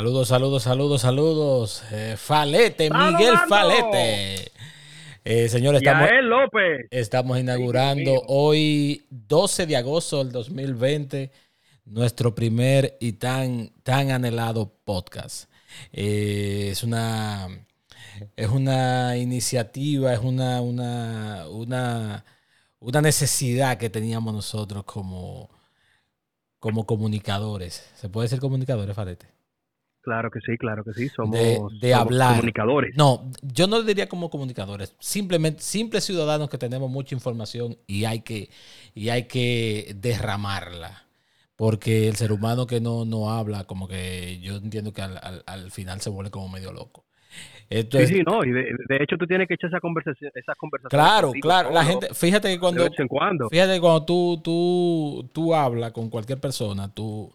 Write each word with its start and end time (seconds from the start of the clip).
Saludos, 0.00 0.28
saludos, 0.28 0.62
saludos, 0.62 1.00
saludos. 1.02 1.84
Eh, 1.92 2.14
Falete, 2.16 2.88
Miguel 2.88 3.34
Falete. 3.46 4.50
Eh, 5.22 5.46
señores, 5.50 5.82
estamos, 5.82 6.08
López. 6.22 6.86
estamos 6.90 7.38
inaugurando 7.38 8.22
hoy, 8.28 9.04
12 9.10 9.66
de 9.66 9.76
agosto 9.76 10.24
del 10.24 10.32
2020, 10.32 11.30
nuestro 11.84 12.34
primer 12.34 12.96
y 12.98 13.12
tan, 13.12 13.72
tan 13.82 14.10
anhelado 14.10 14.72
podcast. 14.86 15.50
Eh, 15.92 16.68
es 16.70 16.82
una 16.82 17.46
es 18.36 18.48
una 18.48 19.18
iniciativa, 19.18 20.14
es 20.14 20.20
una, 20.20 20.62
una, 20.62 21.46
una, 21.50 22.24
una 22.78 23.02
necesidad 23.02 23.76
que 23.76 23.90
teníamos 23.90 24.32
nosotros 24.32 24.82
como, 24.84 25.50
como 26.58 26.86
comunicadores. 26.86 27.86
¿Se 27.96 28.08
puede 28.08 28.28
ser 28.28 28.40
comunicadores, 28.40 28.96
Falete? 28.96 29.39
Claro 30.02 30.30
que 30.30 30.40
sí, 30.40 30.56
claro 30.56 30.82
que 30.82 30.94
sí. 30.94 31.08
Somos, 31.10 31.78
de, 31.78 31.94
hablar. 31.94 32.36
comunicadores. 32.36 32.96
No, 32.96 33.30
yo 33.42 33.66
no 33.66 33.82
diría 33.82 34.08
como 34.08 34.30
comunicadores. 34.30 34.94
Simplemente, 34.98 35.62
simples 35.62 36.04
ciudadanos 36.04 36.48
que 36.48 36.56
tenemos 36.56 36.90
mucha 36.90 37.14
información 37.14 37.76
y 37.86 38.06
hay 38.06 38.20
que, 38.22 38.48
y 38.94 39.10
hay 39.10 39.24
que 39.24 39.94
derramarla. 39.96 41.04
Porque 41.54 42.08
el 42.08 42.16
ser 42.16 42.32
humano 42.32 42.66
que 42.66 42.80
no, 42.80 43.04
no 43.04 43.30
habla, 43.30 43.64
como 43.64 43.86
que 43.86 44.40
yo 44.40 44.56
entiendo 44.56 44.94
que 44.94 45.02
al, 45.02 45.42
al, 45.44 45.70
final 45.70 46.00
se 46.00 46.08
vuelve 46.08 46.30
como 46.30 46.48
medio 46.48 46.72
loco. 46.72 47.04
sí, 47.68 48.06
sí, 48.06 48.22
no, 48.26 48.42
y 48.42 48.50
de, 48.50 48.96
hecho 48.98 49.18
tú 49.18 49.26
tienes 49.26 49.46
que 49.46 49.54
echar 49.54 49.68
esa 49.68 49.80
conversación. 49.80 50.32
Esa 50.34 50.54
conversación 50.54 50.98
claro, 50.98 51.32
claro, 51.42 51.70
la 51.70 51.84
gente, 51.84 52.14
fíjate 52.14 52.48
que 52.48 52.58
cuando, 52.58 52.84
de 52.84 52.88
vez 52.88 52.98
en 52.98 53.08
cuando. 53.08 53.50
fíjate 53.50 53.74
que 53.74 53.80
cuando 53.80 54.06
tú, 54.06 54.40
tú, 54.42 55.30
tú 55.34 55.54
hablas 55.54 55.92
con 55.92 56.08
cualquier 56.08 56.40
persona, 56.40 56.90
tú, 56.94 57.30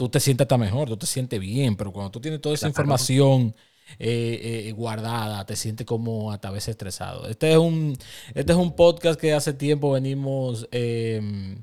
tú 0.00 0.08
te 0.08 0.18
sientes 0.18 0.46
hasta 0.46 0.56
mejor, 0.56 0.88
tú 0.88 0.96
te 0.96 1.04
sientes 1.04 1.38
bien, 1.38 1.76
pero 1.76 1.92
cuando 1.92 2.10
tú 2.10 2.22
tienes 2.22 2.40
toda 2.40 2.54
esa 2.54 2.66
información 2.66 3.54
eh, 3.98 4.64
eh, 4.66 4.72
guardada, 4.72 5.44
te 5.44 5.56
sientes 5.56 5.86
como 5.86 6.32
hasta 6.32 6.48
a 6.48 6.52
veces 6.52 6.70
estresado. 6.70 7.28
Este 7.28 7.50
es 7.52 7.58
un, 7.58 7.98
este 8.34 8.52
es 8.52 8.58
un 8.58 8.74
podcast 8.74 9.20
que 9.20 9.34
hace 9.34 9.52
tiempo 9.52 9.92
venimos, 9.92 10.66
em, 10.70 11.62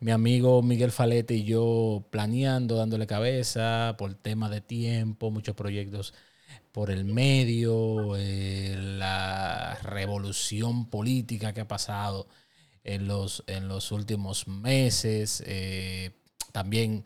mi 0.00 0.10
amigo 0.10 0.64
Miguel 0.64 0.90
Falete 0.90 1.34
y 1.34 1.44
yo 1.44 2.04
planeando, 2.10 2.74
dándole 2.74 3.06
cabeza 3.06 3.94
por 3.96 4.14
tema 4.14 4.50
de 4.50 4.60
tiempo, 4.60 5.30
muchos 5.30 5.54
proyectos 5.54 6.12
por 6.72 6.90
el 6.90 7.04
medio, 7.04 8.16
eh, 8.16 8.74
la 8.98 9.78
revolución 9.84 10.90
política 10.90 11.52
que 11.54 11.60
ha 11.60 11.68
pasado 11.68 12.26
en 12.82 13.06
los, 13.06 13.44
en 13.46 13.68
los 13.68 13.92
últimos 13.92 14.48
meses, 14.48 15.44
también 16.50 17.04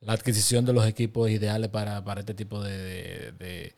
la 0.00 0.14
adquisición 0.14 0.64
de 0.64 0.72
los 0.72 0.86
equipos 0.86 1.30
ideales 1.30 1.68
para, 1.68 2.02
para 2.04 2.20
este 2.20 2.34
tipo 2.34 2.62
de... 2.62 3.32
de, 3.32 3.72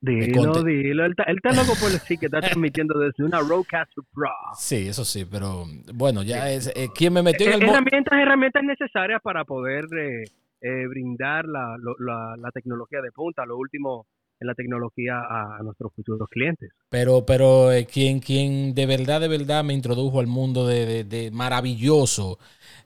dilo, 0.00 0.64
dilo. 0.64 1.04
Él 1.04 1.14
está, 1.16 1.52
loco 1.52 1.74
por 1.80 1.90
decir 1.90 2.18
que 2.18 2.26
está 2.26 2.40
transmitiendo 2.40 2.98
desde 2.98 3.24
una 3.24 3.40
Rodecaster 3.40 4.04
Pro. 4.12 4.30
Sí, 4.56 4.88
eso 4.88 5.04
sí, 5.04 5.24
pero 5.24 5.64
bueno, 5.94 6.22
ya 6.22 6.50
es... 6.50 6.72
Eh, 6.74 6.88
¿Quién 6.94 7.12
me 7.12 7.22
metió 7.22 7.46
en 7.46 7.62
el... 7.62 7.68
Herramientas, 7.68 8.18
herramientas 8.18 8.62
necesarias 8.64 9.20
para 9.22 9.44
poder 9.44 9.84
eh, 9.96 10.24
eh, 10.60 10.86
brindar 10.88 11.46
la, 11.46 11.76
la, 11.98 12.34
la, 12.36 12.50
tecnología 12.50 13.00
de 13.00 13.12
punta, 13.12 13.46
lo 13.46 13.56
último 13.56 14.06
en 14.40 14.46
la 14.46 14.54
tecnología 14.54 15.20
a, 15.20 15.62
nuestros 15.62 15.92
futuros 15.94 16.28
clientes. 16.28 16.70
Pero, 16.90 17.24
pero 17.26 17.70
quien, 17.92 18.20
quien 18.20 18.72
de 18.72 18.86
verdad, 18.86 19.20
de 19.20 19.26
verdad 19.26 19.64
me 19.64 19.74
introdujo 19.74 20.20
al 20.20 20.28
mundo 20.28 20.66
de, 20.66 21.02
de 21.02 21.30
maravilloso 21.32 22.38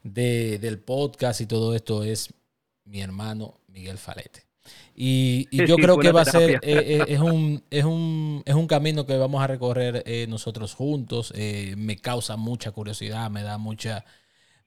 de, 0.03 0.57
del 0.57 0.79
podcast 0.79 1.41
y 1.41 1.47
todo 1.47 1.75
esto 1.75 2.03
es 2.03 2.33
mi 2.85 3.01
hermano 3.01 3.59
Miguel 3.67 3.97
Falete. 3.97 4.53
Y, 4.95 5.65
yo 5.65 5.75
creo 5.75 5.97
que 5.97 6.11
va 6.11 6.21
a 6.21 6.25
ser, 6.25 6.51
eh, 6.51 6.59
eh, 6.63 7.05
es, 7.07 7.19
un, 7.19 7.63
es, 7.69 7.83
un, 7.83 8.43
es 8.45 8.55
un 8.55 8.67
camino 8.67 9.05
que 9.05 9.17
vamos 9.17 9.43
a 9.43 9.47
recorrer 9.47 10.03
eh, 10.05 10.27
nosotros 10.29 10.73
juntos. 10.73 11.33
me 11.75 11.97
causa 11.97 12.37
mucha 12.37 12.71
curiosidad, 12.71 13.29
me 13.29 13.43
da 13.43 13.57
mucha, 13.57 14.05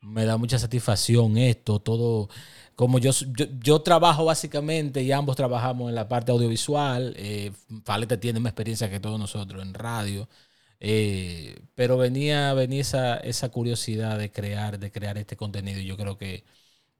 me 0.00 0.24
da 0.24 0.36
mucha 0.36 0.58
satisfacción 0.58 1.38
esto, 1.38 1.80
todo. 1.80 2.28
Como 2.74 2.98
yo, 2.98 3.10
yo, 3.62 3.80
trabajo 3.80 4.26
básicamente 4.26 5.02
y 5.02 5.10
ambos 5.10 5.36
trabajamos 5.36 5.88
en 5.88 5.94
la 5.94 6.08
parte 6.08 6.32
audiovisual, 6.32 7.16
Falete 7.84 8.18
tiene 8.18 8.40
más 8.40 8.50
experiencia 8.50 8.90
que 8.90 9.00
todos 9.00 9.18
nosotros 9.18 9.62
en 9.62 9.72
radio. 9.74 10.28
pero 11.74 11.96
venía, 11.96 12.52
venía 12.52 12.82
esa, 12.82 13.16
esa 13.18 13.48
curiosidad 13.48 14.18
de 14.18 14.30
crear, 14.30 14.78
de 14.78 14.90
crear 14.92 15.16
este 15.18 15.36
contenido. 15.36 15.80
Yo 15.80 15.96
creo 15.96 16.18
que 16.18 16.44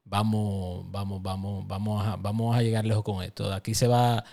vamos, 0.09 0.89
vamos, 0.91 1.21
vamos, 1.21 1.67
vamos 1.67 2.07
a, 2.07 2.15
vamos 2.15 2.55
a 2.55 2.61
llegar 2.61 2.85
lejos 2.85 3.03
con 3.03 3.23
esto. 3.23 3.53
Aquí 3.53 3.73
se 3.73 3.87
va 3.87 4.23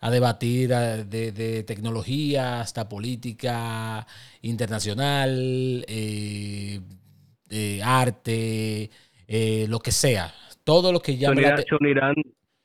a 0.00 0.10
debatir 0.10 0.70
de, 0.70 1.64
tecnología 1.66 2.60
hasta 2.60 2.88
política 2.88 4.06
internacional, 4.42 5.84
eh, 5.88 6.80
arte, 7.84 8.90
eh, 9.28 9.66
lo 9.68 9.78
que 9.78 9.92
sea. 9.92 10.32
Todo 10.64 10.92
lo 10.92 11.00
que 11.00 11.16
ya... 11.16 11.28
Se 11.28 11.74
unirán, 11.80 12.14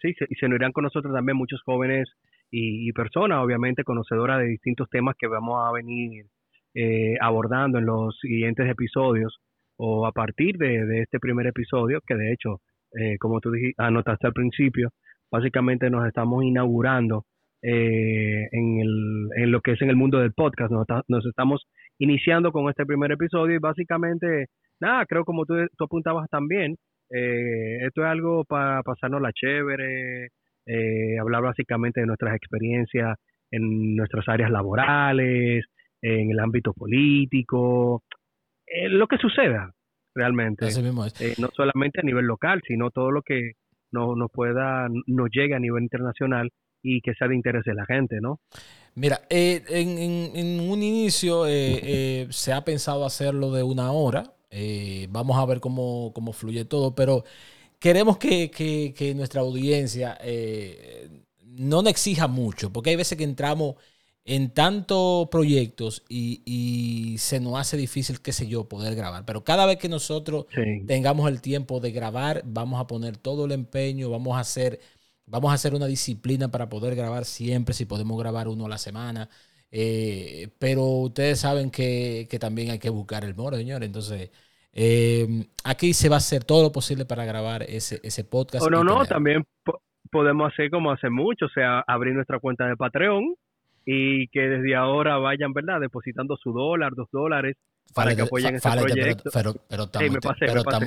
sí, 0.01 0.13
se, 0.13 0.27
se 0.39 0.45
unirán 0.45 0.71
con 0.71 0.83
nosotros 0.83 1.13
también 1.13 1.37
muchos 1.37 1.61
jóvenes 1.63 2.07
y, 2.49 2.91
personas, 2.93 3.43
obviamente, 3.43 3.83
conocedoras 3.83 4.39
de 4.39 4.47
distintos 4.47 4.89
temas 4.89 5.15
que 5.19 5.27
vamos 5.27 5.63
a 5.67 5.71
venir 5.71 6.25
eh, 6.73 7.15
abordando 7.21 7.77
en 7.77 7.85
los 7.85 8.17
siguientes 8.19 8.69
episodios 8.69 9.37
o 9.77 10.05
a 10.05 10.11
partir 10.11 10.57
de, 10.57 11.01
este 11.01 11.19
primer 11.19 11.47
episodio, 11.47 12.01
que 12.05 12.15
de 12.15 12.33
hecho, 12.33 12.61
eh, 12.99 13.17
como 13.19 13.39
tú 13.39 13.51
dijiste, 13.51 13.81
anotaste 13.81 14.27
al 14.27 14.33
principio, 14.33 14.89
básicamente 15.31 15.89
nos 15.89 16.07
estamos 16.07 16.43
inaugurando 16.43 17.25
eh, 17.61 18.47
en, 18.51 18.79
el, 18.79 19.29
en 19.35 19.51
lo 19.51 19.61
que 19.61 19.73
es 19.73 19.81
en 19.81 19.89
el 19.89 19.95
mundo 19.95 20.19
del 20.19 20.33
podcast. 20.33 20.71
Nos, 20.71 20.87
nos 21.07 21.25
estamos 21.25 21.67
iniciando 21.99 22.51
con 22.51 22.69
este 22.69 22.85
primer 22.85 23.11
episodio 23.11 23.55
y 23.55 23.59
básicamente, 23.59 24.47
nada, 24.79 25.05
creo 25.05 25.25
como 25.25 25.45
tú, 25.45 25.55
tú 25.77 25.85
apuntabas 25.85 26.29
también, 26.29 26.75
eh, 27.09 27.85
esto 27.85 28.01
es 28.01 28.07
algo 28.07 28.43
para 28.45 28.83
pasarnos 28.83 29.21
la 29.21 29.31
chévere, 29.31 30.29
hablar 31.21 31.43
básicamente 31.43 32.01
de 32.01 32.07
nuestras 32.07 32.35
experiencias 32.35 33.17
en 33.51 33.95
nuestras 33.95 34.27
áreas 34.27 34.51
laborales, 34.51 35.65
en 36.01 36.31
el 36.31 36.39
ámbito 36.39 36.73
político, 36.73 38.03
eh, 38.67 38.89
lo 38.89 39.07
que 39.07 39.17
suceda 39.17 39.73
realmente. 40.13 40.67
Eh, 40.67 41.35
no 41.37 41.49
solamente 41.55 42.01
a 42.01 42.03
nivel 42.03 42.25
local, 42.25 42.61
sino 42.67 42.91
todo 42.91 43.11
lo 43.11 43.21
que 43.21 43.53
no, 43.91 44.15
nos 44.15 44.29
pueda, 44.31 44.87
nos 45.05 45.29
llegue 45.31 45.55
a 45.55 45.59
nivel 45.59 45.83
internacional 45.83 46.49
y 46.83 47.01
que 47.01 47.13
sea 47.13 47.27
de 47.27 47.35
interés 47.35 47.63
de 47.65 47.73
la 47.73 47.85
gente, 47.85 48.19
¿no? 48.21 48.39
Mira, 48.95 49.21
eh, 49.29 49.63
en, 49.69 50.59
un 50.59 50.81
inicio 50.81 51.45
se 51.45 52.53
ha 52.53 52.63
pensado 52.65 53.05
hacerlo 53.05 53.51
de 53.51 53.63
una 53.63 53.91
hora. 53.91 54.23
vamos 55.09 55.37
a 55.37 55.45
ver 55.45 55.59
cómo, 55.59 56.11
cómo, 56.13 56.33
fluye 56.33 56.65
todo, 56.65 56.95
pero 56.95 57.23
queremos 57.79 58.17
que, 58.17 58.49
que, 58.49 58.93
que 58.97 59.13
nuestra 59.13 59.41
audiencia 59.41 60.17
no 61.43 61.81
nos 61.81 61.91
exija 61.91 62.27
mucho, 62.27 62.71
porque 62.71 62.91
hay 62.91 62.95
veces 62.95 63.17
que 63.17 63.23
entramos 63.23 63.75
en 64.27 64.53
tantos 64.53 65.29
proyectos 65.29 66.03
y, 66.09 67.15
se 67.17 67.39
nos 67.39 67.57
hace 67.57 67.77
difícil, 67.77 68.21
qué 68.21 68.33
sé 68.33 68.47
yo, 68.47 68.67
poder 68.67 68.93
grabar. 68.93 69.25
Pero 69.25 69.43
cada 69.43 69.65
vez 69.65 69.77
que 69.77 69.87
nosotros 69.87 70.45
tengamos 70.85 71.29
el 71.29 71.41
tiempo 71.41 71.79
de 71.79 71.91
grabar, 71.91 72.43
vamos 72.45 72.79
a 72.79 72.87
poner 72.87 73.17
todo 73.17 73.45
el 73.45 73.53
empeño, 73.53 74.09
vamos 74.09 74.35
a 74.37 74.41
hacer, 74.41 74.79
vamos 75.25 75.51
a 75.51 75.53
hacer 75.53 75.73
una 75.73 75.87
disciplina 75.87 76.49
para 76.49 76.67
poder 76.67 76.93
grabar 76.95 77.23
siempre, 77.23 77.73
si 77.73 77.85
podemos 77.85 78.19
grabar 78.19 78.49
uno 78.49 78.65
a 78.65 78.69
la 78.69 78.77
semana. 78.77 79.29
Eh, 79.71 80.49
pero 80.59 80.83
ustedes 80.83 81.39
saben 81.39 81.71
que, 81.71 82.27
también 82.39 82.71
hay 82.71 82.79
que 82.79 82.89
buscar 82.89 83.23
el 83.23 83.33
moro, 83.33 83.55
señores. 83.55 83.87
Entonces, 83.87 84.29
eh, 84.73 85.47
aquí 85.63 85.93
se 85.93 86.09
va 86.09 86.15
a 86.15 86.17
hacer 86.17 86.43
todo 86.43 86.63
lo 86.63 86.71
posible 86.73 87.05
para 87.05 87.23
grabar 87.23 87.63
ese, 87.63 88.01
ese 88.03 88.25
podcast. 88.25 88.65
O 88.65 88.69
no, 88.69 88.83
no, 88.83 89.05
también 89.05 89.45
podemos 90.11 90.51
hacer 90.51 90.69
como 90.69 90.91
hace 90.91 91.09
mucho, 91.09 91.45
o 91.45 91.49
sea, 91.49 91.79
abrir 91.87 92.13
nuestra 92.13 92.39
cuenta 92.39 92.67
de 92.67 92.75
Patreon 92.75 93.35
y 93.89 94.27
que 94.27 94.41
desde 94.41 94.75
ahora 94.75 95.17
vayan, 95.17 95.53
¿verdad? 95.53 95.79
Depositando 95.79 96.35
su 96.35 96.51
dólar, 96.51 96.93
dos 96.93 97.07
dólares 97.09 97.55
para 97.93 98.13
que 98.13 98.21
apoyen 98.23 98.55
ese 98.55 98.69
proyecto. 98.69 99.29
Pero, 99.33 99.55
pero, 99.69 99.83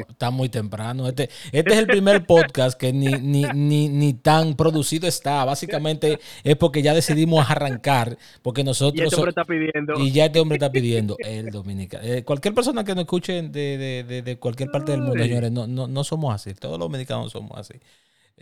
está, 0.06 0.31
muy, 0.31 0.50
temprano. 0.50 1.08
Este, 1.08 1.31
este 1.50 1.73
es 1.73 1.79
el 1.79 1.87
primer 1.87 2.26
podcast 2.26 2.79
que 2.79 2.93
ni, 2.93 3.06
ni, 3.06 3.44
ni, 3.55 3.88
ni, 3.88 4.12
tan 4.12 4.55
producido 4.55 5.08
está. 5.08 5.47
Básicamente 5.47 6.19
es 6.44 6.56
porque 6.56 6.82
ya 6.82 6.93
decidimos 6.93 7.50
arrancar, 7.50 8.19
porque 8.43 8.62
nosotros... 8.64 9.00
Y 9.00 9.05
este 9.05 9.17
hombre 9.17 9.31
está 9.31 9.44
pidiendo. 9.47 9.94
Y 9.99 10.12
ya 10.12 10.26
este 10.26 10.41
hombre 10.41 10.56
está 10.56 10.70
pidiendo, 10.70 11.17
el 11.20 11.47
dominicano. 11.47 12.05
Eh, 12.05 12.23
cualquier 12.23 12.52
persona 12.52 12.85
que 12.85 12.94
nos 12.94 13.05
escuche 13.05 13.41
de, 13.43 14.05
de, 14.05 14.23
de, 14.23 14.38
cualquier 14.38 14.70
parte 14.70 14.93
del 14.93 15.00
mundo, 15.00 15.23
señores, 15.23 15.50
no, 15.50 15.67
no, 15.67 15.88
no 15.88 16.05
somos 16.05 16.35
así. 16.35 16.55
Todos 16.55 16.79
los 16.79 16.91
dominicanos 16.91 17.32
somos 17.32 17.58
así. 17.58 17.81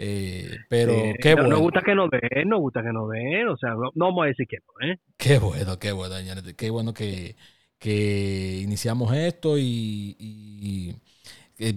Eh, 0.00 0.58
pero 0.68 0.92
qué 1.20 1.34
bueno. 1.34 1.50
Nos 1.50 1.58
gusta 1.58 1.82
que 1.82 1.92
nos 1.92 2.08
den, 2.08 2.48
nos 2.48 2.60
gusta 2.60 2.82
que 2.82 2.92
nos 2.92 3.10
den, 3.10 3.48
o 3.48 3.56
sea, 3.56 3.70
no, 3.70 3.90
vamos 3.96 4.24
a 4.24 4.28
decir 4.28 4.46
que 4.46 4.58
no, 4.58 4.88
¿eh? 4.88 4.96
Qué 5.16 5.40
bueno, 5.40 5.76
qué 5.80 5.90
bueno, 5.90 6.14
Qué 6.56 6.70
bueno 6.70 6.94
que, 6.94 7.34
que 7.80 8.60
iniciamos 8.62 9.12
esto 9.12 9.58
y, 9.58 10.94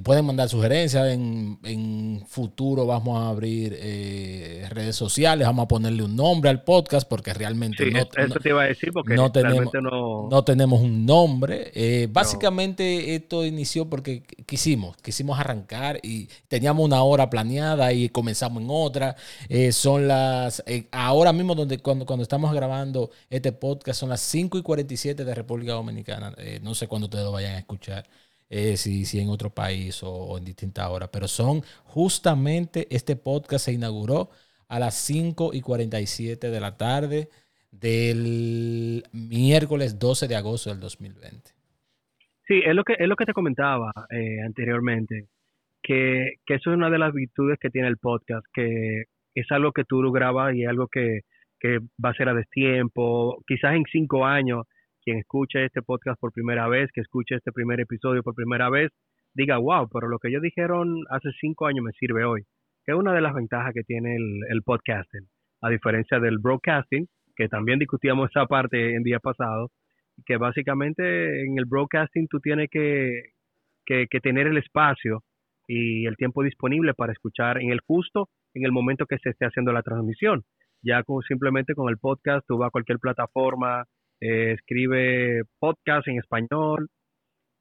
pueden 0.03 0.25
mandar 0.25 0.47
sugerencias. 0.47 1.07
En, 1.09 1.57
en, 1.63 2.23
futuro 2.27 2.85
vamos 2.85 3.19
a 3.19 3.29
abrir 3.29 3.75
eh, 3.79 4.67
redes 4.69 4.95
sociales, 4.95 5.47
vamos 5.47 5.63
a 5.63 5.67
ponerle 5.67 6.03
un 6.03 6.15
nombre 6.15 6.49
al 6.49 6.63
podcast 6.63 7.07
porque 7.09 7.33
realmente 7.33 7.89
no, 7.89 7.99
eso 7.99 8.39
te 8.39 8.49
iba 8.49 8.61
a 8.61 8.67
decir 8.67 8.93
porque 8.93 9.15
no 9.15 9.31
tenemos, 9.31 9.73
no... 9.73 10.43
tenemos 10.43 10.81
un 10.81 11.05
nombre. 11.05 11.71
Eh, 11.73 12.07
básicamente 12.11 13.15
esto 13.15 13.43
inició 13.43 13.89
porque 13.89 14.23
quisimos, 14.45 14.95
quisimos 14.97 15.39
arrancar 15.39 15.99
y 16.03 16.29
teníamos 16.47 16.85
una 16.85 17.01
hora 17.01 17.29
planeada 17.29 17.91
y 17.91 18.09
comenzamos 18.09 18.61
en 18.61 18.69
otra. 18.69 19.15
Eh, 19.49 19.71
son 19.71 20.07
las, 20.07 20.63
ahora 20.91 21.33
mismo 21.33 21.55
donde 21.55 21.79
cuando, 21.79 22.05
cuando 22.05 22.23
estamos 22.23 22.53
grabando 22.53 23.09
este 23.29 23.51
podcast 23.51 23.99
son 23.99 24.09
las 24.09 24.21
5 24.21 24.59
y 24.59 24.61
47 24.61 25.25
de 25.25 25.35
República 25.35 25.73
Dominicana. 25.73 26.35
no 26.61 26.75
sé 26.75 26.87
cuándo 26.87 27.07
ustedes 27.07 27.25
lo 27.25 27.31
vayan 27.31 27.55
a 27.55 27.59
escuchar. 27.59 28.05
Eh, 28.53 28.75
si, 28.75 29.05
si, 29.05 29.21
en 29.21 29.29
otro 29.29 29.49
país 29.49 30.03
o, 30.03 30.37
en 30.37 30.43
distinta 30.43 30.89
hora, 30.89 31.07
pero 31.09 31.25
son 31.29 31.61
justamente 31.85 32.85
este 32.91 33.15
podcast 33.15 33.63
se 33.63 33.71
inauguró 33.71 34.29
a 34.67 34.77
las 34.77 34.95
5 34.95 35.51
y 35.53 35.61
47 35.61 36.49
de 36.49 36.59
la 36.59 36.75
tarde 36.75 37.29
del 37.71 39.03
miércoles 39.13 39.97
12 39.97 40.27
de 40.27 40.35
agosto 40.35 40.69
del 40.69 40.81
2020. 40.81 41.51
Sí, 42.45 42.61
es 42.65 42.75
lo 42.75 42.83
que, 42.83 42.95
es 42.99 43.07
lo 43.07 43.15
que 43.15 43.23
te 43.23 43.31
comentaba 43.31 43.93
eh, 44.09 44.41
anteriormente, 44.45 45.27
que, 45.81 46.33
que, 46.45 46.55
eso 46.55 46.71
es 46.71 46.75
una 46.75 46.89
de 46.89 46.99
las 46.99 47.13
virtudes 47.13 47.57
que 47.57 47.69
tiene 47.69 47.87
el 47.87 47.99
podcast, 47.99 48.45
que 48.53 49.03
es 49.33 49.49
algo 49.51 49.71
que 49.71 49.85
tú 49.85 50.01
grabas 50.11 50.55
y 50.55 50.65
algo 50.65 50.89
que, 50.89 51.21
que 51.57 51.79
va 52.03 52.09
a 52.09 52.15
ser 52.15 52.27
a 52.27 52.33
destiempo, 52.33 53.41
quizás 53.47 53.75
en 53.75 53.85
cinco 53.89 54.25
años 54.25 54.65
quien 55.03 55.17
escuche 55.17 55.65
este 55.65 55.81
podcast 55.81 56.19
por 56.19 56.31
primera 56.31 56.67
vez, 56.67 56.89
que 56.93 57.01
escuche 57.01 57.35
este 57.35 57.51
primer 57.51 57.79
episodio 57.79 58.23
por 58.23 58.35
primera 58.35 58.69
vez, 58.69 58.91
diga, 59.33 59.57
wow, 59.57 59.87
pero 59.91 60.07
lo 60.07 60.19
que 60.19 60.29
ellos 60.29 60.41
dijeron 60.41 61.03
hace 61.09 61.29
cinco 61.39 61.65
años 61.65 61.83
me 61.83 61.91
sirve 61.93 62.25
hoy. 62.25 62.43
Que 62.85 62.93
es 62.93 62.97
una 62.97 63.13
de 63.13 63.21
las 63.21 63.33
ventajas 63.33 63.73
que 63.73 63.83
tiene 63.83 64.15
el, 64.15 64.61
podcasting, 64.63 65.27
a 65.61 65.69
diferencia 65.69 66.19
del 66.19 66.39
broadcasting, 66.39 67.07
que 67.35 67.47
también 67.47 67.79
discutíamos 67.79 68.29
esa 68.29 68.45
parte 68.45 68.95
en 68.95 69.03
día 69.03 69.19
pasado, 69.19 69.69
que 70.25 70.37
básicamente 70.37 71.43
en 71.45 71.57
el 71.57 71.65
broadcasting 71.65 72.27
tú 72.27 72.39
tienes 72.39 72.69
que, 72.71 73.09
que, 73.85 74.07
que 74.09 74.19
tener 74.19 74.47
el 74.47 74.57
espacio 74.57 75.23
y 75.67 76.05
el 76.05 76.17
tiempo 76.17 76.43
disponible 76.43 76.93
para 76.93 77.13
escuchar 77.13 77.61
en 77.61 77.71
el 77.71 77.79
justo, 77.81 78.29
en 78.53 78.65
el 78.65 78.71
momento 78.71 79.05
que 79.05 79.17
se 79.19 79.29
esté 79.29 79.45
haciendo 79.45 79.71
la 79.71 79.83
transmisión. 79.83 80.43
Ya 80.83 81.03
con, 81.03 81.21
simplemente 81.21 81.75
con 81.75 81.89
el 81.89 81.97
podcast 81.97 82.45
tú 82.47 82.57
vas 82.57 82.67
a 82.67 82.71
cualquier 82.71 82.99
plataforma, 82.99 83.85
eh, 84.21 84.53
escribe 84.53 85.41
podcast 85.59 86.07
en 86.07 86.19
español 86.19 86.87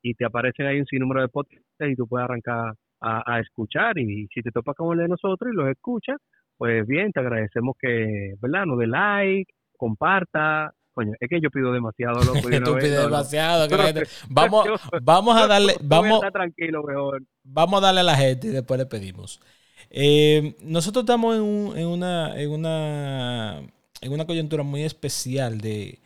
y 0.03 0.15
te 0.15 0.27
aparecen 0.27 0.67
ahí 0.67 0.79
un 0.79 0.87
sinnúmero 0.87 1.23
de 1.23 1.29
podcasts 1.29 1.65
y 1.81 1.97
tú 1.97 2.07
puedes 2.07 2.25
arrancar 2.25 2.75
a, 3.03 3.41
escuchar 3.41 3.99
y 3.99 4.29
si 4.29 4.43
te 4.43 4.51
topas 4.51 4.77
con 4.77 4.93
el 4.93 5.05
de 5.05 5.09
nosotros 5.09 5.51
y 5.51 5.57
los 5.57 5.69
escuchas, 5.69 6.19
pues 6.59 6.87
bien, 6.87 7.13
te 7.13 7.21
agradecemos 7.21 7.75
que, 7.81 8.35
¿verdad? 8.43 8.67
Nos 8.67 8.79
dé 8.79 8.87
like, 8.87 9.51
comparta, 9.79 10.71
Coño, 10.93 11.13
es 11.19 11.29
que 11.31 11.41
yo 11.41 11.51
pido 11.51 11.73
demasiado, 11.73 12.23
loco. 12.23 12.41
Tú 12.65 12.75
pides 12.75 13.01
demasiado. 13.01 13.67
vamos, 14.29 14.67
vamos 15.03 15.41
a 15.41 15.47
darle. 15.47 15.77
Vamos, 15.81 16.21
tranquilo 16.33 16.83
mejor. 16.83 17.23
vamos 17.43 17.81
a 17.81 17.87
darle 17.87 18.01
a 18.01 18.05
la 18.05 18.17
gente 18.17 18.49
y 18.49 18.51
después 18.51 18.79
le 18.79 18.87
pedimos. 18.87 19.41
Eh, 19.89 20.57
nosotros 20.63 21.05
estamos 21.05 21.37
en, 21.37 21.79
en, 21.79 21.87
una, 21.87 22.39
en, 22.39 22.51
una, 22.51 23.61
en 24.03 24.13
una 24.13 24.27
coyuntura 24.27 24.63
muy 24.63 24.83
especial 24.83 25.61
de, 25.61 25.99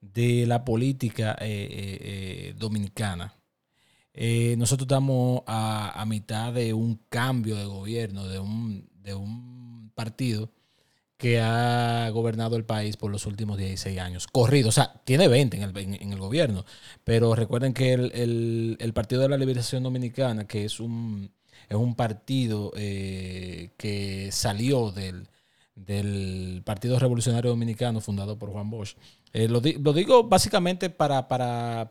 de 0.00 0.46
la 0.46 0.64
política 0.64 1.36
eh, 1.40 1.46
eh, 1.48 1.98
eh, 2.00 2.54
dominicana. 2.56 3.34
nosotros 4.56 4.86
estamos 4.86 5.42
a, 5.46 6.04
mitad 6.06 6.52
de 6.52 6.72
un 6.72 7.00
cambio 7.08 7.56
de 7.56 7.64
gobierno, 7.66 8.26
de 8.28 8.38
un, 8.38 8.88
de 9.02 9.14
un 9.14 9.90
partido 9.94 10.50
que 11.16 11.40
ha 11.40 12.10
gobernado 12.10 12.56
el 12.56 12.64
país 12.64 12.96
por 12.96 13.10
los 13.10 13.26
últimos 13.26 13.56
16 13.58 13.98
años. 13.98 14.26
Corrido, 14.26 14.68
o 14.68 14.72
sea, 14.72 15.00
tiene 15.04 15.28
20 15.28 15.56
en 15.56 15.62
el, 15.62 15.76
en, 15.76 16.12
el 16.12 16.18
gobierno, 16.18 16.64
pero 17.04 17.34
recuerden 17.34 17.72
que 17.72 17.94
el, 17.94 18.92
Partido 18.94 19.22
de 19.22 19.28
la 19.28 19.38
Liberación 19.38 19.82
Dominicana, 19.82 20.46
que 20.46 20.64
es 20.64 20.78
un, 20.80 21.32
es 21.68 21.76
un 21.76 21.94
partido 21.94 22.70
que 22.72 24.28
salió 24.30 24.92
del, 24.92 25.28
del 25.76 26.62
Partido 26.64 26.98
Revolucionario 26.98 27.50
Dominicano 27.50 28.00
fundado 28.00 28.38
por 28.38 28.50
Juan 28.50 28.70
Bosch, 28.70 28.96
eh, 29.38 29.48
lo, 29.48 29.60
digo 29.60 30.24
básicamente 30.24 30.88
para, 30.88 31.28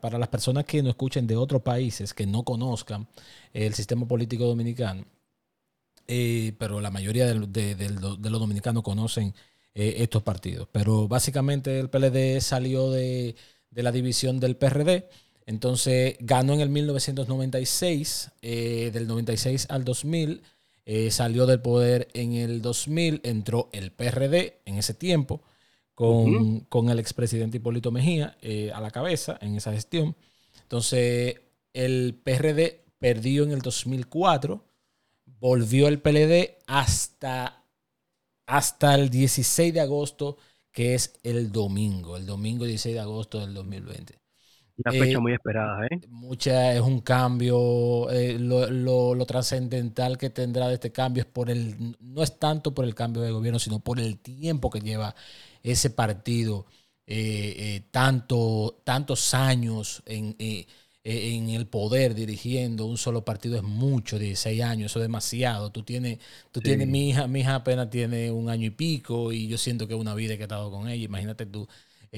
las 0.02 0.28
personas 0.30 0.66
que 0.66 0.82
no 0.82 0.90
escuchen 0.90 1.28
de 1.28 1.36
otros 1.36 1.62
países, 1.62 2.12
que 2.12 2.26
no 2.26 2.42
conozcan 2.42 3.08
el 3.54 3.76
sistema 3.76 4.08
político 4.08 4.46
dominicano, 4.46 5.06
eh, 6.08 6.54
pero 6.58 6.82
la 6.82 6.90
mayoría 6.90 7.28
de, 7.28 7.36
los 7.36 8.40
dominicanos 8.40 8.82
conocen 8.82 9.36
eh, 9.76 9.98
estos 10.00 10.24
partidos. 10.24 10.68
Pero 10.72 11.08
básicamente 11.08 11.80
el 11.80 11.92
PLD 11.92 12.42
salió 12.42 12.90
de, 12.90 13.36
la 13.70 13.92
división 13.92 14.40
del 14.40 14.56
PRD, 14.56 15.08
entonces 15.46 16.16
ganó 16.22 16.54
en 16.54 16.62
el 16.62 16.70
1996, 16.70 18.32
del 18.42 19.08
96 19.08 19.68
al 19.70 19.84
2000. 19.84 20.42
salió 21.12 21.46
del 21.46 21.62
poder 21.62 22.08
en 22.16 22.34
el 22.34 22.64
2000, 22.64 23.22
entró 23.24 23.70
el 23.72 23.92
PRD 23.92 24.62
en 24.66 24.80
ese 24.80 24.96
tiempo, 24.96 25.44
con, 25.96 26.90
el 26.90 27.00
expresidente 27.00 27.58
Hipólito 27.58 27.92
Mejía 27.92 28.38
eh, 28.42 28.72
a 28.74 28.82
la 28.82 28.92
cabeza 28.92 29.38
en 29.42 29.56
esa 29.56 29.72
gestión. 29.72 30.16
Entonces, 30.62 31.40
el 31.74 32.20
PRD 32.22 32.84
perdió 33.00 33.44
en 33.44 33.52
el 33.52 33.62
2004, 33.62 34.64
volvió 35.40 35.88
el 35.88 36.00
PLD 36.00 36.58
hasta, 36.68 37.64
hasta 38.46 38.96
el 38.96 39.10
16 39.10 39.74
de 39.74 39.82
agosto, 39.82 40.38
que 40.72 40.96
es 40.96 41.18
el 41.24 41.52
domingo, 41.52 42.18
el 42.18 42.26
domingo 42.26 42.66
16 42.66 42.94
de 42.94 43.02
agosto 43.02 43.40
del 43.40 43.54
2020. 43.54 44.20
Una 44.78 44.92
fecha 44.92 45.18
eh, 45.18 45.22
muy 45.22 45.32
esperada, 45.32 45.86
¿eh? 45.86 46.02
Mucha, 46.10 46.74
es 46.74 46.82
un 46.82 47.00
cambio, 47.00 48.10
eh, 48.10 48.38
lo, 48.38 48.70
lo, 48.70 49.16
lo, 49.16 49.26
trascendental 49.26 50.18
que 50.18 50.30
tendrá 50.30 50.68
de 50.68 50.74
este 50.74 50.92
cambio 50.92 51.24
es 51.24 51.28
por 51.28 51.50
el, 51.50 51.96
no 52.02 52.22
es 52.22 52.38
tanto 52.38 52.74
por 52.74 52.84
el 52.84 52.94
cambio 52.94 53.22
de 53.22 53.32
gobierno, 53.32 53.58
sino 53.58 53.80
por 53.80 54.02
el 54.02 54.20
tiempo 54.20 54.70
que 54.70 54.82
lleva 54.82 55.16
ese 55.72 55.90
partido, 55.90 56.66
eh, 57.08 57.84
tanto, 57.92 58.82
tantos 58.84 59.34
años 59.34 60.04
en, 60.06 60.36
en, 60.40 61.50
el 61.50 61.68
poder 61.68 62.16
dirigiendo 62.16 62.86
un 62.86 62.98
solo 62.98 63.24
partido 63.26 63.58
es 63.58 63.64
mucho, 63.64 64.18
16 64.18 64.62
años, 64.64 64.92
eso 64.92 65.00
es 65.00 65.04
demasiado. 65.04 65.72
Tú 65.72 65.84
tienes, 65.84 66.20
tú 66.52 66.62
tienes, 66.62 66.88
mi 66.88 67.10
hija, 67.10 67.28
mi 67.28 67.42
hija 67.42 67.56
apenas 67.56 67.90
tiene 67.90 68.32
un 68.32 68.50
año 68.50 68.68
y 68.68 68.72
pico 68.72 69.32
y 69.32 69.48
yo 69.48 69.58
siento 69.58 69.88
que 69.88 69.94
es 69.94 70.00
una 70.00 70.16
vida 70.16 70.36
que 70.36 70.44
he 70.44 70.46
estado 70.46 70.72
con 70.72 70.90
ella, 70.90 71.06
imagínate 71.06 71.46
tú 71.46 71.68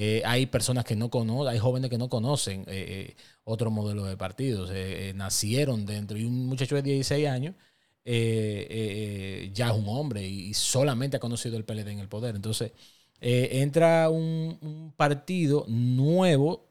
eh, 0.00 0.22
hay 0.24 0.46
personas 0.46 0.84
que 0.84 0.94
no 0.94 1.10
conocen, 1.10 1.52
hay 1.52 1.58
jóvenes 1.58 1.90
que 1.90 1.98
no 1.98 2.08
conocen 2.08 2.60
eh, 2.62 2.66
eh, 2.68 3.16
otro 3.42 3.72
modelo 3.72 4.04
de 4.04 4.16
partidos, 4.16 4.70
nacieron 5.16 5.86
dentro 5.86 6.16
y 6.16 6.24
un 6.24 6.46
muchacho 6.46 6.76
de 6.76 6.82
16 6.82 7.26
años 7.26 7.56
ya 8.04 9.70
es 9.70 9.76
un 9.76 9.88
hombre 9.88 10.24
y, 10.24 10.54
solamente 10.54 11.16
ha 11.16 11.20
conocido 11.20 11.56
el 11.56 11.64
PLD 11.64 11.88
en 11.88 11.98
el 11.98 12.08
poder. 12.08 12.36
Entonces, 12.36 12.72
entra 13.20 14.10
un, 14.10 14.92
partido 14.96 15.64
nuevo 15.68 16.68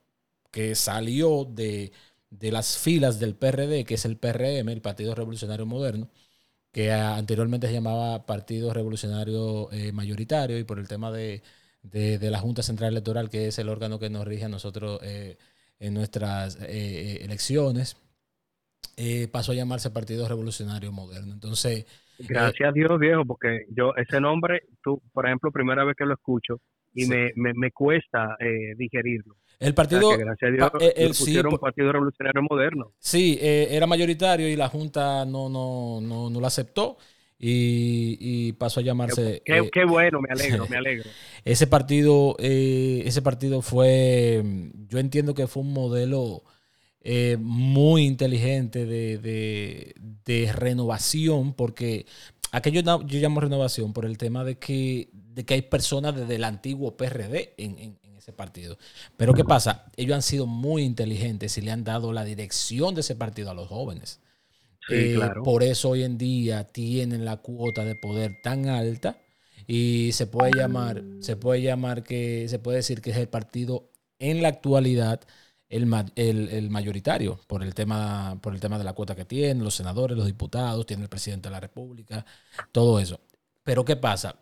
que 0.52 0.76
salió 0.76 1.46
de, 1.46 1.92
de 2.30 2.52
las 2.52 2.78
filas 2.78 3.20
del 3.20 3.36
PRD, 3.36 3.86
que 3.86 3.96
es 3.96 4.06
el 4.06 4.18
PRM, 4.18 4.70
el 4.70 4.82
Partido 4.82 5.16
Revolucionario 5.16 5.66
Moderno, 5.66 6.10
que 6.72 6.92
anteriormente 6.92 7.68
se 7.68 7.74
llamaba 7.74 8.26
Partido 8.26 8.74
Revolucionario 8.74 9.70
Mayoritario 9.94 10.58
y 10.60 10.64
por 10.64 10.80
el 10.80 10.88
tema 10.88 11.12
de 11.12 11.44
de, 11.92 12.32
la 12.32 12.40
Junta 12.40 12.64
Central 12.64 12.92
Electoral, 12.92 13.30
que 13.30 13.48
es 13.48 13.60
el 13.60 13.70
órgano 13.70 14.00
que 14.00 14.10
nos 14.10 14.26
rige 14.26 14.46
a 14.46 14.50
nosotros 14.50 15.00
eh, 15.04 15.38
en 15.80 15.94
nuestras 15.94 16.56
eh, 16.56 16.66
eh, 16.70 17.20
elecciones, 17.24 17.98
pasó 19.32 19.52
a 19.52 19.56
llamarse 19.56 19.90
Partido 19.92 20.28
Revolucionario 20.28 20.92
Moderno. 20.92 21.34
Entonces... 21.34 21.86
Gracias 22.20 22.70
a 22.70 22.72
Dios, 22.72 23.00
viejo, 23.00 23.26
porque 23.26 23.66
yo 23.70 23.94
ese 23.96 24.20
nombre, 24.20 24.64
tú, 24.84 25.02
por 25.14 25.26
ejemplo, 25.26 25.52
primera 25.52 25.84
vez 25.84 25.96
que 25.96 26.06
lo 26.06 26.14
escucho 26.14 26.60
y 26.94 27.06
me, 27.06 27.32
me, 27.36 27.72
cuesta 27.72 28.36
digerirlo. 28.76 29.36
El 29.60 29.76
partido. 29.76 30.18
gracias 30.18 30.50
a 30.50 30.52
Dios, 30.52 30.72
el, 30.96 31.10
pusieron 31.10 31.54
un 31.54 31.60
Partido 31.60 31.92
Revolucionario 31.92 32.42
Moderno. 32.42 32.94
Sí, 32.98 33.38
era 33.40 33.86
mayoritario 33.86 34.48
y 34.50 34.56
la 34.56 34.68
Junta 34.68 35.26
no, 35.26 35.48
no, 35.48 36.00
no, 36.02 36.30
no 36.30 36.40
lo 36.40 36.48
aceptó 36.48 36.98
y, 37.40 38.54
pasó 38.54 38.80
a 38.80 38.84
llamarse. 38.84 39.42
Qué, 39.46 39.58
eh, 39.58 39.86
bueno, 39.86 40.20
me 40.22 40.30
alegro, 40.30 40.68
me 40.70 40.78
alegro. 40.78 41.10
ese 41.46 41.68
partido, 41.68 42.36
eh, 42.40 43.04
ese 43.06 43.22
partido 43.22 43.62
fue, 43.62 44.44
yo 44.88 45.00
entiendo 45.00 45.34
que 45.34 45.48
fue 45.48 45.64
un 45.64 45.74
modelo 45.74 46.44
eh, 47.10 47.38
muy 47.40 48.04
inteligente 48.04 48.86
de, 48.86 50.52
renovación, 50.54 51.54
porque 51.54 52.06
aquello 52.52 52.82
yo 52.82 53.20
llamo 53.20 53.40
renovación 53.40 53.94
por 53.94 54.04
el 54.04 54.18
tema 54.18 54.44
de 54.44 54.58
que, 54.58 55.10
de 55.14 55.46
que 55.46 55.54
hay 55.54 55.62
personas 55.62 56.18
desde 56.18 56.36
el 56.36 56.44
antiguo 56.44 56.98
PRD 56.98 57.54
en, 57.56 57.80
en 57.80 58.18
ese 58.18 58.34
partido. 58.34 58.78
Pero 59.16 59.34
¿qué 59.34 59.46
pasa? 59.46 59.90
Ellos 59.96 60.16
han 60.16 60.22
sido 60.22 60.48
muy 60.48 60.84
inteligentes 60.84 61.58
y 61.58 61.62
le 61.62 61.72
han 61.72 61.86
dado 61.86 62.12
la 62.12 62.26
dirección 62.26 62.94
de 62.94 63.00
ese 63.00 63.16
partido 63.16 63.52
a 63.52 63.54
los 63.54 63.70
jóvenes. 63.70 64.20
Por 65.46 65.64
eso 65.64 65.92
hoy 65.92 66.04
en 66.04 66.18
día 66.18 66.66
tienen 66.66 67.24
la 67.24 67.38
cuota 67.38 67.86
de 67.86 67.96
poder 67.96 68.42
tan 68.44 68.68
alta 68.68 69.18
y 69.66 70.12
se 70.12 70.28
puede 70.28 70.52
llamar, 70.58 71.06
se 71.22 71.38
puede 71.38 71.62
llamar 71.62 72.04
que, 72.04 72.50
se 72.50 72.60
puede 72.60 72.80
decir 72.80 73.00
que 73.00 73.12
es 73.12 73.18
el 73.18 73.30
partido 73.30 73.92
en 74.20 74.42
la 74.42 74.50
actualidad 74.50 75.22
el, 75.70 76.50
el, 76.50 76.70
mayoritario 76.70 77.40
por 77.48 77.64
el, 77.64 77.74
tema, 77.74 78.40
por 78.42 78.54
el 78.54 78.60
tema 78.60 78.78
de 78.78 78.84
la 78.84 78.94
cuota 78.94 79.16
que 79.16 79.26
tiene, 79.26 79.64
los 79.64 79.76
senadores, 79.76 80.18
los 80.18 80.26
diputados, 80.26 80.86
tiene 80.86 81.04
el 81.04 81.10
presidente 81.10 81.50
de 81.50 81.54
la 81.54 81.60
República, 81.60 82.26
todo 82.72 83.00
eso. 83.00 83.20
Pero 83.64 83.84
¿qué 83.84 83.96
pasa? 83.96 84.36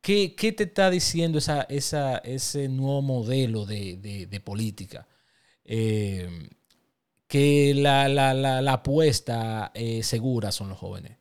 ¿Qué, 0.00 0.28
te 0.36 0.64
está 0.64 0.88
diciendo 0.88 1.38
esa, 1.38 1.62
esa, 1.62 2.18
ese 2.18 2.68
nuevo 2.68 3.02
modelo 3.02 3.66
de, 3.66 4.40
política? 4.44 5.08
Eh, 5.64 6.48
que 7.26 7.74
la, 7.74 8.08
la, 8.08 8.72
apuesta 8.72 9.72
eh, 9.74 10.04
segura 10.04 10.52
son 10.52 10.68
los 10.68 10.78
jóvenes. 10.78 11.18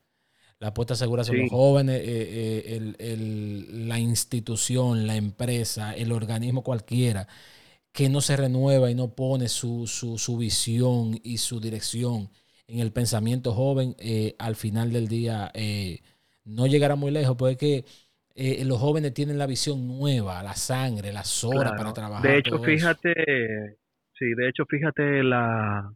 La 0.59 0.67
apuesta 0.67 0.95
segura 0.95 1.23
son 1.23 1.39
los 1.39 1.49
jóvenes, 1.49 1.99
eh, 2.03 2.93
la 3.71 3.99
institución, 3.99 5.07
la 5.07 5.15
empresa, 5.15 5.95
el 5.95 6.11
organismo 6.11 6.63
cualquiera 6.63 7.27
que 7.95 8.09
no 8.09 8.19
se 8.19 8.35
renueva 8.35 8.91
y 8.91 8.93
no 8.93 9.15
pone 9.15 9.47
su, 9.47 9.87
su, 9.87 10.37
visión 10.37 11.17
y 11.23 11.37
su 11.37 11.61
dirección 11.61 12.27
en 12.67 12.79
el 12.79 12.91
pensamiento 12.91 13.53
joven, 13.53 13.95
eh, 13.99 14.35
al 14.37 14.57
final 14.57 14.91
del 14.91 15.07
día 15.07 15.49
eh, 15.53 15.99
no 16.43 16.67
llegará 16.67 16.97
muy 16.97 17.11
lejos, 17.11 17.37
porque 17.37 17.55
que 17.55 17.85
eh, 18.35 18.65
los 18.65 18.79
jóvenes 18.79 19.13
tienen 19.13 19.37
la 19.37 19.47
visión 19.47 19.87
nueva, 19.87 20.43
la 20.43 20.55
sangre, 20.55 21.13
las 21.13 21.41
horas 21.45 21.71
para 21.77 21.93
trabajar. 21.93 22.29
De 22.29 22.39
hecho, 22.39 22.59
fíjate, 22.61 23.13
sí, 24.19 24.25
de 24.35 24.49
hecho, 24.49 24.65
fíjate 24.65 25.23
la, 25.23 25.89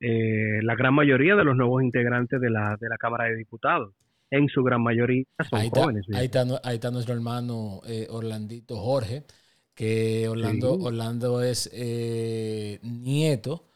la 0.00 0.74
gran 0.74 0.92
mayoría 0.92 1.36
de 1.36 1.44
los 1.44 1.56
nuevos 1.56 1.84
integrantes 1.84 2.40
de 2.40 2.50
la, 2.50 2.76
de 2.80 2.88
la 2.88 2.96
Cámara 2.98 3.26
de 3.26 3.36
Diputados. 3.36 3.94
En 4.28 4.48
su 4.48 4.64
gran 4.64 4.82
mayoría 4.82 5.22
son 5.48 5.70
jóvenes. 5.70 6.04
ahí, 6.14 6.24
está, 6.24 6.44
ahí 6.64 6.74
está 6.74 6.90
nuestro 6.90 7.14
hermano 7.14 7.80
Orlandito 8.08 8.76
Jorge, 8.76 9.22
que 9.74 10.28
Orlando, 10.28 10.74
Orlando 10.74 11.42
es 11.42 11.68
eh, 11.72 12.78
nieto 12.82 13.66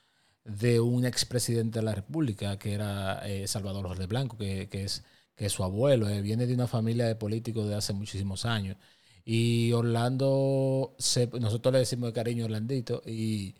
de 0.44 0.80
un 0.80 1.04
expresidente 1.04 1.80
de 1.80 1.84
la 1.84 1.94
República, 1.94 2.58
que 2.58 2.72
era 2.72 3.20
eh, 3.28 3.46
Salvador 3.46 3.86
Jorge 3.88 4.06
Blanco, 4.06 4.38
que, 4.38 4.68
es, 4.72 5.04
que 5.36 5.46
es 5.46 5.52
su 5.52 5.64
abuelo. 5.64 6.08
Eh, 6.08 6.22
viene 6.22 6.46
de 6.46 6.54
una 6.54 6.66
familia 6.66 7.06
de 7.06 7.16
políticos 7.16 7.68
de 7.68 7.74
hace 7.74 7.92
muchísimos 7.92 8.46
años. 8.46 8.76
Y 9.24 9.72
Orlando, 9.72 10.96
nosotros 11.40 11.72
le 11.72 11.80
decimos 11.80 12.08
de 12.08 12.12
cariño 12.14 12.46
Orlandito, 12.46 13.02
y, 13.04 13.56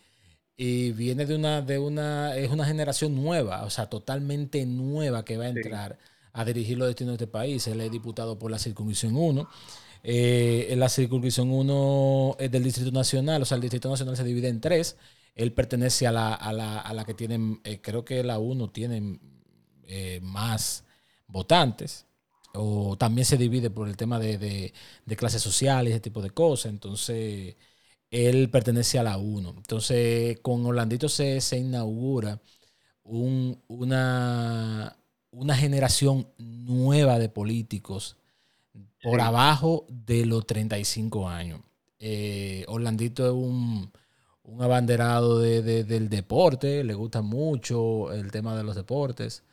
y, 0.57 0.93
viene 0.93 1.27
de 1.27 1.37
una, 1.37 1.61
de 1.61 1.79
una, 1.79 2.37
es 2.37 2.51
una 2.51 2.65
generación 2.65 3.15
nueva, 3.15 3.65
o 3.65 3.71
sea, 3.71 3.87
totalmente 3.87 4.65
nueva 4.65 5.25
que 5.25 5.37
va 5.37 5.45
a 5.45 5.49
entrar 5.51 5.99
a 6.33 6.45
dirigir 6.45 6.79
los 6.79 6.89
destinos 6.89 7.19
de 7.19 7.25
este 7.25 7.33
país. 7.33 7.67
Él 7.67 7.81
es 7.81 7.91
diputado 7.91 8.39
por 8.39 8.51
la 8.51 8.59
Circunvisión 8.59 9.17
1 9.17 9.49
eh, 10.03 10.75
la 10.77 10.89
circunscripción 10.89 11.51
1 11.51 12.37
es 12.39 12.51
del 12.51 12.65
Distrito 12.65 12.91
Nacional, 12.93 13.43
o 13.43 13.45
sea, 13.45 13.57
el 13.57 13.63
Distrito 13.63 13.91
Nacional 13.91 14.17
se 14.17 14.25
divide 14.25 14.49
en 14.49 14.61
tres. 14.61 14.97
Él 15.35 15.53
pertenece 15.53 16.07
a 16.07 16.13
la, 16.13 16.35
a 16.35 16.53
la, 16.53 16.81
a 16.81 16.93
la 16.95 17.05
que 17.05 17.15
tienen, 17.15 17.61
eh, 17.65 17.81
creo 17.81 18.05
que 18.05 18.23
la 18.25 18.39
1 18.39 18.71
tiene 18.71 19.21
eh, 19.87 20.21
más 20.23 20.85
votantes, 21.29 22.07
o 22.55 22.97
también 22.97 23.25
se 23.25 23.37
divide 23.37 23.71
por 23.71 23.89
el 23.89 23.97
tema 23.97 24.19
de, 24.19 24.39
de, 24.39 25.17
clases 25.17 25.43
sociales, 25.43 25.93
ese 25.93 26.01
tipo 26.01 26.23
de 26.23 26.31
cosas. 26.31 26.73
Entonces, 26.73 27.57
él 28.11 28.51
pertenece 28.51 28.99
a 28.99 29.03
la 29.03 29.19
1. 29.19 29.55
Entonces, 29.57 30.41
con 30.41 30.65
Orlandito 30.67 31.09
se, 31.09 31.41
se 31.41 31.59
inaugura 31.59 32.41
una, 33.05 34.97
una 35.31 35.57
generación 35.57 36.29
nueva 36.39 37.19
de 37.19 37.29
políticos 37.29 38.17
por 39.03 39.21
abajo 39.21 39.87
de 39.89 40.27
los 40.27 40.47
35 40.47 41.29
años. 41.29 41.61
Eh, 41.99 42.65
Orlandito 42.69 43.27
es 43.27 43.33
un, 43.33 43.93
abanderado 44.61 45.41
del 45.41 46.09
deporte, 46.09 46.85
le 46.85 46.95
gusta 46.95 47.23
mucho 47.23 48.13
el 48.13 48.31
tema 48.31 48.57
de 48.57 48.65
los 48.65 48.77
deportes. 48.77 49.45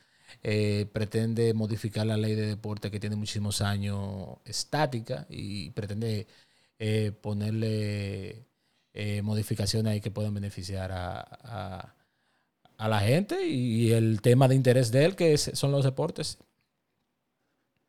Eh, 0.43 0.87
pretende 0.91 1.53
modificar 1.53 2.05
la 2.05 2.17
ley 2.17 2.35
de 2.35 2.47
deporte 2.47 2.91
que 2.91 2.99
tiene 2.99 3.15
muchísimos 3.15 3.61
años 3.61 4.37
estática 4.45 5.25
y 5.29 5.69
pretende 5.71 6.27
eh, 6.79 7.11
ponerle 7.21 8.47
modificaciones 9.23 9.91
ahí 9.91 10.01
que 10.01 10.11
puedan 10.11 10.33
beneficiar 10.33 10.91
a, 10.93 11.93
a, 12.77 12.87
la 12.87 12.99
gente 13.01 13.45
y 13.45 13.91
el 13.91 14.21
tema 14.21 14.47
de 14.47 14.55
interés 14.55 14.89
de 14.91 15.03
él 15.03 15.15
que 15.17 15.37
son 15.37 15.71
los 15.73 15.83
deportes 15.83 16.37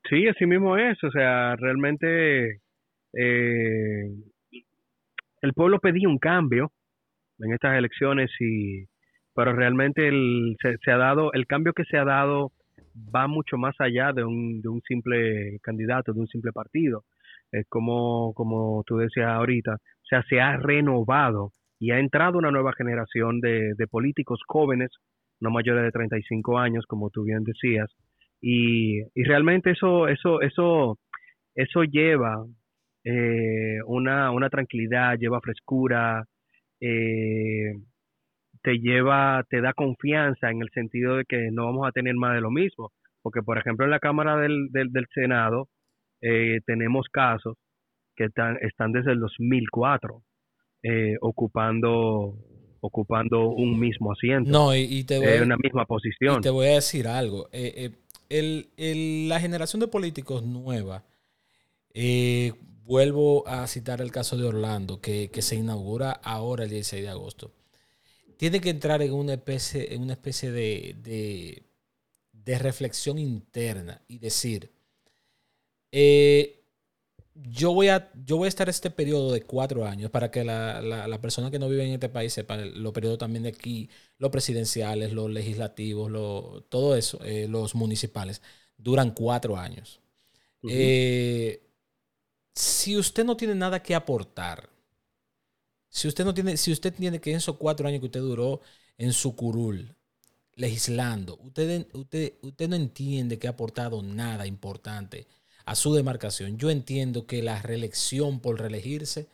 Sí, 0.09 0.29
así 0.29 0.47
mismo 0.47 0.77
es. 0.77 1.03
O 1.05 1.11
sea, 1.11 1.57
realmente 1.57 2.61
eh, 3.13 4.11
el 5.43 5.53
pueblo 5.55 5.79
pedía 5.81 6.09
un 6.09 6.19
cambio 6.19 6.73
en 7.39 7.53
estas 7.53 7.77
elecciones 7.77 8.31
y 8.41 8.87
pero 9.35 9.53
realmente 9.53 10.09
el, 10.09 10.57
se, 10.63 10.91
ha 10.91 10.97
dado 10.97 11.33
el 11.35 11.47
cambio 11.47 11.75
que 11.75 11.85
se 11.85 11.99
ha 11.99 12.05
dado 12.05 12.53
va 13.15 13.29
mucho 13.29 13.59
más 13.59 13.75
allá 13.79 14.13
de 14.15 14.25
un, 14.25 14.63
de 14.63 14.69
un 14.71 14.81
simple 14.83 15.59
candidato, 15.63 16.15
de 16.15 16.21
un 16.21 16.29
simple 16.29 16.53
partido. 16.53 17.05
Es 17.53 17.67
como, 17.69 18.33
como 18.35 18.83
tú 18.87 18.97
decías 18.97 19.29
ahorita, 19.29 19.75
o 19.75 20.07
sea, 20.09 20.23
se 20.29 20.41
ha 20.41 20.57
renovado 20.57 21.53
y 21.79 21.91
ha 21.91 21.99
entrado 21.99 22.39
una 22.39 22.51
nueva 22.51 22.73
generación 22.73 23.41
de, 23.41 23.75
de 23.77 23.87
políticos 23.87 24.41
jóvenes, 24.47 24.91
no 25.41 25.51
mayores 25.51 25.85
de 25.85 25.93
35 25.93 26.59
años, 26.59 26.87
como 26.87 27.11
tú 27.11 27.23
bien 27.25 27.45
decías, 27.45 27.91
y, 28.41 29.01
y 29.01 29.25
realmente 29.25 29.71
eso, 29.71 30.09
eso, 30.09 30.41
eso, 30.41 30.99
eso 31.55 31.83
lleva 31.85 32.45
eh, 33.05 33.79
una, 33.87 34.31
una 34.33 34.51
tranquilidad, 34.51 35.17
lleva 35.19 35.41
frescura, 35.41 36.25
eh, 36.81 37.73
te 38.63 38.79
lleva, 38.79 39.45
te 39.49 39.61
da 39.61 39.73
confianza 39.73 40.51
en 40.51 40.61
el 40.61 40.71
sentido 40.71 41.17
de 41.17 41.25
que 41.25 41.51
no 41.53 41.67
vamos 41.67 41.87
a 41.87 41.93
tener 41.93 42.15
más 42.17 42.35
de 42.35 42.41
lo 42.41 42.51
mismo. 42.51 42.91
Porque, 43.23 43.43
por 43.43 43.59
ejemplo, 43.59 43.85
en 43.85 43.93
la 43.93 44.01
Cámara 44.01 44.37
del, 44.37 44.69
del, 44.71 44.91
del 44.93 45.07
Senado 45.15 45.69
eh, 46.21 46.61
tenemos 46.67 47.07
casos 47.13 47.57
que 48.17 48.25
están, 48.25 48.57
están 48.63 48.93
desde 48.93 49.13
el 49.13 49.21
2004 49.21 50.23
eh, 50.83 51.15
ocupando 51.21 52.35
ocupando 52.81 53.49
un 53.49 53.81
mismo 53.81 54.13
asiento. 54.13 54.49
No, 54.49 54.75
y, 54.77 55.03
te 55.05 55.19
voy, 55.19 55.39
una 55.43 55.57
misma 55.57 55.87
posición. 55.87 56.39
Y 56.39 56.41
te 56.43 56.51
voy 56.51 56.69
a 56.69 56.75
decir 56.75 57.09
algo. 57.09 57.49
Eh, 58.29 58.69
el, 58.77 59.29
la 59.29 59.41
generación 59.41 59.81
de 59.81 59.89
políticos 59.89 60.43
nueva, 60.43 61.05
eh, 61.95 62.53
vuelvo 62.85 63.47
a 63.49 63.67
citar 63.67 64.01
el 64.01 64.13
caso 64.13 64.37
de 64.37 64.45
Orlando, 64.45 65.01
que, 65.01 65.31
se 65.41 65.57
inaugura 65.57 66.13
ahora 66.13 66.65
el 66.65 66.71
16 66.71 67.03
de 67.03 67.09
agosto, 67.09 67.53
tiene 68.37 68.61
que 68.61 68.71
entrar 68.71 69.03
en 69.03 69.13
una 69.13 69.35
especie, 69.35 69.95
en 69.95 70.03
una 70.03 70.13
especie 70.13 70.51
de, 70.51 71.63
de, 72.33 72.59
reflexión 72.59 73.19
interna 73.19 74.01
y 74.09 74.19
decir, 74.19 74.71
eh, 75.91 76.63
yo 77.43 77.73
voy, 77.73 77.89
a, 77.89 78.11
yo 78.25 78.37
voy 78.37 78.47
a 78.47 78.49
estar 78.49 78.69
este 78.69 78.91
periodo 78.91 79.33
de 79.33 79.43
cuatro 79.43 79.85
años 79.85 80.11
para 80.11 80.31
que 80.31 80.45
la, 80.45 80.81
la, 80.81 81.21
persona 81.21 81.51
que 81.51 81.59
no 81.59 81.69
vive 81.69 81.85
en 81.85 81.95
este 81.95 82.09
país 82.09 82.33
sepa 82.33 82.57
los 82.57 82.93
periodos 82.93 83.19
también 83.19 83.43
de 83.43 83.51
aquí, 83.51 83.91
los 84.19 84.31
presidenciales, 84.31 85.13
los 85.13 85.31
legislativos, 85.31 86.11
todo 86.69 86.97
eso, 86.97 87.19
eh, 87.25 87.47
los 87.49 87.75
municipales, 87.75 88.43
duran 88.77 89.11
cuatro 89.13 89.57
años. 89.57 90.01
Eh, 90.69 91.63
si 92.55 92.97
usted 92.97 93.25
no 93.25 93.37
tiene 93.37 93.55
nada 93.55 93.83
que 93.83 93.95
aportar, 93.95 94.69
si 95.89 96.09
usted 96.09 96.25
no 96.25 96.35
tiene, 96.35 96.57
si 96.57 96.73
usted 96.73 96.93
tiene 96.95 97.21
que 97.21 97.31
en 97.31 97.37
esos 97.37 97.57
cuatro 97.57 97.87
años 97.87 98.01
que 98.01 98.07
usted 98.07 98.21
duró 98.21 98.61
en 98.99 99.13
su 99.13 99.37
curul, 99.37 99.95
legislando, 100.55 101.39
usted, 101.43 101.87
usted, 101.93 102.35
usted 102.41 102.69
no 102.69 102.77
entiende 102.77 103.39
que 103.39 103.47
ha 103.47 103.51
aportado 103.51 104.03
nada 104.03 104.47
importante 104.47 105.27
a 105.67 105.75
su 105.75 105.93
demarcación. 105.93 106.59
Yo 106.59 106.71
entiendo 106.71 107.27
que 107.27 107.43
la 107.43 107.61
reelección 107.61 108.41
por 108.41 108.59
reelegirse 108.59 109.27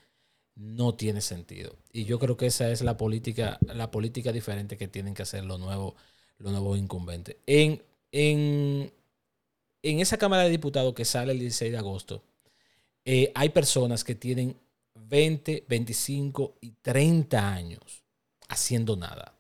no 0.57 0.95
tiene 0.95 1.21
sentido. 1.21 1.77
Y 1.93 2.05
yo 2.05 2.19
creo 2.19 2.37
que 2.37 2.47
esa 2.47 2.71
es 2.71 2.83
la 2.83 2.97
política, 2.97 3.59
la 3.67 3.91
política 3.91 4.33
diferente 4.33 4.77
que 4.77 4.89
tienen 4.89 5.15
que 5.15 5.23
hacer 5.23 5.45
los 5.45 5.61
nuevos, 5.61 5.95
los 6.39 6.53
nuevos 6.53 6.79
incumbentes. 6.79 7.37
En, 7.47 7.83
en, 8.13 8.91
esa 9.83 10.17
Cámara 10.17 10.45
de 10.45 10.51
Diputados 10.51 10.95
que 10.95 11.05
sale 11.05 11.33
el 11.33 11.39
16 11.39 11.71
de 11.71 11.79
agosto, 11.79 12.23
eh, 13.05 13.31
hay 13.35 13.51
personas 13.51 14.03
que 14.03 14.15
tienen 14.15 14.57
20, 14.95 15.65
25 15.69 16.55
y 16.63 16.71
30 16.81 17.53
años 17.53 18.03
haciendo 18.49 18.97
nada. 18.97 19.35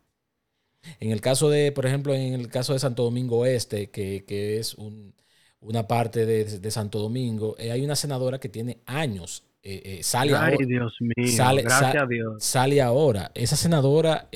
En 1.01 1.11
el 1.11 1.21
caso 1.21 1.49
de, 1.49 1.73
por 1.73 1.87
ejemplo, 1.87 2.13
en 2.13 2.35
el 2.35 2.49
caso 2.49 2.73
de 2.75 2.81
Santo 2.81 3.05
Domingo 3.05 3.47
Este, 3.47 3.89
que, 3.91 4.25
que 4.27 4.59
es 4.59 4.75
un, 4.75 5.15
una 5.63 5.87
parte 5.87 6.27
de, 6.27 6.71
Santo 6.71 6.99
Domingo, 6.99 7.57
eh, 7.59 7.71
hay 7.71 7.85
una 7.85 7.97
senadora 7.97 8.39
que 8.39 8.49
tiene 8.49 8.79
años. 8.87 9.45
Eh, 9.63 9.83
eh, 9.85 10.03
sale 10.03 10.33
Ay, 10.35 10.55
ahora. 10.55 10.67
Dios 10.67 10.97
mío. 11.01 11.63
Gracias 11.63 11.97
a 12.03 12.07
Dios. 12.07 12.45
Sale 12.45 12.83
ahora. 12.83 13.31
Esa 13.35 13.57
senadora 13.57 14.29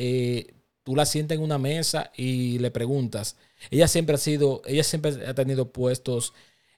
tú 0.86 0.94
la 0.94 1.04
sientas 1.04 1.36
en 1.36 1.42
una 1.42 1.58
mesa 1.58 2.12
y 2.16 2.60
le 2.60 2.70
preguntas. 2.70 3.36
Ella 3.70 3.88
siempre 3.88 4.14
ha 4.14 4.18
sido, 4.18 4.62
ella 4.66 4.84
siempre 4.84 5.26
ha 5.26 5.34
tenido 5.34 5.72
puestos 5.72 6.32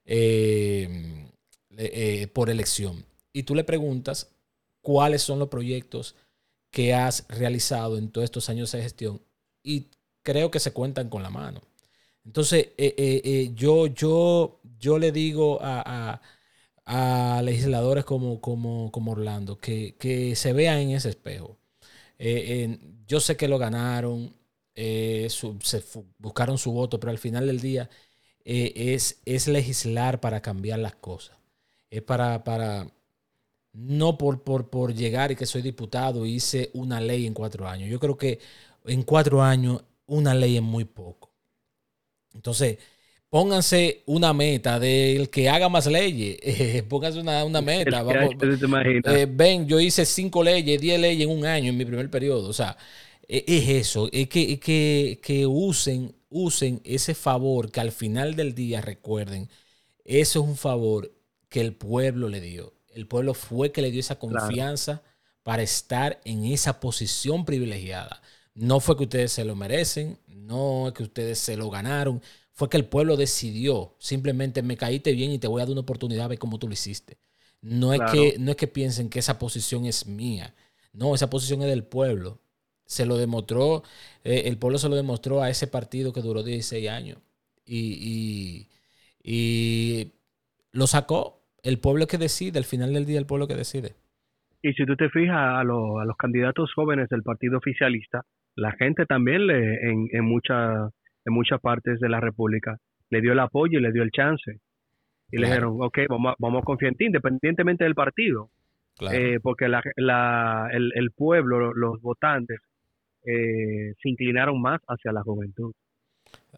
eh, 0.06 1.28
eh, 1.76 2.26
por 2.32 2.48
elección. 2.48 3.04
Y 3.34 3.42
tú 3.42 3.54
le 3.54 3.62
preguntas 3.62 4.30
cuáles 4.80 5.20
son 5.20 5.38
los 5.38 5.48
proyectos 5.48 6.16
que 6.70 6.94
has 6.94 7.26
realizado 7.28 7.98
en 7.98 8.08
todos 8.08 8.24
estos 8.24 8.48
años 8.48 8.72
de 8.72 8.82
gestión. 8.82 9.20
Y 9.62 9.88
creo 10.22 10.50
que 10.50 10.58
se 10.58 10.72
cuentan 10.72 11.10
con 11.10 11.22
la 11.22 11.28
mano. 11.28 11.60
Entonces, 12.28 12.68
eh, 12.78 13.50
yo, 13.54 13.86
yo, 13.88 14.60
yo 14.78 14.98
le 14.98 15.12
digo 15.12 15.58
a, 15.62 16.20
legisladores 17.42 18.04
como, 18.04 18.40
como, 18.40 18.90
como 18.92 19.12
Orlando 19.12 19.58
que, 19.58 19.96
que, 19.98 20.34
se 20.36 20.52
vean 20.52 20.78
en 20.78 20.90
ese 20.92 21.10
espejo. 21.10 21.58
yo 23.06 23.20
sé 23.20 23.36
que 23.36 23.48
lo 23.48 23.58
ganaron, 23.58 24.34
se 24.74 25.82
buscaron 26.18 26.58
su 26.58 26.72
voto, 26.72 27.00
pero 27.00 27.10
al 27.10 27.18
final 27.18 27.46
del 27.46 27.60
día 27.60 27.88
eh, 28.50 28.94
es, 28.94 29.20
es 29.26 29.46
legislar 29.46 30.20
para 30.20 30.40
cambiar 30.40 30.78
las 30.78 30.94
cosas. 30.94 31.36
Es 31.90 32.00
para, 32.00 32.44
para 32.44 32.90
no 33.74 34.16
por, 34.18 34.42
por, 34.42 34.70
por 34.70 34.94
llegar 34.94 35.32
y 35.32 35.36
que 35.36 35.44
soy 35.44 35.60
diputado 35.60 36.24
hice 36.24 36.70
una 36.72 36.98
ley 36.98 37.26
en 37.26 37.34
cuatro 37.34 37.68
años. 37.68 37.90
Yo 37.90 38.00
creo 38.00 38.16
que 38.16 38.40
en 38.86 39.02
cuatro 39.02 39.42
años 39.42 39.82
una 40.06 40.34
ley 40.34 40.56
es 40.56 40.62
muy 40.62 40.86
poco. 40.86 41.27
Entonces, 42.34 42.78
pónganse 43.28 44.02
una 44.06 44.32
meta 44.32 44.78
del 44.78 45.30
que 45.30 45.48
haga 45.48 45.68
más 45.68 45.86
leyes. 45.86 46.38
pónganse 46.88 47.20
una, 47.20 47.60
meta. 47.60 48.04
Eh, 49.12 49.26
ven, 49.30 49.66
yo 49.66 49.80
hice 49.80 50.04
cinco 50.06 50.42
leyes, 50.42 50.80
diez 50.80 51.00
leyes 51.00 51.28
en 51.28 51.36
un 51.36 51.44
año 51.44 51.70
en 51.70 51.76
mi 51.76 51.84
primer 51.84 52.10
periodo. 52.10 52.48
O 52.48 52.52
sea, 52.52 52.76
e, 53.26 53.44
es 53.46 53.68
eso, 53.68 54.08
es 54.12 54.28
que, 54.28 54.58
que, 54.58 55.20
que 55.22 55.46
usen 55.46 56.14
usen 56.30 56.80
ese 56.84 57.14
favor 57.14 57.70
que 57.70 57.80
al 57.80 57.92
final 57.92 58.34
del 58.34 58.54
día 58.54 58.80
recuerden, 58.80 59.48
eso 60.04 60.42
es 60.42 60.48
un 60.48 60.56
favor 60.56 61.12
que 61.48 61.60
el 61.60 61.74
pueblo 61.74 62.28
le 62.28 62.40
dio. 62.40 62.74
El 62.90 63.06
pueblo 63.06 63.34
fue 63.34 63.72
que 63.72 63.82
le 63.82 63.90
dio 63.90 64.00
esa 64.00 64.18
confianza 64.18 65.02
para 65.42 65.62
estar 65.62 66.20
en 66.24 66.44
esa 66.44 66.80
posición 66.80 67.44
privilegiada. 67.44 68.22
No 68.54 68.80
fue 68.80 68.96
que 68.96 69.04
ustedes 69.04 69.32
se 69.32 69.44
lo 69.44 69.54
merecen, 69.54 70.18
no 70.48 70.88
es 70.88 70.94
que 70.94 71.04
ustedes 71.04 71.38
se 71.38 71.56
lo 71.56 71.70
ganaron, 71.70 72.20
fue 72.52 72.68
que 72.68 72.76
el 72.76 72.86
pueblo 72.86 73.16
decidió, 73.16 73.94
simplemente 73.98 74.62
me 74.62 74.76
caíste 74.76 75.12
bien 75.12 75.30
y 75.30 75.38
te 75.38 75.46
voy 75.46 75.60
a 75.60 75.64
dar 75.64 75.72
una 75.72 75.82
oportunidad 75.82 76.24
a 76.24 76.28
ver 76.28 76.38
cómo 76.38 76.58
tú 76.58 76.66
lo 76.66 76.72
hiciste. 76.72 77.18
No 77.60 77.92
es, 77.92 78.00
que, 78.12 78.36
no 78.38 78.52
es 78.52 78.56
que 78.56 78.68
piensen 78.68 79.10
que 79.10 79.18
esa 79.18 79.38
posición 79.38 79.84
es 79.84 80.06
mía, 80.06 80.54
no, 80.92 81.14
esa 81.14 81.30
posición 81.30 81.62
es 81.62 81.68
del 81.68 81.84
pueblo 81.84 82.40
se 82.88 83.04
lo 83.04 83.18
demostró, 83.18 83.82
eh, 84.24 84.44
el 84.46 84.58
pueblo 84.58 84.78
se 84.78 84.88
lo 84.88 84.96
demostró 84.96 85.42
a 85.42 85.50
ese 85.50 85.66
partido 85.66 86.12
que 86.12 86.22
duró 86.22 86.42
16 86.42 86.88
años. 86.88 87.18
Y, 87.64 88.66
lo 90.72 90.86
sacó. 90.86 91.42
El 91.62 91.78
pueblo 91.80 92.06
que 92.06 92.16
decide, 92.16 92.58
al 92.58 92.64
final 92.64 92.94
del 92.94 93.04
día 93.04 93.18
el 93.18 93.26
pueblo 93.26 93.46
que 93.46 93.54
decide. 93.54 93.94
Y 94.62 94.72
si 94.72 94.86
tú 94.86 94.96
te 94.96 95.10
fijas 95.10 95.36
a, 95.36 95.60
a 95.60 95.64
los 95.64 96.16
candidatos 96.16 96.72
jóvenes 96.72 97.10
del 97.10 97.22
partido 97.22 97.58
oficialista, 97.58 98.24
la 98.58 98.72
gente 98.72 99.06
también 99.06 99.46
le, 99.46 99.88
en, 99.88 100.08
en, 100.12 100.24
muchas 100.24 100.90
en 101.24 101.32
muchas 101.32 101.60
partes 101.60 102.00
de 102.00 102.08
la 102.08 102.20
República 102.20 102.76
le 103.10 103.20
dio 103.20 103.32
el 103.32 103.38
apoyo 103.38 103.78
y 103.78 103.82
le 103.82 103.92
dio 103.92 104.02
el 104.02 104.10
chance. 104.10 104.60
Y 105.30 105.38
le 105.38 105.46
dijeron, 105.46 105.76
ok, 105.80 105.98
vamos, 106.08 106.34
vamos 106.38 106.62
a 106.62 106.64
confiar 106.64 106.92
en 106.92 106.96
ti, 106.96 107.04
independientemente 107.06 107.84
del 107.84 107.94
partido. 107.94 108.50
Eh, 109.12 109.38
porque 109.40 109.68
la, 109.68 109.80
la, 109.96 110.68
el, 110.72 110.90
el, 110.94 111.12
pueblo, 111.12 111.72
los 111.72 112.00
votantes, 112.00 112.58
eh, 113.24 113.92
se 114.02 114.08
inclinaron 114.08 114.60
más 114.60 114.80
hacia 114.88 115.12
la 115.12 115.22
juventud. 115.22 115.72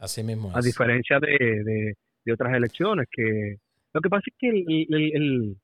Así 0.01 0.23
mismo. 0.23 0.51
A 0.55 0.61
diferencia 0.61 1.19
de, 1.21 1.95
de, 2.25 2.33
otras 2.33 2.55
elecciones, 2.55 3.09
que 3.11 3.57
lo 3.93 4.01
que 4.01 4.09
pasa 4.09 4.23
es 4.27 4.35
que 4.39 4.49
el, 4.49 5.57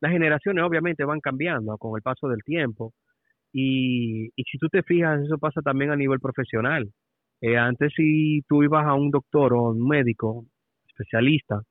las 0.00 0.12
generaciones 0.12 0.64
obviamente 0.64 1.04
van 1.04 1.20
cambiando 1.20 1.78
con 1.78 1.96
el 1.96 2.02
paso 2.02 2.28
del 2.28 2.42
tiempo 2.42 2.92
y, 3.52 4.26
y 4.26 4.42
si 4.50 4.58
tú 4.58 4.68
te 4.68 4.82
fijas, 4.82 5.20
eso 5.24 5.38
pasa 5.38 5.60
también 5.62 5.90
a 5.90 5.96
nivel 5.96 6.20
profesional. 6.20 6.88
Eh, 7.40 7.56
antes 7.56 7.92
si 7.96 8.42
tú 8.48 8.62
ibas 8.62 8.84
a 8.86 8.94
un 8.94 9.10
doctor 9.10 9.54
o 9.54 9.70
un 9.70 9.86
médico 9.86 10.44
especialista, 10.88 11.62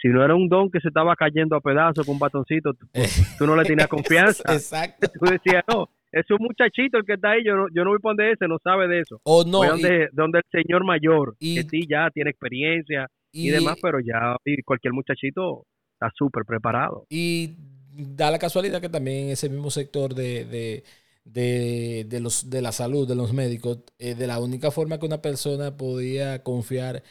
si 0.00 0.08
no 0.08 0.24
era 0.24 0.34
un 0.34 0.48
don 0.48 0.70
que 0.70 0.80
se 0.80 0.88
estaba 0.88 1.14
cayendo 1.14 1.54
a 1.54 1.60
pedazos 1.60 2.04
con 2.04 2.14
un 2.14 2.18
batoncito, 2.18 2.74
tú, 2.74 2.88
tú 3.38 3.46
no 3.46 3.56
le 3.56 3.64
tenías 3.64 3.88
confianza. 3.88 4.42
Exacto. 4.52 5.08
Tú 5.18 5.30
decías, 5.30 5.62
no, 5.68 5.88
es 6.12 6.30
un 6.30 6.38
muchachito 6.40 6.98
el 6.98 7.04
que 7.04 7.14
está 7.14 7.30
ahí, 7.30 7.44
yo 7.44 7.54
no, 7.54 7.66
yo 7.72 7.84
no 7.84 7.90
voy 7.90 7.98
por 8.00 8.10
donde 8.16 8.32
ese, 8.32 8.46
no 8.46 8.58
sabe 8.62 8.88
de 8.88 9.00
eso. 9.00 9.20
O 9.24 9.44
no. 9.44 9.62
donde, 9.64 10.08
donde 10.12 10.40
el 10.40 10.62
señor 10.62 10.84
mayor, 10.84 11.36
que 11.38 11.62
sí 11.62 11.86
ya 11.88 12.10
tiene 12.10 12.30
experiencia 12.30 13.06
y, 13.32 13.48
demás, 13.48 13.78
pero 13.80 13.98
ya 14.00 14.36
cualquier 14.64 14.92
muchachito 14.92 15.64
está 15.94 16.10
súper 16.14 16.44
preparado. 16.44 17.06
Y 17.08 17.54
da 17.96 18.30
la 18.30 18.38
casualidad 18.38 18.80
que 18.80 18.88
también 18.88 19.26
en 19.26 19.30
ese 19.30 19.48
mismo 19.48 19.70
sector 19.70 20.14
de, 20.14 20.44
de, 20.44 20.82
los, 21.24 22.50
de 22.50 22.62
la 22.62 22.72
salud, 22.72 23.08
de 23.08 23.14
los 23.14 23.32
médicos, 23.32 23.80
eh, 23.98 24.14
de 24.14 24.26
la 24.26 24.40
única 24.40 24.70
forma 24.70 24.98
que 24.98 25.06
una 25.06 25.22
persona 25.22 25.76
podía 25.76 26.42
confiar 26.42 27.02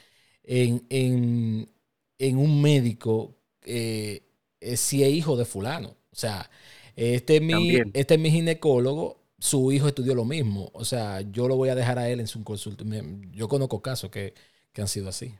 en, 0.43 0.83
en, 0.89 2.37
un 2.37 2.61
médico 2.61 3.37
eh, 3.63 4.21
si 4.59 5.03
es 5.03 5.09
hijo 5.09 5.37
de 5.37 5.45
fulano. 5.45 5.89
O 6.11 6.15
sea, 6.15 6.49
este 6.95 7.37
es, 7.37 7.41
mi, 7.41 7.77
este 7.93 8.15
es 8.15 8.19
mi 8.19 8.31
ginecólogo, 8.31 9.21
su 9.41 9.71
hijo 9.71 9.87
estudió 9.87 10.13
lo 10.13 10.23
mismo. 10.23 10.69
O 10.73 10.85
sea, 10.85 11.21
yo 11.21 11.47
lo 11.47 11.57
voy 11.57 11.69
a 11.69 11.75
dejar 11.75 11.97
a 11.97 12.07
él 12.09 12.19
en 12.19 12.27
su 12.27 12.43
consulta. 12.43 12.83
Yo 13.31 13.47
conozco 13.47 13.81
casos 13.81 14.11
que, 14.11 14.33
han 14.77 14.87
sido 14.87 15.09
así. 15.09 15.33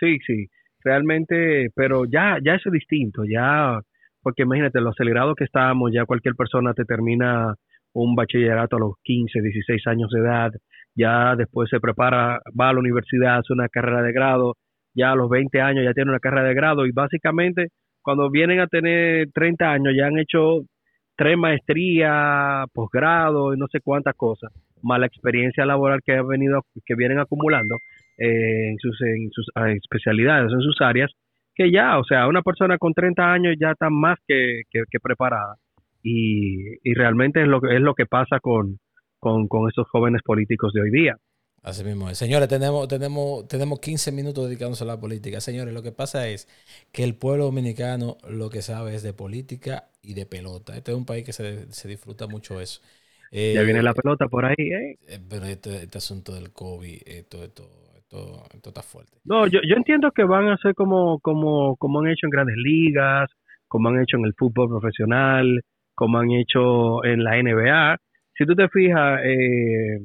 Sí, 0.00 0.18
sí, 0.26 0.48
realmente, 0.80 1.68
pero 1.74 2.04
ya, 2.04 2.38
ya 2.42 2.54
eso 2.54 2.68
es 2.68 2.72
distinto, 2.72 3.22
ya, 3.24 3.80
porque 4.22 4.42
imagínate, 4.42 4.80
lo 4.80 4.90
acelerado 4.90 5.34
que 5.34 5.44
estábamos, 5.44 5.92
ya 5.92 6.04
cualquier 6.04 6.34
persona 6.34 6.74
te 6.74 6.84
termina 6.84 7.54
un 7.94 8.14
bachillerato 8.14 8.76
a 8.76 8.80
los 8.80 8.94
15, 9.02 9.40
16 9.40 9.86
años 9.86 10.10
de 10.10 10.20
edad, 10.20 10.52
ya 10.94 11.34
después 11.36 11.70
se 11.70 11.80
prepara, 11.80 12.40
va 12.58 12.68
a 12.68 12.72
la 12.72 12.80
universidad, 12.80 13.38
hace 13.38 13.52
una 13.52 13.68
carrera 13.68 14.02
de 14.02 14.12
grado, 14.12 14.56
ya 14.94 15.12
a 15.12 15.16
los 15.16 15.28
20 15.28 15.60
años 15.60 15.84
ya 15.84 15.94
tiene 15.94 16.10
una 16.10 16.20
carrera 16.20 16.48
de 16.48 16.54
grado 16.54 16.86
y 16.86 16.92
básicamente 16.92 17.68
cuando 18.02 18.30
vienen 18.30 18.60
a 18.60 18.66
tener 18.66 19.30
30 19.32 19.72
años 19.72 19.94
ya 19.96 20.06
han 20.06 20.18
hecho 20.18 20.60
tres 21.16 21.36
maestrías, 21.38 22.66
posgrado 22.72 23.54
y 23.54 23.58
no 23.58 23.66
sé 23.68 23.80
cuántas 23.80 24.14
cosas, 24.14 24.52
más 24.82 25.00
la 25.00 25.06
experiencia 25.06 25.64
laboral 25.64 26.00
que 26.04 26.12
han 26.12 26.28
venido, 26.28 26.62
que 26.84 26.94
vienen 26.94 27.18
acumulando 27.18 27.76
eh, 28.18 28.70
en 28.70 28.78
sus, 28.78 29.00
en 29.02 29.30
sus 29.30 29.50
ah, 29.54 29.70
especialidades, 29.70 30.52
en 30.52 30.60
sus 30.60 30.80
áreas, 30.80 31.10
que 31.54 31.70
ya, 31.70 31.98
o 31.98 32.04
sea, 32.04 32.26
una 32.26 32.42
persona 32.42 32.78
con 32.78 32.92
30 32.92 33.32
años 33.32 33.54
ya 33.58 33.70
está 33.72 33.88
más 33.90 34.18
que, 34.26 34.62
que, 34.70 35.00
preparada. 35.00 35.56
Y, 36.06 36.74
y, 36.82 36.94
realmente 36.94 37.40
es 37.40 37.48
lo, 37.48 37.58
es 37.66 37.80
lo 37.80 37.94
que 37.94 38.04
pasa 38.04 38.38
con, 38.38 38.78
con, 39.18 39.48
con 39.48 39.68
estos 39.70 39.88
jóvenes 39.88 40.20
políticos 40.22 40.72
de 40.74 40.82
hoy 40.82 40.90
día. 40.90 41.16
Así 41.64 41.82
mismo 41.82 42.10
Señores, 42.14 42.46
tenemos, 42.46 42.86
tenemos, 42.88 43.48
tenemos 43.48 43.80
15 43.80 44.12
minutos 44.12 44.44
dedicados 44.44 44.82
a 44.82 44.84
la 44.84 45.00
política. 45.00 45.40
Señores, 45.40 45.72
lo 45.72 45.82
que 45.82 45.92
pasa 45.92 46.28
es 46.28 46.46
que 46.92 47.04
el 47.04 47.16
pueblo 47.16 47.44
dominicano 47.44 48.18
lo 48.28 48.50
que 48.50 48.60
sabe 48.60 48.94
es 48.94 49.02
de 49.02 49.14
política 49.14 49.84
y 50.02 50.12
de 50.12 50.26
pelota. 50.26 50.76
Este 50.76 50.92
es 50.92 50.98
un 50.98 51.06
país 51.06 51.24
que 51.24 51.32
se, 51.32 51.72
se 51.72 51.88
disfruta 51.88 52.26
mucho 52.26 52.60
eso. 52.60 52.82
ya 53.32 53.62
viene 53.62 53.82
la 53.82 53.92
eh, 53.92 53.94
pelota 53.94 54.28
por 54.28 54.44
ahí, 54.44 54.54
¿eh? 54.58 54.98
eh 55.08 55.18
pero 55.26 55.46
este, 55.46 55.84
este, 55.84 55.96
asunto 55.96 56.34
del 56.34 56.52
COVID, 56.52 57.00
esto, 57.06 57.42
esto, 57.42 57.62
esto, 57.96 58.44
esto, 58.52 58.68
está 58.68 58.82
fuerte. 58.82 59.16
No, 59.24 59.46
yo, 59.46 59.60
yo 59.66 59.76
entiendo 59.76 60.10
que 60.10 60.24
van 60.24 60.48
a 60.48 60.58
ser 60.58 60.74
como, 60.74 61.18
como, 61.20 61.76
como 61.76 62.00
han 62.00 62.08
hecho 62.08 62.26
en 62.26 62.30
grandes 62.30 62.56
ligas, 62.58 63.30
como 63.68 63.88
han 63.88 64.02
hecho 64.02 64.18
en 64.18 64.26
el 64.26 64.34
fútbol 64.34 64.68
profesional, 64.68 65.62
como 65.94 66.18
han 66.18 66.30
hecho 66.30 67.04
en 67.04 67.24
la 67.24 67.40
NBA. 67.42 67.96
Si 68.36 68.46
tú 68.46 68.54
te 68.54 68.68
fijas, 68.68 69.20
eh 69.24 69.98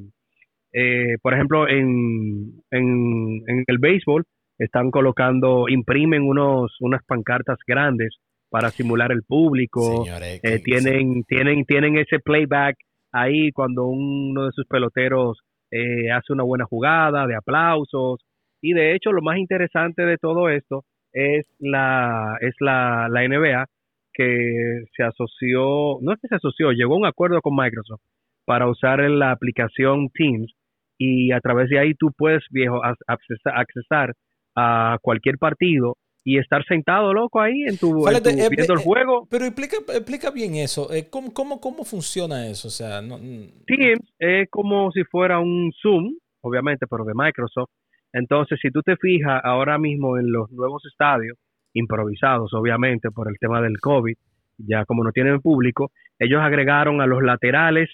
eh, 0.72 1.16
por 1.22 1.34
ejemplo, 1.34 1.68
en, 1.68 2.62
en, 2.70 3.64
el 3.66 3.78
béisbol 3.78 4.24
están 4.58 4.90
colocando, 4.90 5.68
imprimen 5.68 6.22
unos, 6.22 6.76
unas 6.80 7.02
pancartas 7.04 7.58
grandes 7.66 8.16
para 8.50 8.70
simular 8.70 9.10
el 9.12 9.22
público. 9.22 10.04
Eh, 10.42 10.60
tienen, 10.62 11.24
tienen, 11.24 11.64
tienen 11.64 11.96
ese 11.98 12.18
playback 12.20 12.76
ahí 13.12 13.50
cuando 13.52 13.86
uno 13.86 14.46
de 14.46 14.52
sus 14.52 14.66
peloteros 14.66 15.40
eh, 15.70 16.10
hace 16.12 16.32
una 16.32 16.44
buena 16.44 16.66
jugada, 16.66 17.26
de 17.26 17.36
aplausos. 17.36 18.20
Y 18.60 18.72
de 18.74 18.94
hecho, 18.94 19.12
lo 19.12 19.22
más 19.22 19.38
interesante 19.38 20.04
de 20.04 20.18
todo 20.18 20.48
esto 20.50 20.84
es 21.12 21.46
la, 21.58 22.36
es 22.40 22.54
la, 22.60 23.08
la 23.10 23.26
NBA 23.26 23.66
que 24.12 24.84
se 24.96 25.02
asoció, 25.02 25.98
no 26.00 26.12
es 26.12 26.20
que 26.20 26.28
se 26.28 26.36
asoció, 26.36 26.72
llegó 26.72 26.94
a 26.94 26.98
un 26.98 27.06
acuerdo 27.06 27.40
con 27.40 27.54
Microsoft 27.54 28.00
para 28.44 28.68
usar 28.68 29.00
la 29.10 29.30
aplicación 29.30 30.08
Teams 30.12 30.52
y 30.98 31.32
a 31.32 31.40
través 31.40 31.68
de 31.70 31.78
ahí 31.78 31.94
tú 31.94 32.12
puedes, 32.16 32.42
viejo, 32.50 32.80
accesar, 33.06 34.14
a 34.56 34.98
cualquier 35.00 35.38
partido 35.38 35.96
y 36.24 36.38
estar 36.38 36.64
sentado, 36.66 37.14
loco, 37.14 37.40
ahí 37.40 37.62
en 37.66 37.78
tu, 37.78 38.06
eh, 38.06 38.48
viendo 38.50 38.74
el 38.74 38.80
juego. 38.80 39.26
Pero 39.30 39.46
explica, 39.46 39.76
explica 39.94 40.30
bien 40.30 40.56
eso. 40.56 40.88
¿Cómo, 41.08 41.32
cómo, 41.32 41.60
cómo 41.60 41.84
funciona 41.84 42.46
eso? 42.46 42.68
O 42.68 42.70
sea, 42.70 43.00
no, 43.00 43.18
Teams 43.66 44.12
es 44.18 44.50
como 44.50 44.90
si 44.92 45.04
fuera 45.04 45.38
un 45.38 45.72
Zoom, 45.80 46.16
obviamente, 46.42 46.86
pero 46.86 47.04
de 47.04 47.14
Microsoft. 47.14 47.70
Entonces, 48.12 48.58
si 48.60 48.70
tú 48.70 48.82
te 48.82 48.96
fijas 48.96 49.40
ahora 49.44 49.78
mismo 49.78 50.18
en 50.18 50.30
los 50.30 50.50
nuevos 50.50 50.84
estadios, 50.84 51.38
improvisados, 51.74 52.52
obviamente, 52.54 53.10
por 53.10 53.28
el 53.28 53.38
tema 53.38 53.60
del 53.60 53.78
COVID, 53.80 54.16
ya 54.58 54.84
como 54.84 55.04
no 55.04 55.12
tienen 55.12 55.40
público, 55.40 55.90
ellos 56.18 56.40
agregaron 56.42 57.00
a 57.00 57.06
los 57.06 57.22
laterales 57.22 57.88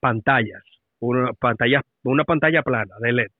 pantallas, 0.00 0.62
una 1.00 1.32
pantalla, 1.32 1.82
una 2.04 2.24
pantalla 2.24 2.62
plana 2.62 2.94
de 3.00 3.12
LED, 3.12 3.30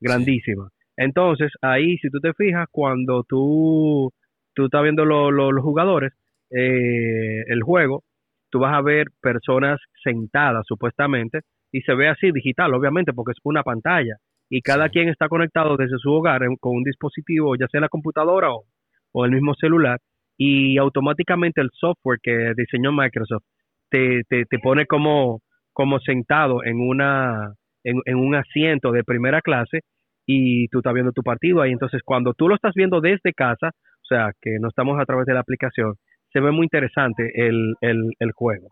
grandísima. 0.00 0.68
Entonces, 0.96 1.52
ahí, 1.62 1.96
si 1.98 2.10
tú 2.10 2.20
te 2.20 2.34
fijas, 2.34 2.66
cuando 2.70 3.24
tú, 3.24 4.12
tú 4.54 4.66
estás 4.66 4.82
viendo 4.82 5.04
los 5.04 5.62
jugadores, 5.62 6.12
eh, 6.50 7.44
el 7.46 7.62
juego, 7.62 8.04
tú 8.50 8.58
vas 8.58 8.74
a 8.74 8.82
ver 8.82 9.06
personas 9.20 9.80
sentadas 10.04 10.66
supuestamente 10.66 11.40
y 11.72 11.80
se 11.80 11.94
ve 11.94 12.08
así 12.08 12.30
digital, 12.30 12.74
obviamente, 12.74 13.14
porque 13.14 13.32
es 13.32 13.38
una 13.44 13.62
pantalla 13.62 14.16
y 14.50 14.60
cada 14.60 14.90
quien 14.90 15.08
está 15.08 15.28
conectado 15.28 15.78
desde 15.78 15.96
su 15.96 16.12
hogar 16.12 16.42
con 16.60 16.76
un 16.76 16.84
dispositivo, 16.84 17.56
ya 17.56 17.66
sea 17.68 17.80
la 17.80 17.88
computadora 17.88 18.52
o, 18.52 18.64
o, 19.12 19.24
el 19.24 19.32
mismo 19.32 19.54
celular, 19.54 19.98
y 20.36 20.78
automáticamente 20.78 21.60
el 21.60 21.70
software 21.72 22.18
que 22.22 22.52
diseñó 22.56 22.92
Microsoft 22.92 23.44
te, 23.90 24.22
te, 24.28 24.44
te 24.46 24.58
pone 24.58 24.86
como, 24.86 25.40
como 25.72 26.00
sentado 26.00 26.64
en, 26.64 26.80
una, 26.80 27.52
en, 27.84 28.00
en 28.06 28.16
un 28.16 28.34
asiento 28.34 28.90
de 28.90 29.04
primera 29.04 29.40
clase 29.40 29.80
y 30.26 30.68
tú 30.68 30.78
estás 30.78 30.94
viendo 30.94 31.12
tu 31.12 31.22
partido 31.22 31.60
ahí. 31.60 31.72
Entonces, 31.72 32.00
cuando 32.04 32.32
tú 32.32 32.48
lo 32.48 32.54
estás 32.54 32.72
viendo 32.74 33.00
desde 33.00 33.32
casa, 33.34 33.68
o 33.68 34.06
sea, 34.08 34.30
que 34.40 34.56
no 34.60 34.68
estamos 34.68 34.98
a 35.00 35.04
través 35.04 35.26
de 35.26 35.34
la 35.34 35.40
aplicación, 35.40 35.94
se 36.32 36.40
ve 36.40 36.50
muy 36.50 36.64
interesante 36.64 37.30
el, 37.34 37.74
el, 37.80 38.12
el 38.18 38.32
juego. 38.32 38.68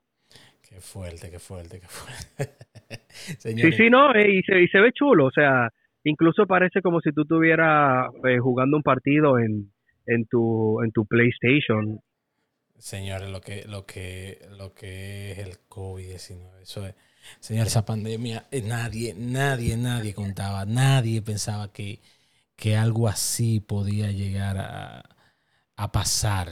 Qué 0.66 0.81
fuerte, 0.81 1.31
qué 1.31 1.38
fuerte, 1.38 1.81
qué 1.81 1.87
fuerte. 1.88 2.55
sí, 3.38 3.72
sí, 3.72 3.90
no, 3.90 4.14
eh, 4.14 4.31
y, 4.31 4.42
se, 4.42 4.61
y 4.61 4.68
se 4.68 4.81
ve 4.81 4.92
chulo, 4.92 5.26
o 5.26 5.31
sea, 5.31 5.68
incluso 6.05 6.46
parece 6.46 6.81
como 6.81 7.00
si 7.00 7.11
tú 7.12 7.22
estuvieras 7.22 8.09
eh, 8.24 8.38
jugando 8.38 8.76
un 8.76 8.83
partido 8.83 9.38
en, 9.38 9.72
en 10.07 10.27
tu 10.27 10.83
en 10.83 10.93
tu 10.93 11.07
PlayStation. 11.07 12.01
Señores, 12.79 13.31
lo 13.31 13.41
que 13.41 13.65
lo 13.69 13.85
que 13.85 14.39
lo 14.57 14.75
que 14.75 15.33
es 15.33 15.39
el 15.39 15.55
COVID-19, 15.69 16.63
eso 16.63 16.87
es 16.87 16.95
Señor, 17.39 17.67
esa 17.67 17.85
pandemia, 17.85 18.45
eh, 18.51 18.63
nadie, 18.63 19.15
nadie, 19.17 19.77
nadie 19.77 20.15
contaba, 20.15 20.65
nadie 20.65 21.23
pensaba 21.23 21.73
que, 21.73 22.01
que 22.57 22.77
algo 22.77 23.09
así 23.09 23.61
podía 23.61 24.11
llegar 24.11 24.57
a, 24.59 25.03
a 25.77 25.93
pasar 25.93 26.49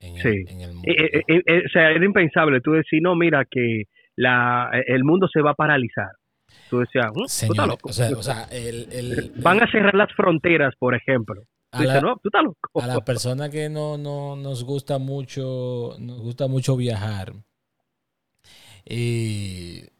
en 0.00 0.16
el, 0.60 0.74
mundo. 0.74 0.88
Eh, 0.90 1.22
eh, 1.26 1.62
o 1.64 1.68
sea, 1.70 1.90
era 1.90 2.04
impensable. 2.04 2.60
Tú 2.60 2.72
decís, 2.72 3.00
no, 3.02 3.14
mira, 3.16 3.44
que 3.50 3.84
la, 4.16 4.70
el 4.86 5.02
mundo 5.04 5.28
se 5.32 5.40
va 5.40 5.52
a 5.52 5.54
paralizar. 5.54 6.10
Tú 6.68 6.80
decías, 6.80 7.06
Señor, 7.26 7.78
o 7.82 7.92
sea, 7.92 8.10
o 8.10 8.22
sea, 8.22 8.46
van 9.36 9.62
a 9.62 9.70
cerrar 9.70 9.94
las 9.94 10.12
fronteras, 10.14 10.74
por 10.78 10.94
ejemplo. 10.94 11.42
A 11.74 11.84
la, 11.84 12.00
no, 12.00 12.16
tú 12.22 12.28
estás 12.28 12.42
loco. 12.44 12.80
a 12.80 12.86
la 12.86 13.04
persona 13.04 13.50
que 13.50 13.68
no, 13.68 13.98
no 13.98 14.36
nos 14.36 14.64
gusta 14.64 14.98
mucho, 14.98 15.96
nos 15.98 16.20
gusta 16.20 16.46
mucho 16.46 16.76
viajar, 16.76 17.34
y, 18.84 19.90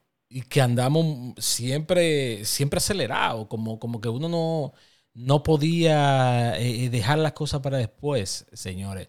que 0.48 0.60
andamos 0.60 1.34
siempre, 1.38 2.44
siempre 2.44 2.78
acelerado, 2.78 3.48
como, 3.48 3.78
como 3.78 4.00
que 4.00 4.08
uno 4.08 4.28
no, 4.28 4.72
no 5.14 5.42
podía 5.42 6.58
eh, 6.58 6.84
eh, 6.86 6.90
dejar 6.90 7.18
las 7.18 7.32
cosas 7.32 7.60
para 7.60 7.78
después, 7.78 8.46
señores. 8.52 9.08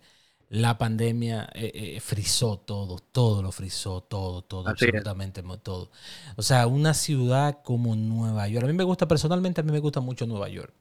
La 0.49 0.78
pandemia 0.78 1.49
eh, 1.56 1.99
frizó 2.01 2.60
todo, 2.60 2.99
todo 2.99 3.41
lo 3.41 3.51
frizó, 3.51 4.01
todo, 4.01 4.43
todo, 4.43 4.67
absolutamente 4.69 5.43
todo. 5.63 5.89
O 6.38 6.43
sea, 6.43 6.67
una 6.67 6.93
ciudad 6.93 7.62
como 7.63 7.95
Nueva 7.95 8.47
York. 8.47 8.65
A 8.65 8.67
mí 8.67 8.73
me 8.73 8.84
gusta, 8.84 9.08
personalmente, 9.08 9.62
a 9.62 9.63
mí 9.63 9.71
me 9.71 9.80
gusta 9.80 10.01
mucho 10.01 10.28
Nueva 10.28 10.47
York. 10.49 10.73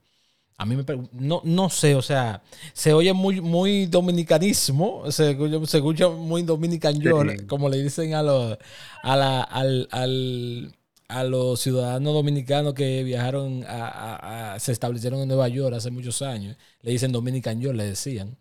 A 0.57 0.67
mí 0.67 0.77
me 0.77 0.85
no, 1.13 1.41
no 1.45 1.69
sé, 1.69 1.97
o 1.97 2.03
sea, 2.03 2.43
se 2.73 2.93
oye 2.93 3.13
muy, 3.13 3.41
muy 3.41 3.87
dominicanismo, 3.87 5.11
se, 5.11 5.33
escucha 5.33 6.09
muy 6.09 6.43
dominican 6.43 7.01
york, 7.01 7.47
como 7.49 7.69
le 7.69 7.83
dicen 7.83 8.15
a 8.15 8.23
los, 8.23 8.57
a 9.03 9.17
la, 9.17 9.43
al, 9.43 9.89
al, 9.91 10.73
a 11.09 11.25
los 11.25 11.61
ciudadanos 11.61 12.15
dominicanos 12.15 12.75
que 12.75 13.03
viajaron 13.03 13.63
a, 13.67 14.55
se 14.61 14.71
establecieron 14.71 15.21
en 15.23 15.29
Nueva 15.29 15.49
York 15.49 15.75
hace 15.75 15.91
muchos 15.91 16.23
años. 16.23 16.57
Le 16.83 16.93
dicen 16.93 17.11
dominican 17.11 17.61
york, 17.61 17.77
le 17.77 17.85
decían. 17.85 18.37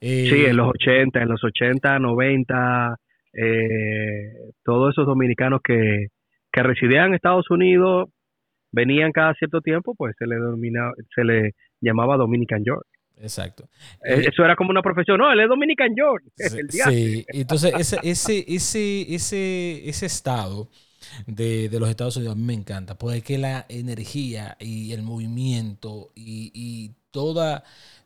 sí, 0.00 0.44
en 0.46 0.56
los 0.56 0.68
80, 0.68 1.22
en 1.22 1.28
los 1.28 1.44
80, 1.44 2.00
90, 2.00 2.96
eh, 3.34 4.50
todos 4.64 4.94
esos 4.94 5.06
dominicanos 5.06 5.60
que, 5.62 6.08
que 6.50 6.62
residían 6.64 7.08
en 7.08 7.14
Estados 7.14 7.48
Unidos 7.50 8.08
venían 8.72 9.12
cada 9.12 9.34
cierto 9.34 9.60
tiempo, 9.60 9.94
pues 9.94 10.14
se 10.18 10.26
le 10.26 10.36
denomina, 10.36 10.92
se 11.14 11.24
le 11.24 11.54
llamaba 11.80 12.16
Dominican 12.16 12.64
York. 12.64 12.86
Exacto. 13.18 13.68
Eh, 14.04 14.26
eso 14.28 14.44
era 14.44 14.56
como 14.56 14.70
una 14.70 14.82
profesión. 14.82 15.18
No, 15.18 15.32
él 15.32 15.40
es 15.40 15.48
Dominican 15.48 15.94
York. 15.96 16.24
Sí, 16.68 17.24
entonces 17.28 17.72
ese, 17.78 17.98
ese, 18.02 18.44
ese, 18.46 19.14
ese, 19.14 19.88
ese 19.88 20.06
estado 20.06 20.68
de, 21.26 21.70
los 21.72 21.88
Estados 21.88 22.16
Unidos 22.16 22.34
a 22.34 22.38
mí 22.38 22.44
me 22.44 22.54
encanta, 22.54 22.96
porque 22.96 23.38
la 23.38 23.64
energía 23.68 24.56
y 24.60 24.92
el 24.92 25.02
movimiento 25.02 26.10
y, 26.14 26.92
toda, 27.10 27.64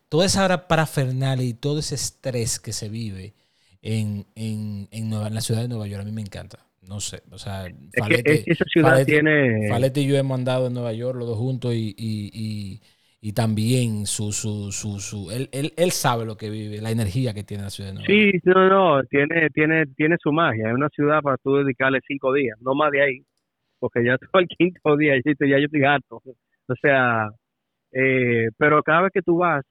toda 0.08 0.26
esa 0.26 0.44
hora 0.44 0.68
parafernal 0.68 1.40
y 1.40 1.54
todo 1.54 1.80
ese 1.80 1.96
estrés 1.96 2.60
que 2.60 2.72
se 2.72 2.88
vive 2.88 3.34
en, 3.82 4.26
en, 4.36 4.88
en, 4.92 5.12
en 5.12 5.34
la 5.34 5.40
ciudad 5.40 5.62
de 5.62 5.68
Nueva 5.68 5.88
York, 5.88 6.02
a 6.02 6.04
mí 6.04 6.12
me 6.12 6.20
encanta 6.20 6.69
no 6.90 6.98
sé, 6.98 7.22
o 7.30 7.38
sea, 7.38 7.68
Falete, 7.96 8.42
esa 8.46 8.64
ciudad 8.64 9.06
tiene... 9.06 9.68
Falete 9.68 10.00
y 10.00 10.08
yo 10.08 10.16
hemos 10.16 10.36
andado 10.36 10.66
en 10.66 10.74
Nueva 10.74 10.92
York 10.92 11.16
los 11.16 11.28
dos 11.28 11.38
juntos 11.38 11.72
y, 11.72 11.94
y, 11.96 12.80
y, 13.20 13.32
también 13.32 14.06
su, 14.06 14.32
su, 14.32 14.72
su, 14.72 14.98
su 14.98 15.30
él, 15.30 15.48
él, 15.52 15.72
él, 15.76 15.92
sabe 15.92 16.26
lo 16.26 16.36
que 16.36 16.50
vive, 16.50 16.80
la 16.80 16.90
energía 16.90 17.32
que 17.32 17.44
tiene 17.44 17.62
la 17.62 17.70
ciudad 17.70 17.90
de 17.90 17.94
Nueva 17.94 18.08
York. 18.08 18.32
Sí, 18.32 18.40
no, 18.44 18.68
no, 18.68 19.04
tiene, 19.04 19.50
tiene, 19.50 19.86
tiene 19.94 20.16
su 20.20 20.32
magia, 20.32 20.68
es 20.68 20.74
una 20.74 20.88
ciudad 20.88 21.22
para 21.22 21.36
tú 21.36 21.58
dedicarle 21.58 22.00
cinco 22.04 22.32
días, 22.32 22.58
no 22.60 22.74
más 22.74 22.90
de 22.90 23.02
ahí, 23.02 23.22
porque 23.78 24.04
ya 24.04 24.18
todo 24.32 24.42
el 24.42 24.48
quinto 24.48 24.96
día, 24.96 25.14
ya 25.24 25.46
yo 25.46 25.66
estoy 25.66 25.84
harto, 25.84 26.20
o 26.24 26.74
sea, 26.82 27.30
eh, 27.92 28.48
pero 28.58 28.82
cada 28.82 29.02
vez 29.02 29.12
que 29.14 29.22
tú 29.22 29.36
vas, 29.36 29.64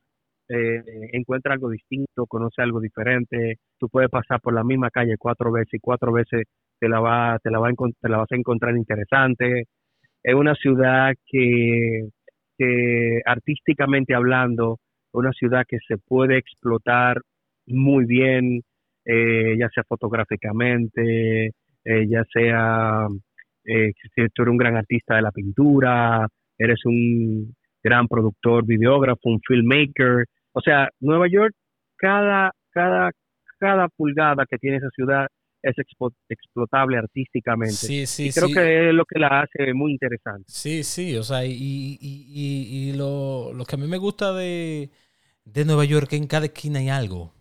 eh, 0.48 0.82
encuentra 1.12 1.54
algo 1.54 1.70
distinto, 1.70 2.26
conoce 2.28 2.62
algo 2.62 2.80
diferente, 2.80 3.58
tú 3.78 3.90
puedes 3.90 4.10
pasar 4.10 4.40
por 4.40 4.54
la 4.54 4.64
misma 4.64 4.90
calle 4.90 5.18
cuatro 5.20 5.52
veces 5.52 5.74
y 5.74 5.80
cuatro 5.80 6.14
veces 6.14 6.46
te 6.80 6.90
la, 6.90 7.00
va, 7.00 7.38
te, 7.44 7.52
la 7.52 7.60
va 7.60 7.70
te 8.02 8.10
la 8.10 8.18
vas 8.18 8.32
a 8.32 8.36
encontrar 8.36 8.76
interesante. 8.76 9.66
Es 10.24 10.36
una 10.36 10.56
ciudad 10.56 11.14
que, 11.26 12.10
artísticamente 13.26 14.14
hablando, 14.14 14.78
una 15.14 15.32
ciudad 15.32 15.64
que 15.68 15.78
se 15.88 15.98
puede 15.98 16.38
explotar 16.38 17.22
muy 17.68 18.06
bien, 18.06 18.62
eh, 19.06 19.56
ya 19.58 19.70
sea 19.70 19.84
fotográficamente, 19.88 21.48
eh, 21.86 22.08
ya 22.08 22.24
sea 22.32 23.08
eh, 23.66 23.92
si 24.02 24.10
tú 24.34 24.44
eres 24.44 24.52
un 24.52 24.58
gran 24.58 24.76
artista 24.78 25.16
de 25.16 25.22
la 25.22 25.32
pintura, 25.32 26.28
eres 26.58 26.86
un 26.86 27.56
gran 27.84 28.08
productor, 28.08 28.66
videógrafo, 28.66 29.30
un 29.30 29.40
filmmaker. 29.48 30.26
O 30.54 30.62
sea, 30.62 30.90
Nueva 31.00 31.28
York, 31.28 31.54
cada, 31.98 32.52
cada, 32.72 33.12
cada 33.60 33.88
pulgada 33.90 34.46
que 34.50 34.58
tiene 34.58 34.78
esa 34.78 34.90
ciudad 34.90 35.28
es 35.64 35.76
explotable 36.30 36.98
artísticamente. 36.98 37.76
Sí, 37.76 38.06
sí, 38.06 38.28
y 38.28 38.32
creo 38.32 38.48
que 38.48 38.90
es 38.90 38.94
lo 38.94 39.06
que 39.06 39.20
la 39.20 39.42
hace 39.42 39.74
muy 39.74 39.92
interesante. 39.92 40.46
Sí, 40.48 40.84
sí, 40.84 41.16
o 41.18 41.24
sea, 41.24 41.46
y, 41.46 41.52
y, 41.52 42.90
y, 42.90 42.94
lo, 42.94 43.54
lo, 43.54 43.66
que 43.66 43.76
a 43.76 43.80
mí 43.80 43.88
me 43.88 43.98
gusta 43.98 44.34
de, 44.34 44.90
de 45.46 45.66
Nueva 45.66 45.86
York 45.86 46.04
es 46.04 46.10
que 46.10 46.16
en 46.18 46.28
cada 46.28 46.46
esquina 46.46 46.80
hay 46.80 46.90
algo. 46.90 47.34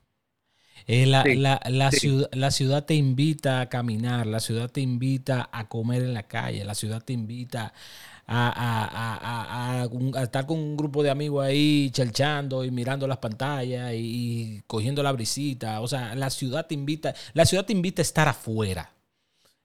Eh, 0.89 1.05
la, 1.05 1.23
la, 1.23 1.61
la, 1.69 1.91
ciudad, 1.93 2.31
la 2.33 2.51
ciudad 2.51 2.85
te 2.85 2.95
invita 2.95 3.61
a 3.61 3.69
caminar, 3.69 4.27
la 4.27 4.41
ciudad 4.41 4.71
te 4.71 4.81
invita 4.81 5.51
a 5.53 5.69
comer 5.69 6.03
en 6.03 6.15
la 6.15 6.23
calle, 6.23 6.65
la 6.65 6.75
ciudad 6.75 7.03
te 7.05 7.13
invita 7.13 7.75
a, 8.27 9.87
estar 10.23 10.47
con 10.47 10.59
un 10.59 10.77
grupo 10.77 11.03
de 11.03 11.11
amigos 11.11 11.45
ahí 11.45 11.91
chelchando 11.91 12.65
y 12.65 12.71
mirando 12.71 13.07
las 13.07 13.19
pantallas 13.19 13.93
y, 13.95 14.63
cogiendo 14.67 15.03
la 15.03 15.13
brisita. 15.13 15.81
O 15.81 15.89
sea, 15.89 16.15
la 16.15 16.31
ciudad 16.31 16.67
te 16.67 16.75
invita, 16.75 17.15
la 17.33 17.47
ciudad 17.47 17.65
te 17.65 17.73
invita 17.73 18.03
a 18.03 18.05
estar 18.05 18.29
afuera. 18.29 18.93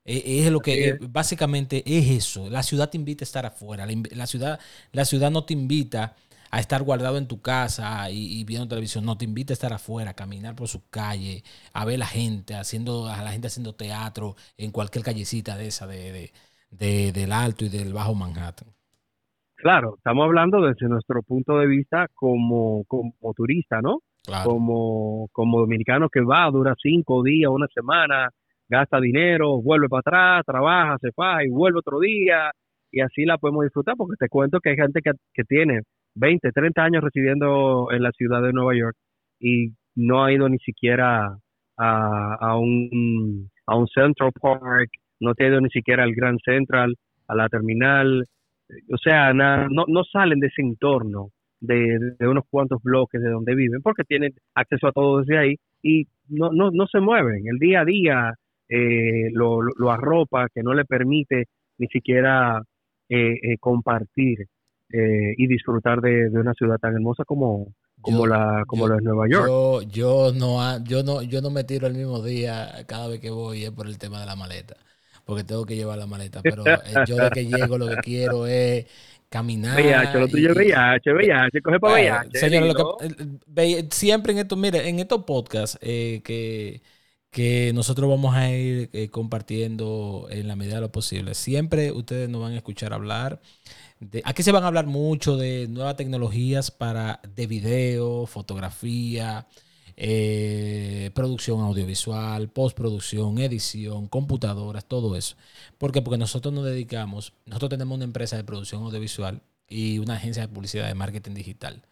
E, 0.06 0.40
es 0.46 0.52
lo 0.52 0.60
que 0.60 0.98
básicamente 1.10 1.84
es 1.86 2.10
eso. 2.10 2.50
La 2.50 2.64
ciudad 2.64 2.90
te 2.90 2.98
invita 2.98 3.24
a 3.24 3.28
estar 3.28 3.46
afuera. 3.46 3.86
La, 4.12 4.28
ciudad, 4.28 4.60
la 4.92 5.06
ciudad 5.06 5.32
no 5.32 5.44
te 5.46 5.54
invita 5.54 6.16
a 6.54 6.60
estar 6.60 6.84
guardado 6.84 7.18
en 7.18 7.28
tu 7.28 7.42
casa 7.42 8.12
y, 8.12 8.44
viendo 8.44 8.68
televisión. 8.68 9.04
No, 9.04 9.18
te 9.18 9.26
invita 9.26 9.54
a 9.54 9.56
estar 9.56 9.74
afuera, 9.74 10.12
a 10.12 10.14
caminar 10.14 10.56
por 10.56 10.68
sus 10.68 10.84
calles, 10.92 11.42
a 11.74 11.84
ver 11.84 11.98
la 11.98 12.06
gente, 12.06 12.54
haciendo, 12.54 13.08
a 13.08 13.24
la 13.24 13.32
gente 13.32 13.48
haciendo 13.48 13.74
teatro 13.74 14.36
en 14.56 14.72
cualquier 14.72 15.04
callecita 15.04 15.58
de 15.58 15.66
esa 15.66 15.88
de, 15.88 16.32
de 16.70 17.12
del 17.12 17.32
Alto 17.32 17.66
y 17.66 17.70
del 17.70 17.92
Bajo 17.92 18.14
Manhattan. 18.14 18.68
claro, 19.56 19.96
estamos 19.98 20.26
hablando 20.26 20.62
desde 20.62 20.88
nuestro 20.88 21.24
punto 21.24 21.58
de 21.58 21.66
vista 21.66 22.08
como, 22.14 22.84
como 22.86 23.34
turista, 23.36 23.82
¿no? 23.82 24.02
Como, 24.44 25.30
como 25.32 25.60
dominicano 25.60 26.08
que 26.08 26.22
va, 26.22 26.52
dura 26.52 26.76
cinco 26.80 27.24
días, 27.24 27.50
una 27.50 27.68
semana, 27.74 28.30
gasta 28.70 29.00
dinero, 29.00 29.60
vuelve 29.60 29.90
para 29.90 30.02
atrás, 30.02 30.46
trabaja, 30.46 30.98
se 31.02 31.10
va 31.20 31.44
y 31.44 31.50
vuelve 31.50 31.80
otro 31.80 32.00
día 32.00 32.52
y 32.92 33.02
así 33.02 33.26
la 33.26 33.40
podemos 33.40 33.64
disfrutar 33.64 33.96
porque 33.98 34.18
te 34.20 34.30
cuento 34.30 34.60
que 34.60 34.70
hay 34.70 34.76
gente 34.76 35.02
que, 35.02 35.14
que 35.34 35.44
tiene 35.46 35.82
20, 36.16 36.52
30 36.52 36.84
años 36.84 37.04
residiendo 37.04 37.88
en 37.92 38.04
la 38.04 38.12
ciudad 38.12 38.42
de 38.42 38.54
Nueva 38.54 38.76
York 38.76 38.96
y 39.40 39.72
no 39.96 40.24
ha 40.24 40.32
ido 40.32 40.50
ni 40.50 40.58
siquiera 40.60 41.38
a, 41.78 42.36
a, 42.40 42.58
un, 42.58 43.50
a 43.66 43.76
un 43.76 43.88
Central 43.88 44.32
Park, 44.40 44.90
no 45.20 45.32
ha 45.38 45.44
ido 45.44 45.62
ni 45.62 45.70
siquiera 45.70 46.04
al 46.04 46.14
Grand 46.14 46.40
Central, 46.44 46.96
a 47.28 47.36
la 47.36 47.50
terminal, 47.50 48.26
o 48.92 48.98
sea, 48.98 49.34
no, 49.34 49.86
no 49.88 50.04
salen 50.04 50.40
de 50.40 50.48
ese 50.48 50.62
entorno 50.62 51.30
de, 51.60 52.16
de, 52.20 52.28
unos 52.28 52.44
cuantos 52.50 52.82
bloques 52.84 53.22
de 53.22 53.30
donde 53.30 53.56
viven 53.56 53.82
porque 53.82 54.04
tienen 54.04 54.34
acceso 54.54 54.88
a 54.88 54.92
todo 54.92 55.20
desde 55.20 55.38
ahí 55.38 55.56
y 55.82 56.08
no, 56.30 56.52
no, 56.52 56.72
no 56.72 56.88
se 56.88 57.00
mueven. 57.00 57.48
El 57.48 57.60
día 57.60 57.82
a 57.82 57.86
día 57.86 58.34
eh, 58.70 59.30
lo, 59.32 59.62
lo, 59.62 59.92
arropa, 59.92 60.48
que 60.54 60.64
no 60.64 60.74
le 60.74 60.86
permite 60.86 61.46
ni 61.78 61.88
siquiera 61.88 62.62
eh, 63.10 63.38
eh, 63.42 63.58
compartir 63.60 64.46
y 64.94 65.48
disfrutar 65.48 66.02
de, 66.02 66.30
una 66.30 66.54
ciudad 66.54 66.78
tan 66.78 66.94
hermosa 66.94 67.24
como, 67.26 67.74
como 68.02 68.28
la 68.28 68.64
como 68.68 68.88
la 68.88 68.96
de 68.96 69.02
Nueva 69.02 69.28
York. 69.28 69.48
Yo, 69.48 69.82
yo 69.82 70.32
no 70.34 70.84
yo 70.84 71.04
no 71.04 71.22
yo 71.22 71.42
no 71.42 71.50
me 71.50 71.64
tiro 71.64 71.88
el 71.88 71.96
mismo 71.96 72.22
día 72.22 72.86
cada 72.88 73.08
vez 73.08 73.20
que 73.20 73.32
voy 73.32 73.66
es 73.66 73.72
por 73.72 73.88
el 73.88 73.98
tema 73.98 74.20
de 74.20 74.26
la 74.26 74.36
maleta, 74.36 74.76
porque 75.26 75.44
tengo 75.44 75.66
que 75.66 75.76
llevar 75.76 75.98
la 75.98 76.08
maleta, 76.08 76.42
pero 76.44 76.64
yo 77.08 77.16
de 77.16 77.30
que 77.32 77.46
llego 77.48 77.78
lo 77.78 77.88
que 77.88 77.98
quiero 77.98 78.46
es 78.46 78.86
caminar. 79.30 79.76
VIH, 79.76 80.20
lo 80.20 80.28
tuyo 80.28 80.52
es 80.52 80.56
VIH, 80.56 81.14
VIH, 81.14 81.62
coge 81.62 81.80
para 81.80 81.94
VIH. 81.96 82.38
Señores, 82.38 82.76
siempre 83.90 84.34
en 84.34 84.40
esto, 84.40 84.56
mire, 84.56 84.88
en 84.88 85.00
estos 85.00 85.24
podcasts 85.24 85.80
que 85.80 86.82
que 87.34 87.72
nosotros 87.74 88.08
vamos 88.08 88.36
a 88.36 88.52
ir 88.52 88.90
eh, 88.94 89.10
compartiendo 89.10 90.28
en 90.30 90.48
la 90.48 90.56
medida 90.56 90.76
de 90.76 90.82
lo 90.82 90.92
posible. 90.92 91.34
Siempre 91.34 91.92
ustedes 91.92 92.30
nos 92.30 92.42
van 92.42 92.54
a 92.54 92.58
escuchar 92.58 92.94
hablar. 92.94 93.42
Aquí 94.24 94.44
se 94.44 94.52
van 94.52 94.64
a 94.64 94.68
hablar 94.68 94.88
mucho 94.88 95.38
de 95.38 95.68
nuevas 95.68 95.96
tecnologías 95.96 96.72
para 96.72 97.22
de 97.36 97.48
video, 97.48 98.26
fotografía, 98.26 99.48
eh, 99.96 101.12
producción 101.14 101.62
audiovisual, 101.62 102.50
postproducción, 102.50 103.38
edición, 103.40 104.08
computadoras, 104.08 104.86
todo 104.86 105.16
eso. 105.16 105.36
¿Por 105.78 105.92
qué? 105.92 106.02
Porque 106.02 106.18
nosotros 106.18 106.54
nos 106.54 106.66
dedicamos, 106.66 107.34
nosotros 107.46 107.70
tenemos 107.70 107.96
una 107.96 108.06
empresa 108.06 108.36
de 108.36 108.44
producción 108.44 108.84
audiovisual 108.84 109.42
y 109.68 110.00
una 110.00 110.16
agencia 110.16 110.44
de 110.44 110.54
publicidad 110.54 110.88
de 110.88 110.96
marketing 110.96 111.34
digital. 111.34 111.86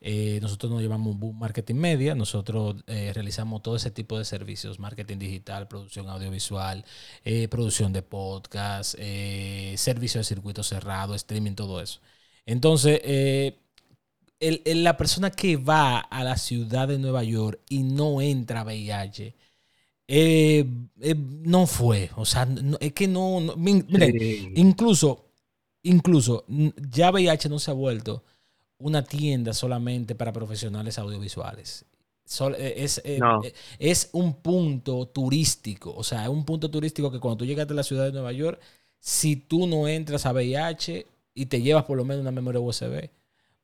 Eh, 0.00 0.38
nosotros 0.42 0.70
nos 0.70 0.80
llevamos 0.80 1.18
Boom 1.18 1.38
Marketing 1.38 1.74
Media, 1.74 2.14
nosotros 2.14 2.76
eh, 2.86 3.12
realizamos 3.14 3.62
todo 3.62 3.76
ese 3.76 3.90
tipo 3.90 4.18
de 4.18 4.24
servicios, 4.24 4.78
marketing 4.78 5.18
digital, 5.18 5.66
producción 5.68 6.08
audiovisual, 6.08 6.84
eh, 7.24 7.48
producción 7.48 7.92
de 7.92 8.02
podcast, 8.02 8.96
servicio 9.76 10.20
de 10.20 10.24
circuito 10.24 10.62
cerrado, 10.62 11.14
streaming, 11.14 11.54
todo 11.54 11.80
eso. 11.80 12.00
Entonces, 12.46 13.00
la 14.40 14.96
persona 14.96 15.30
que 15.30 15.56
va 15.56 15.98
a 15.98 16.24
la 16.24 16.36
ciudad 16.36 16.88
de 16.88 16.98
Nueva 16.98 17.24
York 17.24 17.60
y 17.68 17.82
no 17.82 18.20
entra 18.20 18.60
a 18.60 18.64
VIH, 18.64 19.34
no 21.44 21.66
fue. 21.66 22.10
O 22.16 22.24
sea, 22.24 22.48
es 22.80 22.92
que 22.92 23.08
no. 23.08 23.40
incluso, 24.54 25.26
incluso, 25.82 26.44
ya 26.90 27.10
VIH 27.10 27.48
no 27.48 27.58
se 27.58 27.70
ha 27.70 27.74
vuelto 27.74 28.24
una 28.78 29.02
tienda 29.02 29.52
solamente 29.52 30.14
para 30.14 30.32
profesionales 30.32 30.98
audiovisuales. 30.98 31.84
Eh, 32.58 32.74
es, 32.76 32.98
eh, 33.04 33.18
eh, 33.42 33.52
es, 33.78 34.10
un 34.12 34.42
punto 34.42 35.06
turístico, 35.06 35.94
o 35.96 36.04
sea, 36.04 36.24
es 36.24 36.28
un 36.28 36.44
punto 36.44 36.70
turístico 36.70 37.10
que 37.10 37.18
cuando 37.18 37.38
tú 37.38 37.46
llegas 37.46 37.70
a 37.70 37.74
la 37.74 37.82
ciudad 37.82 38.04
de 38.04 38.12
Nueva 38.12 38.32
York, 38.32 38.60
si 38.98 39.36
tú 39.36 39.66
no 39.66 39.88
entras 39.88 40.26
a 40.26 40.32
VIH 40.32 41.06
y 41.32 41.46
te 41.46 41.62
llevas 41.62 41.84
por 41.84 41.96
lo 41.96 42.04
menos 42.04 42.20
una 42.20 42.30
memoria 42.30 42.60
USB, 42.60 43.08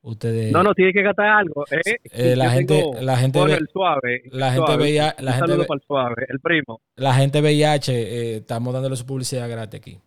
ustedes... 0.01 0.51
No, 0.51 0.63
no, 0.63 0.73
tienes 0.73 0.95
que 0.95 1.03
gastar 1.03 1.27
algo. 1.27 1.67
la, 1.69 2.51
gente, 2.51 2.83
la 3.03 3.19
gente... 3.19 3.43
el 3.43 3.69
suave. 3.71 4.23
La 4.31 4.53
gente 4.53 4.77
VIH... 4.77 5.23
La 5.23 5.33
gente, 5.35 5.53
el 5.53 5.83
suave, 5.87 6.27
el 6.29 6.41
primo. 6.41 6.81
La 6.97 7.15
gente 7.15 7.43
VIH, 7.43 8.37
estamos 8.37 8.73
dándole 8.73 8.97
su 8.97 9.05
publicidad 9.05 9.49
gratis 9.51 9.79
aquí. 9.79 9.99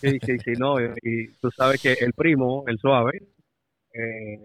Sí, 0.00 0.18
sí, 0.24 0.38
sí, 0.38 0.52
no, 0.58 0.76
y 0.80 1.28
tú 1.40 1.50
sabes 1.50 1.80
que 1.80 1.94
el 1.94 2.12
primo, 2.12 2.64
el 2.66 2.78
suave, 2.78 3.22
eh, 3.94 4.38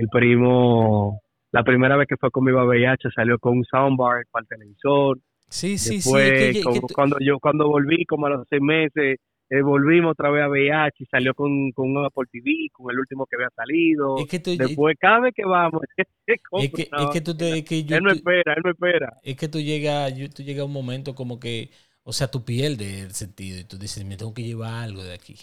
el 0.00 0.08
primo, 0.08 1.20
la 1.52 1.62
primera 1.62 1.96
vez 1.96 2.08
que 2.08 2.16
fue 2.16 2.30
conmigo 2.30 2.58
a 2.58 2.64
VIH, 2.64 3.10
salió 3.14 3.38
con 3.38 3.58
un 3.58 3.64
soundbar 3.64 4.24
para 4.30 4.42
el 4.42 4.48
televisor. 4.48 5.18
Sí, 5.48 5.78
sí, 5.78 6.00
sí. 6.00 6.62
cuando 6.94 7.18
yo 7.20 7.38
cuando 7.38 7.68
volví, 7.68 8.04
como 8.06 8.26
a 8.26 8.30
los 8.30 8.46
seis 8.48 8.62
meses, 8.62 9.20
eh, 9.50 9.60
volvimos 9.60 10.12
otra 10.12 10.30
vez 10.30 10.42
a 10.42 10.48
VIH 10.48 11.04
y 11.04 11.06
salió 11.06 11.34
con, 11.34 11.72
con 11.72 11.94
un 11.94 12.06
Apple 12.06 12.24
TV, 12.32 12.68
con 12.72 12.90
el 12.90 12.98
último 12.98 13.26
que 13.26 13.36
había 13.36 13.50
salido. 13.54 14.16
Después, 14.16 14.96
cada 14.98 15.20
vez 15.20 15.34
que 15.34 15.44
vamos, 15.44 15.82
es, 16.26 16.72
que, 16.72 16.88
es 16.90 17.10
que 17.12 17.20
tú 17.20 17.36
te, 17.36 17.58
él 17.58 18.02
no 18.02 18.10
espera, 18.10 18.54
él 18.54 18.62
no 18.64 18.70
espera. 18.70 19.20
Es 19.22 19.36
que 19.36 19.48
tú 19.48 19.60
llegas, 19.60 20.14
tú 20.34 20.42
llegas 20.42 20.62
a 20.62 20.64
un 20.64 20.72
momento 20.72 21.14
como 21.14 21.38
que, 21.38 21.68
o 22.02 22.14
sea, 22.14 22.30
tú 22.30 22.46
pierdes 22.46 23.04
el 23.04 23.12
sentido 23.12 23.60
y 23.60 23.64
tú 23.64 23.76
dices, 23.76 24.04
me 24.06 24.16
tengo 24.16 24.32
que 24.32 24.42
llevar 24.42 24.84
algo 24.84 25.04
de 25.04 25.12
aquí. 25.12 25.36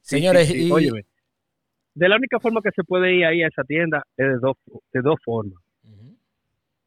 Señores, 0.00 0.54
y, 0.54 0.70
de 1.96 2.08
la 2.10 2.16
única 2.16 2.38
forma 2.38 2.60
que 2.62 2.70
se 2.76 2.84
puede 2.84 3.14
ir 3.14 3.24
ahí 3.24 3.42
a 3.42 3.48
esa 3.48 3.64
tienda 3.64 4.04
es 4.18 4.26
de 4.26 4.38
dos, 4.38 4.56
de 4.92 5.00
dos 5.00 5.16
formas. 5.24 5.62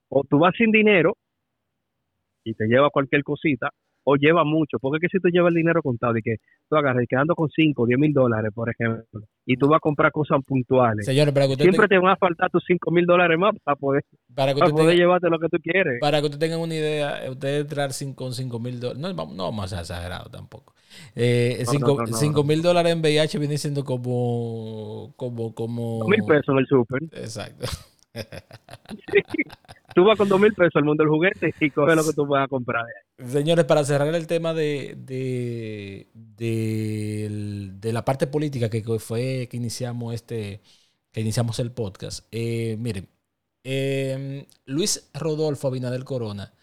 O 0.08 0.24
tú 0.24 0.40
vas 0.40 0.54
sin 0.56 0.72
dinero 0.72 1.18
y 2.44 2.54
te 2.54 2.68
llevas 2.68 2.92
cualquier 2.92 3.24
cosita, 3.24 3.70
o 4.04 4.16
lleva 4.16 4.44
mucho, 4.44 4.78
porque 4.80 5.00
que 5.02 5.08
si 5.10 5.20
tú 5.20 5.30
llevas 5.30 5.50
el 5.50 5.56
dinero 5.56 5.82
contado 5.82 6.18
y 6.18 6.22
que 6.22 6.38
tú 6.68 6.76
agarras 6.76 7.04
y 7.04 7.08
quedando 7.08 7.36
con 7.36 7.50
5 7.50 7.82
o 7.82 7.86
10 7.86 8.00
mil 8.00 8.14
dólares, 8.14 8.52
por 8.54 8.70
ejemplo, 8.70 9.04
y 9.46 9.56
tú 9.58 9.68
vas 9.68 9.78
a 9.78 9.80
comprar 9.80 10.12
cosas 10.12 10.40
puntuales, 10.46 11.06
Señores, 11.06 11.34
para 11.34 11.48
que 11.48 11.56
siempre 11.56 11.88
te... 11.88 11.98
van 11.98 12.14
a 12.14 12.16
faltar 12.16 12.50
tus 12.50 12.64
5 12.66 12.92
mil 12.92 13.06
dólares 13.06 13.38
más 13.38 13.56
para 13.64 13.76
poder, 13.76 14.04
para 14.34 14.54
poder 14.54 14.96
llevarte 14.96 15.30
lo 15.30 15.40
que 15.40 15.50
tú 15.50 15.58
quieres. 15.62 16.00
Para 16.00 16.20
que 16.20 16.26
ustedes 16.26 16.40
tengan 16.40 16.60
una 16.60 16.76
idea, 16.76 17.30
usted 17.30 17.62
entrar 17.62 17.90
con 18.16 18.34
5 18.34 18.60
mil 18.60 18.80
dólares, 18.80 19.02
no, 19.02 19.14
no 19.14 19.44
vamos 19.44 19.74
a 19.74 19.82
exagerado 19.82 20.30
tampoco. 20.30 20.74
5 21.16 21.16
eh, 21.16 22.44
mil 22.46 22.62
dólares 22.62 22.94
en 22.94 23.02
VIH 23.02 23.40
viene 23.40 23.58
siendo 23.58 23.84
como. 23.84 25.14
como, 25.16 25.54
como... 25.54 26.08
mil 26.08 26.24
pesos 26.24 26.50
en 26.50 26.58
el 26.58 26.68
súper. 26.68 27.04
Exacto. 27.14 27.68
Tú 29.96 30.06
vas 30.06 30.18
con 30.18 30.30
dos 30.30 30.40
mil 30.40 30.54
pesos 30.54 30.76
al 30.76 30.84
mundo 30.84 31.04
del 31.04 31.10
juguete 31.12 31.54
y 31.60 31.70
coges 31.72 31.96
lo 31.96 32.04
que 32.06 32.14
tú 32.14 32.26
vas 32.26 32.46
a 32.46 32.48
comprar. 32.48 32.86
Señores, 33.18 33.66
para 33.66 33.84
cerrar 33.84 34.14
el 34.14 34.28
tema 34.28 34.54
de, 34.54 34.96
de, 36.16 37.92
la 37.92 38.06
parte 38.06 38.28
política 38.28 38.70
que 38.70 38.84
fue 39.00 39.48
que 39.50 39.58
iniciamos 39.58 40.14
este 40.14 40.62
que 41.12 41.22
iniciamos 41.22 41.60
el 41.60 41.72
podcast. 41.72 42.28
Eh, 42.32 42.78
miren, 42.80 43.10
em, 43.64 44.46
Luis 44.66 45.10
Rodolfo 45.14 45.68
Abinader 45.68 46.04
Corona 46.04 46.54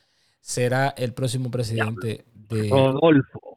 será 0.41 0.91
el 0.91 1.13
próximo 1.13 1.51
presidente 1.51 2.25
de 2.33 2.69
Rodolfo 2.71 3.56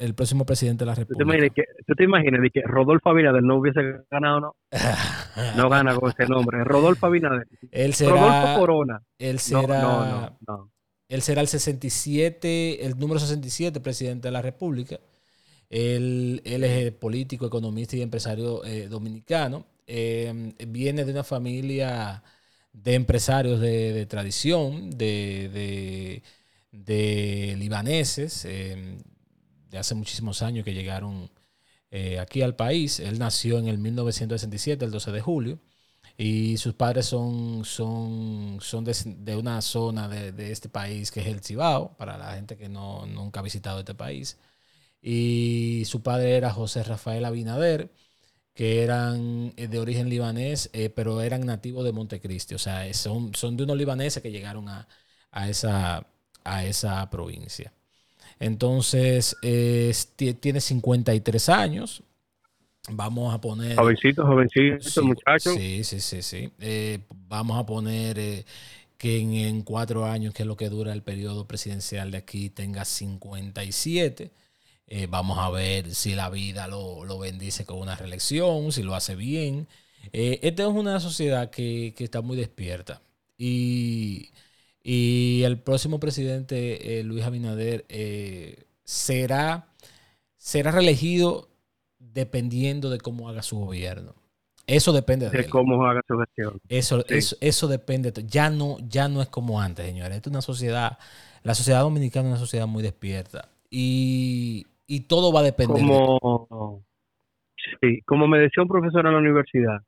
el 0.00 0.14
próximo 0.14 0.46
presidente 0.46 0.82
de 0.82 0.86
la 0.86 0.94
República. 0.94 1.64
¿Tú 1.86 1.94
te 1.94 2.04
imaginas, 2.04 2.40
que, 2.52 2.62
Rodolfo 2.62 3.10
Abinader 3.10 3.42
no 3.42 3.56
hubiese 3.56 3.80
ganado 4.10 4.40
no? 4.40 4.56
no 5.56 5.68
gana 5.68 5.94
con 5.94 6.10
ese 6.10 6.26
nombre. 6.26 6.64
Rodolfo 6.64 7.06
Abinader. 7.06 7.46
Él 7.70 7.92
será, 7.92 8.12
Rodolfo 8.12 8.60
Corona. 8.60 9.02
Él 9.18 9.38
será, 9.38 10.32
Él 11.08 11.22
será 11.22 11.42
el 11.42 11.48
67, 11.48 12.86
el 12.86 12.98
número 12.98 13.20
67 13.20 13.80
presidente 13.80 14.28
de 14.28 14.32
la 14.32 14.40
República. 14.40 14.98
Él, 15.68 16.40
él 16.44 16.64
es 16.64 16.92
político, 16.92 17.46
economista 17.46 17.94
y 17.94 18.02
empresario 18.02 18.64
eh, 18.64 18.88
dominicano. 18.88 19.66
Eh, 19.86 20.54
viene 20.66 21.04
de 21.04 21.12
una 21.12 21.24
familia 21.24 22.22
de 22.72 22.94
empresarios 22.94 23.60
de, 23.60 24.06
tradición, 24.06 24.90
de, 24.90 26.22
de, 26.72 27.54
libaneses. 27.58 28.46
Eh, 28.46 28.96
de 29.70 29.78
hace 29.78 29.94
muchísimos 29.94 30.42
años 30.42 30.64
que 30.64 30.74
llegaron 30.74 31.30
eh, 31.90 32.18
aquí 32.20 32.42
al 32.42 32.56
país. 32.56 33.00
Él 33.00 33.18
nació 33.18 33.58
en 33.58 33.68
el 33.68 33.78
1967, 33.78 34.84
el 34.84 34.90
12 34.90 35.12
de 35.12 35.20
julio, 35.20 35.60
y 36.16 36.56
sus 36.58 36.74
padres 36.74 37.06
son, 37.06 37.64
son, 37.64 38.58
son 38.60 38.84
de, 38.84 39.36
una 39.36 39.62
zona 39.62 40.08
de, 40.08 40.52
este 40.52 40.68
país 40.68 41.10
que 41.10 41.20
es 41.20 41.26
el 41.26 41.40
Cibao, 41.42 41.96
para 41.96 42.18
la 42.18 42.34
gente 42.34 42.56
que 42.56 42.68
no, 42.68 43.06
nunca 43.06 43.40
ha 43.40 43.42
visitado 43.42 43.80
este 43.80 43.94
país. 43.94 44.38
Y 45.02 45.84
su 45.86 46.02
padre 46.02 46.36
era 46.36 46.52
José 46.52 46.82
Rafael 46.84 47.24
Abinader, 47.24 47.90
que 48.54 48.82
eran 48.82 49.52
eh, 49.56 49.68
de 49.68 49.78
origen 49.78 50.08
libanés, 50.10 50.70
eh, 50.72 50.90
pero 50.90 51.20
eran 51.22 51.46
nativos 51.46 51.84
de 51.84 51.92
Montecristi. 51.92 52.54
O 52.54 52.58
sea, 52.58 52.92
son, 52.94 53.34
son 53.34 53.56
de 53.56 53.64
unos 53.64 53.76
libaneses 53.78 54.22
que 54.22 54.30
llegaron 54.32 54.68
a, 54.68 54.88
a, 55.30 55.48
esa, 55.48 56.06
a 56.44 56.64
esa 56.66 57.08
provincia. 57.10 57.72
Entonces, 58.40 59.36
tiene 60.40 60.60
53 60.60 61.48
años. 61.50 62.02
Vamos 62.88 63.34
a 63.34 63.40
poner... 63.40 63.76
Jovencito, 63.76 64.26
jovencito, 64.26 65.04
muchacho. 65.04 65.54
Sí, 65.54 65.84
sí, 65.84 66.00
sí, 66.00 66.22
sí. 66.22 66.50
Eh, 66.60 67.00
vamos 67.28 67.58
a 67.58 67.66
poner 67.66 68.18
eh, 68.18 68.44
que 68.96 69.18
en, 69.18 69.62
cuatro 69.62 70.06
años, 70.06 70.32
que 70.32 70.42
es 70.42 70.46
lo 70.46 70.56
que 70.56 70.68
dura 70.68 70.92
el 70.92 71.02
periodo 71.02 71.46
presidencial 71.46 72.10
de 72.10 72.18
aquí, 72.18 72.48
tenga 72.48 72.84
57. 72.84 74.30
Eh, 74.86 75.06
vamos 75.08 75.38
a 75.38 75.50
ver 75.50 75.94
si 75.94 76.14
la 76.14 76.30
vida 76.30 76.66
lo, 76.66 77.04
lo, 77.04 77.18
bendice 77.18 77.64
con 77.64 77.78
una 77.78 77.94
reelección, 77.94 78.72
si 78.72 78.82
lo 78.82 78.94
hace 78.94 79.14
bien. 79.14 79.68
esta 80.12 80.62
es 80.62 80.68
una 80.68 80.98
sociedad 81.00 81.50
que, 81.50 81.94
que 81.96 82.04
está 82.04 82.22
muy 82.22 82.36
despierta. 82.36 83.02
Y 83.36 84.30
y 84.82 85.42
el 85.44 85.58
próximo 85.58 86.00
presidente, 86.00 86.98
eh, 86.98 87.04
Luis 87.04 87.24
Abinader, 87.24 87.84
eh, 87.88 88.64
será, 88.82 89.66
será 90.36 90.72
reelegido 90.72 91.48
dependiendo 91.98 92.90
de 92.90 92.98
cómo 92.98 93.28
haga 93.28 93.42
su 93.42 93.58
gobierno. 93.58 94.14
Eso 94.66 94.92
depende 94.92 95.28
de, 95.28 95.48
cómo 95.48 95.84
haga 95.84 96.00
su 96.06 96.16
gestión. 96.18 96.60
Eso, 96.68 97.04
eso, 97.08 97.36
eso, 97.40 97.68
depende. 97.68 98.12
Ya 98.26 98.50
no, 98.50 98.76
ya 98.88 99.08
no 99.08 99.20
es 99.20 99.28
como 99.28 99.60
antes, 99.60 99.84
señores. 99.84 100.16
Esta 100.16 100.30
es 100.30 100.32
una 100.32 100.42
sociedad, 100.42 100.98
la 101.42 101.54
sociedad 101.54 101.80
dominicana 101.80 102.28
es 102.28 102.32
una 102.32 102.38
sociedad 102.38 102.68
muy 102.68 102.82
despierta. 102.82 103.48
Y, 103.68 104.66
y 104.86 105.00
todo 105.00 105.32
va 105.32 105.40
a 105.40 105.44
depender. 105.44 105.76
Como, 105.76 106.84
sí, 107.80 108.00
como 108.02 108.28
me 108.28 108.38
decía 108.38 108.62
un 108.62 108.68
profesor 108.68 109.04
en 109.06 109.12
la 109.12 109.18
universidad, 109.18 109.82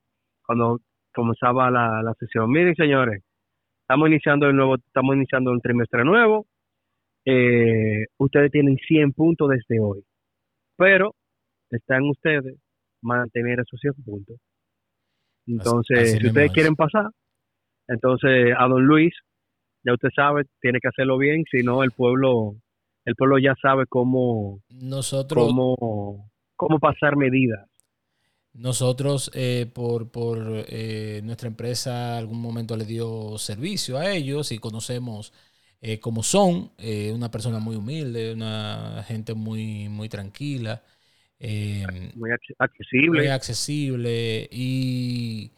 cuando 0.44 0.80
comenzaba 1.14 1.70
la, 1.70 2.02
la 2.02 2.14
sesión, 2.14 2.50
miren 2.50 2.74
señores, 2.74 3.22
Estamos 3.92 4.08
iniciando 4.08 4.46
el 4.46 4.56
nuevo, 4.56 4.76
estamos 4.76 5.16
iniciando 5.16 5.50
un 5.50 5.60
trimestre 5.60 6.02
nuevo. 6.02 6.46
Eh, 7.26 8.06
ustedes 8.16 8.50
tienen 8.50 8.78
100 8.78 9.12
puntos 9.12 9.50
desde 9.50 9.82
hoy, 9.82 10.02
pero 10.78 11.14
están 11.70 12.04
ustedes 12.08 12.56
mantener 13.02 13.60
esos 13.60 13.78
100 13.78 13.92
puntos. 14.02 14.38
Entonces, 15.46 16.12
si 16.12 16.26
ustedes 16.26 16.52
quieren 16.52 16.74
pasar, 16.74 17.10
entonces 17.86 18.54
a 18.58 18.66
don 18.66 18.82
Luis, 18.82 19.12
ya 19.84 19.92
usted 19.92 20.08
sabe, 20.16 20.44
tiene 20.62 20.78
que 20.80 20.88
hacerlo 20.88 21.18
bien, 21.18 21.44
si 21.50 21.62
no 21.62 21.82
el 21.82 21.90
pueblo, 21.90 22.54
el 23.04 23.14
pueblo 23.14 23.38
ya 23.38 23.54
sabe 23.60 23.84
cómo, 23.86 24.62
nosotros, 24.70 25.48
cómo, 25.48 26.30
cómo 26.56 26.78
pasar 26.78 27.16
medidas. 27.16 27.68
Nosotros, 28.54 29.30
eh, 29.34 29.66
por, 29.72 30.10
por 30.10 30.64
eh, 30.68 31.20
nuestra 31.24 31.48
empresa, 31.48 32.18
algún 32.18 32.40
momento 32.40 32.76
le 32.76 32.84
dio 32.84 33.38
servicio 33.38 33.96
a 33.96 34.10
ellos 34.12 34.52
y 34.52 34.58
conocemos 34.58 35.32
eh, 35.80 35.98
cómo 36.00 36.22
son. 36.22 36.70
una 37.14 37.30
persona 37.30 37.58
muy 37.58 37.76
humilde, 37.76 38.34
una 38.34 39.04
gente 39.08 39.32
muy, 39.34 39.88
muy 39.88 40.08
tranquila. 40.10 40.82
muy 41.40 42.30
accesible. 42.58 43.20
Muy 43.20 43.28
accesible. 43.28 44.48
Y 44.52 45.50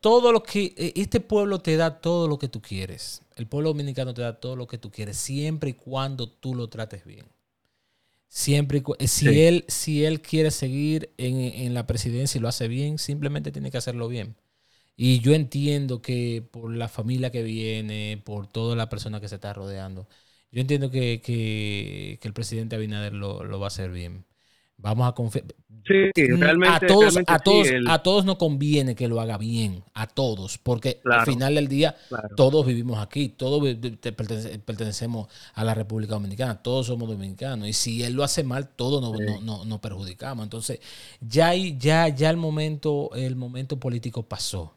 todo 0.00 0.32
lo 0.32 0.42
que. 0.42 0.74
Este 0.96 1.20
pueblo 1.20 1.60
te 1.60 1.76
da 1.76 2.00
todo 2.00 2.26
lo 2.26 2.38
que 2.38 2.48
tú 2.48 2.60
quieres. 2.60 3.22
El 3.36 3.46
pueblo 3.46 3.70
dominicano 3.70 4.12
te 4.14 4.22
da 4.22 4.40
todo 4.40 4.56
lo 4.56 4.66
que 4.66 4.78
tú 4.78 4.90
quieres, 4.90 5.16
siempre 5.16 5.70
y 5.70 5.74
cuando 5.74 6.28
tú 6.28 6.56
lo 6.56 6.68
trates 6.68 7.04
bien. 7.04 7.26
Siempre, 8.36 8.82
eh, 8.98 9.08
si, 9.08 9.40
él, 9.44 9.64
si 9.66 10.04
él 10.04 10.20
quiere 10.20 10.50
seguir 10.50 11.10
en, 11.16 11.72
la 11.72 11.86
presidencia 11.86 12.38
y 12.38 12.42
lo 12.42 12.48
hace 12.48 12.68
bien, 12.68 12.98
simplemente 12.98 13.50
tiene 13.50 13.70
que 13.70 13.78
hacerlo 13.78 14.08
bien. 14.08 14.36
Y 14.96 15.20
yo 15.20 15.34
entiendo 15.34 16.02
que 16.02 16.46
por 16.50 16.70
la 16.76 16.88
familia 16.88 17.30
que 17.30 17.42
viene, 17.42 18.22
por 18.24 18.46
toda 18.46 18.76
la 18.76 18.90
persona 18.90 19.20
que 19.22 19.28
se 19.28 19.36
está 19.36 19.54
rodeando, 19.54 20.06
yo 20.52 20.60
entiendo 20.60 20.90
que, 20.90 21.22
que, 21.22 22.20
el 22.22 22.32
presidente 22.34 22.76
Abinader 22.76 23.14
lo, 23.14 23.42
lo, 23.44 23.58
va 23.58 23.66
a 23.66 23.68
hacer 23.68 23.90
bien. 23.90 24.26
Vamos 24.78 25.08
a 25.08 25.12
confiar. 25.12 25.44
Sí, 25.86 26.10
mm, 26.22 26.40
realmente. 26.40 26.86
A 26.86 26.88
todos, 26.88 27.16
a, 27.26 27.38
todos, 27.38 27.68
a 27.86 28.02
todos 28.02 28.24
nos 28.24 28.36
conviene 28.36 28.94
que 28.94 29.06
lo 29.06 29.20
haga 29.20 29.38
bien, 29.38 29.84
a 29.94 30.06
todos, 30.06 30.58
porque 30.58 31.00
al 31.04 31.24
final 31.24 31.54
del 31.54 31.68
día 31.68 31.94
todos 32.36 32.66
vivimos 32.66 32.98
aquí, 32.98 33.28
todos 33.28 33.62
pertenecemos 34.64 35.28
a 35.54 35.62
la 35.62 35.74
República 35.74 36.14
Dominicana, 36.14 36.60
todos 36.60 36.86
somos 36.86 37.08
dominicanos, 37.08 37.68
y 37.68 37.72
si 37.72 38.02
él 38.02 38.14
lo 38.14 38.24
hace 38.24 38.42
mal, 38.42 38.68
todos 38.68 39.00
nos, 39.42 39.80
perjudicamos. 39.80 40.42
Entonces, 40.42 40.80
ya, 41.20 41.54
ya, 41.54 42.08
ya 42.08 42.30
el 42.30 42.36
momento, 42.36 43.10
el 43.14 43.36
momento 43.36 43.78
político 43.78 44.24
pasó. 44.24 44.72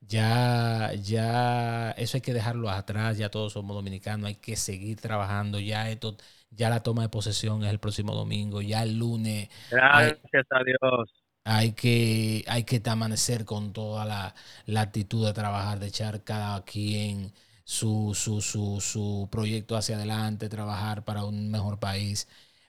Ya, 0.00 0.92
ya, 1.00 1.92
eso 1.92 2.16
hay 2.16 2.20
que 2.20 2.34
dejarlo 2.34 2.68
atrás, 2.68 3.16
ya 3.16 3.30
todos 3.30 3.52
somos 3.52 3.76
dominicanos, 3.76 4.26
hay 4.26 4.34
que 4.34 4.56
seguir 4.56 5.00
trabajando, 5.00 5.60
ya 5.60 5.88
esto 5.88 6.16
ya 6.50 6.70
la 6.70 6.82
toma 6.82 7.02
de 7.02 7.08
posesión 7.08 7.64
es 7.64 7.70
el 7.70 7.78
próximo 7.78 8.14
domingo. 8.14 8.60
Ya 8.62 8.82
el 8.82 8.98
lunes. 8.98 9.48
Gracias 9.70 10.46
a 10.50 10.64
Dios. 10.64 11.10
Hay 11.44 11.72
que, 11.72 12.44
hay 12.48 12.64
que 12.64 12.82
amanecer 12.88 13.44
con 13.44 13.72
toda 13.72 14.04
la, 14.04 14.80
actitud 14.80 15.26
de 15.26 15.32
trabajar, 15.32 15.78
de 15.78 15.86
echar 15.86 16.22
cada 16.22 16.64
quien 16.64 17.32
su, 17.64 18.14
su, 18.14 18.42
su, 18.42 18.80
su 18.80 19.28
proyecto 19.30 19.76
hacia 19.76 19.96
adelante, 19.96 20.48
trabajar 20.48 21.04
para 21.04 21.24
un 21.24 21.50
mejor 21.50 21.78
país. 21.78 22.28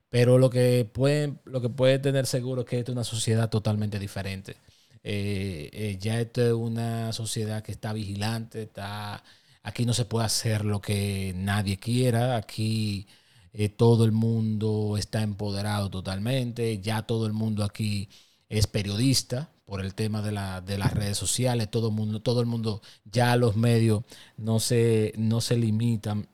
Pero 0.10 0.38
lo 0.38 0.50
que 0.50 0.86
puede, 0.91 1.36
lo 1.46 1.62
que 1.62 1.70
puede 1.70 2.00
tener 2.00 2.26
seguro 2.28 2.62
es 2.62 2.67
que 2.67 2.80
esta 2.80 2.91
es 2.91 2.96
una 2.96 3.04
sociedad 3.04 3.50
totalmente 3.50 4.00
diferente. 4.00 4.58
Eh, 5.04 5.70
eh, 5.74 5.98
ya 6.00 6.20
esto 6.20 6.41
es 6.46 6.54
una 6.54 7.12
sociedad 7.13 7.63
que 7.63 7.72
está 7.72 7.94
vigilante, 7.94 8.63
está, 8.63 9.24
aquí 9.63 9.86
no 9.86 9.94
se 9.94 10.06
puede 10.06 10.26
hacer 10.26 10.65
lo 10.65 10.82
que 10.82 11.34
nadie 11.36 11.78
quiera, 11.78 12.36
aquí 12.38 13.08
eh, 13.54 13.70
todo 13.70 14.06
el 14.06 14.12
mundo 14.12 14.96
está 14.98 15.22
empoderado 15.24 15.90
totalmente, 15.90 16.80
ya 16.80 17.04
todo 17.04 17.26
el 17.26 17.34
mundo 17.34 17.64
aquí 17.64 18.10
es 18.50 18.68
periodista 18.68 19.52
por 19.66 19.82
el 19.82 19.96
tema 19.96 20.22
de, 20.22 20.32
la, 20.34 20.62
de 20.62 20.78
las 20.78 20.94
redes 20.94 21.18
sociales, 21.18 21.72
todo 21.72 21.90
el 21.90 21.94
mundo, 21.94 22.22
todo 22.22 22.42
el 22.42 22.48
mundo, 22.48 22.82
ya 23.06 23.36
los 23.38 23.56
medios 23.56 24.04
no 24.38 24.60
se, 24.60 25.14
no 25.18 25.42
se 25.42 25.58
limitan 25.58 26.28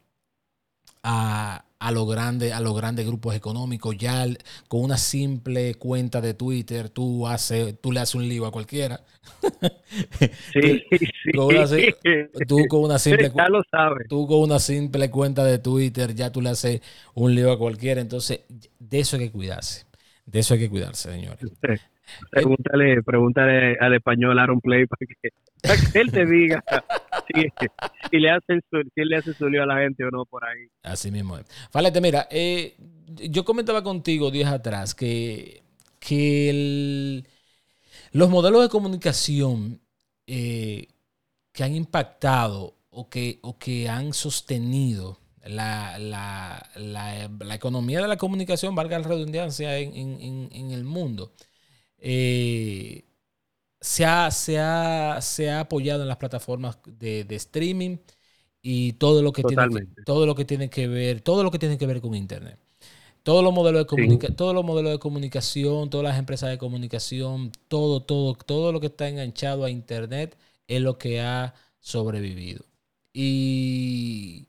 a, 1.03 1.66
a 1.79 1.91
los 1.91 2.09
grandes 2.09 2.53
a 2.53 2.59
los 2.59 2.75
grandes 2.75 3.05
grupos 3.05 3.35
económicos. 3.35 3.97
Ya 3.97 4.25
con 4.67 4.81
una 4.81 4.97
simple 4.97 5.75
cuenta 5.75 6.21
de 6.21 6.33
Twitter 6.33 6.89
tú 6.89 7.27
haces 7.27 7.79
tú 7.81 7.91
le 7.91 7.99
haces 7.99 8.15
un 8.15 8.27
lío 8.27 8.45
a 8.45 8.51
cualquiera. 8.51 9.01
Sí, 10.53 10.83
sí. 10.91 11.93
tú 12.47 12.65
con 12.69 12.83
una 12.83 12.99
simple 12.99 13.31
ya 13.35 13.49
lo 13.49 13.61
sabes. 13.69 14.07
tú 14.07 14.27
con 14.27 14.39
una 14.39 14.59
simple 14.59 15.09
cuenta 15.09 15.43
de 15.43 15.59
Twitter 15.59 16.13
ya 16.13 16.31
tú 16.31 16.41
le 16.41 16.49
haces 16.49 16.81
un 17.13 17.33
lío 17.35 17.51
a 17.51 17.57
cualquiera. 17.57 18.01
Entonces 18.01 18.41
de 18.79 18.99
eso 18.99 19.17
hay 19.17 19.23
que 19.23 19.31
cuidarse 19.31 19.85
de 20.25 20.39
eso 20.39 20.53
hay 20.53 20.61
que 20.61 20.69
cuidarse 20.69 21.11
señores. 21.11 21.39
Pregúntale, 22.31 23.01
pregúntale 23.03 23.77
al 23.79 23.95
español 23.95 24.39
Aaron 24.39 24.61
Play 24.61 24.85
para 24.85 24.99
que, 25.05 25.99
él 25.99 26.11
te 26.11 26.25
diga 26.25 26.63
si, 27.33 28.17
le 28.17 28.29
hacen 28.29 28.61
si 28.71 29.03
le 29.03 29.17
hace 29.17 29.33
su 29.33 29.49
lío 29.49 29.63
a 29.63 29.65
la 29.65 29.77
gente 29.77 30.03
o 30.03 30.11
no 30.11 30.25
por 30.25 30.45
ahí. 30.45 30.67
Así 30.83 31.11
mismo 31.11 31.37
es. 31.37 31.45
Falete, 31.71 32.01
mira, 32.01 32.27
eh, 32.31 32.75
yo 33.29 33.45
comentaba 33.45 33.83
contigo 33.83 34.31
días 34.31 34.51
atrás 34.51 34.95
que, 34.95 35.63
que 35.99 37.23
los 38.11 38.29
modelos 38.29 38.61
de 38.63 38.69
comunicación 38.69 39.79
eh, 40.25 40.87
que 41.51 41.63
han 41.63 41.75
impactado 41.75 42.75
o 42.89 43.09
que, 43.09 43.39
o 43.41 43.57
que 43.57 43.89
han 43.89 44.13
sostenido 44.13 45.19
la, 45.45 45.97
la, 45.99 46.69
la, 46.75 47.55
economía 47.55 48.01
de 48.01 48.07
la 48.07 48.17
comunicación, 48.17 48.75
valga 48.75 48.99
la 48.99 49.07
redundancia, 49.07 49.77
en, 49.77 49.95
en, 49.95 50.49
en 50.51 50.71
el 50.71 50.83
mundo 50.83 51.31
eh, 51.99 53.03
se, 53.79 54.05
ha, 54.05 54.31
se, 54.31 54.59
ha, 54.59 55.19
se, 55.21 55.49
ha, 55.49 55.61
apoyado 55.61 56.01
en 56.01 56.07
las 56.07 56.17
plataformas 56.17 56.79
de, 56.85 57.25
streaming 57.31 57.97
y 58.61 58.93
todo 58.93 59.21
lo 59.21 59.31
que 59.31 59.43
tiene 59.43 59.69
que, 59.69 60.03
todo 60.03 60.25
lo 60.25 60.35
que 60.35 60.45
tiene 60.45 60.69
que 60.69 60.87
ver, 60.87 61.21
todo 61.21 61.43
lo 61.43 61.51
que 61.51 61.59
tiene 61.59 61.77
que 61.77 61.85
ver 61.87 62.01
con 62.01 62.15
internet. 62.15 62.59
Todos 63.23 63.43
los 63.43 63.53
modelos 63.53 63.85
de 63.87 64.29
todos 64.35 64.53
los 64.55 64.63
modelos 64.63 64.93
de 64.93 64.99
comunicación, 64.99 65.89
todas 65.89 66.05
las 66.05 66.17
empresas 66.17 66.49
de 66.49 66.57
comunicación, 66.57 67.51
todo, 67.67 68.01
todo, 68.01 68.35
todo 68.35 68.71
lo 68.71 68.79
que 68.79 68.87
está 68.87 69.09
enganchado 69.09 69.65
a 69.65 69.69
internet 69.69 70.37
es 70.67 70.81
lo 70.81 70.97
que 70.97 71.21
ha 71.21 71.53
sobrevivido. 71.81 72.63
Y 73.13 74.47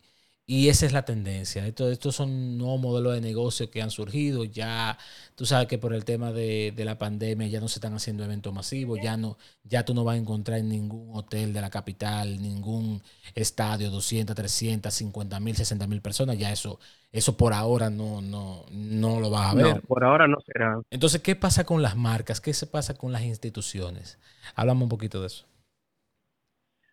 y 0.51 0.71
esa 0.71 0.87
es 0.87 0.95
la 0.95 1.05
tendencia. 1.05 1.67
Esto, 1.67 1.91
estos 1.91 2.17
son 2.17 2.57
nuevos 2.57 2.81
modelos 2.81 3.13
de 3.13 3.21
negocio 3.21 3.71
que 3.71 3.83
han 3.83 3.91
surgido. 3.91 4.45
Ya, 4.45 4.97
tú 5.35 5.45
sabes 5.45 5.69
que 5.69 5.77
por 5.77 5.93
el 5.93 6.07
tema 6.07 6.33
de, 6.33 6.73
la 6.75 6.97
pandemia 6.99 7.47
ya 7.49 7.61
no 7.61 7.69
se 7.69 7.81
están 7.81 7.93
haciendo 7.93 8.25
eventos 8.25 8.55
masivos. 8.55 8.99
Ya, 9.03 9.19
no, 9.19 9.37
ya 9.63 9.85
tú 9.85 9.93
no 9.93 10.05
vas 10.05 10.15
a 10.15 10.19
encontrar 10.19 10.61
en 10.61 10.71
ningún 10.71 11.15
hotel 11.15 11.53
de 11.53 11.61
la 11.61 11.69
capital, 11.69 12.41
ningún 12.41 13.03
estadio, 13.35 13.91
200, 13.91 14.35
300, 14.35 14.95
50 14.95 15.39
mil, 15.39 15.55
60 15.55 15.87
mil 15.87 16.01
personas. 16.01 16.39
Ya 16.39 16.51
eso, 16.51 16.79
eso 17.13 17.37
por 17.37 17.53
ahora 17.53 17.91
no, 17.91 18.23
no, 18.23 18.65
no 18.71 19.21
lo 19.21 19.29
vas 19.29 19.53
a 19.53 19.55
ver. 19.55 19.83
por 19.83 20.03
ahora 20.03 20.27
no 20.29 20.41
será. 20.41 20.81
Entonces, 20.89 21.21
¿qué 21.21 21.37
pasa 21.37 21.65
con 21.65 21.83
las 21.83 21.95
marcas? 21.95 22.41
¿Qué 22.41 22.55
se 22.55 22.67
pasa 22.67 22.97
con 22.97 23.13
las 23.13 23.21
instituciones? 23.21 24.19
Háblame 24.55 24.85
un 24.85 24.89
poquito 24.89 25.21
de 25.21 25.27
eso. 25.27 25.45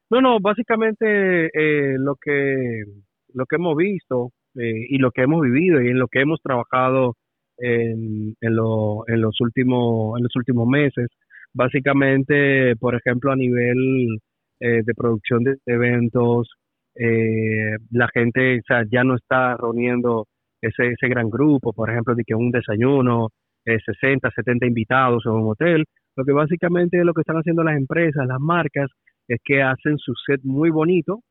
No, 0.09 0.19
no, 0.19 0.41
básicamente 0.41 1.45
eh, 1.53 1.97
lo 1.97 2.17
que 2.17 2.83
lo 3.35 3.45
que 3.45 3.57
hemos 3.57 3.75
visto 3.75 4.31
eh, 4.55 4.87
y 4.89 4.97
lo 4.97 5.11
que 5.11 5.23
hemos 5.23 5.41
vivido 5.41 5.81
y 5.81 5.89
en 5.89 5.99
lo 5.99 6.07
que 6.07 6.21
hemos 6.21 6.41
trabajado 6.41 7.15
en, 7.57 8.35
lo, 8.41 9.07
en, 9.07 9.21
los 9.21 9.39
últimos, 9.41 10.17
en 10.17 10.23
los 10.23 10.35
últimos 10.35 10.67
meses. 10.67 11.07
Básicamente, 11.53 12.75
por 12.77 12.95
ejemplo, 12.95 13.31
a 13.31 13.35
nivel 13.35 14.17
eh, 14.59 14.81
de 14.83 14.93
producción 14.95 15.43
de 15.43 15.55
eventos, 15.65 16.49
eh, 16.95 17.77
la 17.91 18.07
gente 18.13 18.61
ya 18.91 19.03
no 19.03 19.15
está 19.15 19.55
reuniendo 19.57 20.27
ese, 20.61 20.87
ese 20.87 21.07
gran 21.07 21.29
grupo, 21.29 21.73
por 21.73 21.89
ejemplo, 21.89 22.15
de 22.15 22.23
que 22.25 22.35
un 22.35 22.51
desayuno, 22.51 23.29
60, 23.65 24.29
70 24.31 24.65
invitados 24.65 25.23
en 25.25 25.31
un 25.31 25.51
hotel. 25.51 25.85
Lo 26.15 26.23
que 26.23 26.31
básicamente 26.31 27.03
lo 27.03 27.13
que 27.13 27.21
están 27.21 27.37
haciendo 27.37 27.63
las 27.63 27.77
empresas, 27.77 28.27
las 28.27 28.39
marcas, 28.39 28.89
es 29.27 29.39
que 29.43 29.61
hacen 29.61 29.97
su 29.97 30.13
set 30.25 30.41
muy 30.43 30.69
bonito 30.69 31.21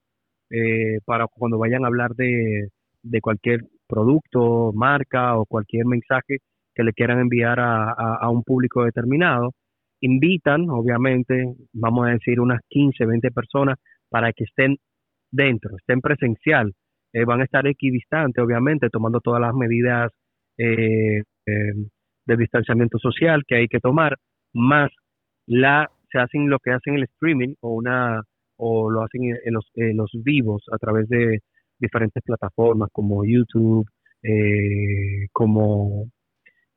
eh, 0.54 1.00
para 1.04 1.26
cuando 1.26 1.58
vayan 1.58 1.84
a 1.84 1.88
hablar 1.88 2.14
de, 2.14 2.68
de 3.02 3.20
cualquier 3.20 3.60
producto, 3.88 4.72
marca 4.72 5.36
o 5.36 5.46
cualquier 5.46 5.86
mensaje 5.86 6.38
que 6.74 6.84
le 6.84 6.92
quieran 6.92 7.20
enviar 7.20 7.58
a, 7.60 7.92
a, 7.92 8.30
un 8.30 8.42
público 8.42 8.84
determinado. 8.84 9.52
Invitan, 10.00 10.68
obviamente, 10.70 11.54
vamos 11.72 12.06
a 12.06 12.10
decir 12.12 12.40
unas 12.40 12.60
15, 12.68 13.04
20 13.04 13.30
personas 13.30 13.78
para 14.08 14.32
que 14.32 14.44
estén 14.44 14.76
dentro, 15.30 15.76
estén 15.76 16.00
presencial. 16.00 16.72
Eh, 17.12 17.24
van 17.24 17.40
a 17.40 17.44
estar 17.44 17.66
equidistantes, 17.66 18.42
obviamente, 18.42 18.90
tomando 18.90 19.20
todas 19.20 19.40
las 19.40 19.54
medidas 19.54 20.12
eh, 20.58 21.22
de 21.46 22.36
distanciamiento 22.36 22.98
social 22.98 23.42
que 23.46 23.56
hay 23.56 23.68
que 23.68 23.80
tomar, 23.80 24.16
más 24.52 24.90
la 25.46 25.90
se 26.10 26.18
hacen 26.18 26.48
lo 26.48 26.58
que 26.60 26.70
hacen 26.70 26.94
el 26.94 27.04
streaming 27.04 27.54
o 27.60 27.74
una 27.74 28.22
o 28.66 28.90
lo 28.90 29.02
hacen 29.02 29.24
en 29.24 29.52
los, 29.52 29.70
en 29.74 29.98
los 29.98 30.10
vivos 30.24 30.62
a 30.72 30.78
través 30.78 31.06
de 31.10 31.40
diferentes 31.78 32.22
plataformas 32.22 32.88
como 32.92 33.22
YouTube, 33.22 33.86
eh, 34.22 35.28
como 35.32 36.06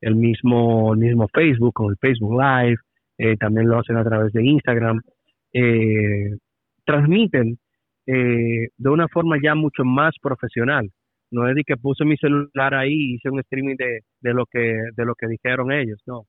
el 0.02 0.14
mismo, 0.16 0.92
el 0.92 1.00
mismo 1.00 1.28
Facebook, 1.32 1.72
como 1.72 1.90
el 1.90 1.96
Facebook 1.96 2.38
Live, 2.38 2.76
eh, 3.16 3.36
también 3.38 3.68
lo 3.68 3.78
hacen 3.78 3.96
a 3.96 4.04
través 4.04 4.32
de 4.34 4.44
Instagram, 4.44 5.00
eh, 5.54 6.36
transmiten 6.84 7.58
de 8.06 8.88
una 8.88 9.06
forma 9.08 9.36
ya 9.42 9.54
mucho 9.54 9.84
más 9.84 10.14
profesional. 10.22 10.90
No 11.30 11.46
es 11.46 11.54
de 11.54 11.62
que 11.62 11.76
puse 11.76 12.06
mi 12.06 12.16
celular 12.16 12.72
ahí 12.74 12.94
y 12.94 13.14
hice 13.14 13.28
un 13.28 13.40
streaming 13.40 13.76
de, 13.76 14.00
de 14.22 14.32
lo 14.32 14.46
que 14.46 14.60
de 14.96 15.04
lo 15.04 15.14
que 15.14 15.26
dijeron 15.26 15.72
ellos, 15.72 16.02
no. 16.06 16.24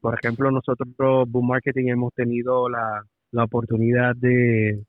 por 0.00 0.14
ejemplo, 0.14 0.50
nosotros, 0.50 0.88
Boom 1.28 1.48
Marketing, 1.48 1.88
hemos 1.88 2.14
tenido 2.14 2.70
la, 2.70 3.02
la 3.32 3.44
oportunidad 3.44 4.14
de, 4.16 4.82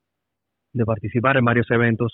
de 0.73 0.85
participar 0.85 1.37
en 1.37 1.45
varios 1.45 1.69
eventos 1.71 2.13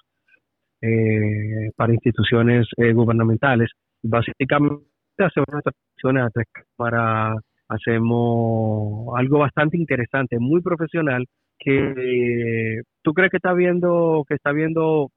eh, 0.82 1.72
para 1.76 1.94
instituciones 1.94 2.68
eh, 2.78 2.94
gubernamentales. 2.94 3.70
Básicamente 4.02 4.86
hacemos 5.18 5.48
transacciones 5.48 6.24
a 6.24 6.30
tres 6.30 6.48
cámaras, 6.52 7.38
hacemos 7.68 9.10
algo 9.18 9.40
bastante 9.40 9.78
interesante, 9.78 10.38
muy 10.40 10.62
profesional, 10.62 11.26
que 11.58 12.82
tú 13.02 13.14
crees 13.14 13.32
que 13.32 13.38
está 13.38 13.54
viendo, 13.54 14.24
que 14.28 14.36
está 14.36 14.54
viendo 14.54 15.10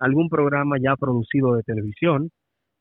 algún 0.00 0.28
programa 0.28 0.76
ya 0.82 0.96
producido 0.96 1.54
de 1.54 1.62
televisión, 1.62 2.30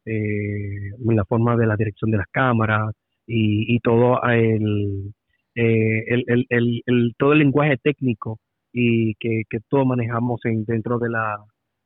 eh, 0.05 0.89
en 1.07 1.15
la 1.15 1.25
forma 1.25 1.55
de 1.55 1.67
la 1.67 1.75
dirección 1.75 2.11
de 2.11 2.17
las 2.17 2.27
cámaras 2.31 2.91
y, 3.27 3.75
y 3.75 3.79
todo 3.79 4.21
el, 4.23 5.13
el, 5.55 6.23
el, 6.27 6.81
el, 6.85 7.13
todo 7.17 7.33
el 7.33 7.39
lenguaje 7.39 7.77
técnico 7.77 8.39
y 8.71 9.13
que, 9.15 9.43
que 9.49 9.59
todos 9.69 9.85
manejamos 9.85 10.41
en, 10.45 10.65
dentro 10.65 10.97
de 10.99 11.09
la 11.09 11.37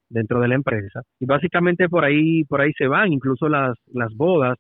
dentro 0.10 0.40
de 0.40 0.48
la 0.48 0.56
empresa. 0.56 1.02
Y 1.20 1.26
básicamente 1.26 1.90
por 1.90 2.06
ahí, 2.06 2.44
por 2.46 2.62
ahí 2.62 2.72
se 2.78 2.88
van, 2.88 3.12
incluso 3.12 3.50
las, 3.50 3.76
las 3.88 4.14
bodas. 4.16 4.58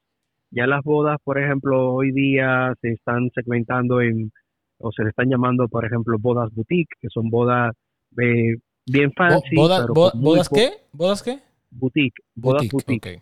Ya 0.49 0.65
las 0.65 0.83
bodas, 0.83 1.17
por 1.23 1.39
ejemplo, 1.39 1.93
hoy 1.93 2.11
día 2.11 2.73
se 2.81 2.91
están 2.91 3.29
segmentando 3.35 4.01
en, 4.01 4.31
o 4.79 4.91
se 4.91 5.03
le 5.03 5.09
están 5.09 5.29
llamando, 5.29 5.67
por 5.67 5.85
ejemplo, 5.85 6.17
bodas 6.19 6.53
boutique, 6.53 6.95
que 7.01 7.09
son 7.09 7.29
bodas 7.29 7.73
eh, 8.21 8.55
bien 8.85 9.11
fancy. 9.13 9.55
¿Bodas 9.55 10.49
qué? 10.49 10.69
¿Bodas 10.93 11.23
qué? 11.23 11.39
Boutique. 11.71 12.23
Bodas 12.35 12.67
boutique. 12.69 13.21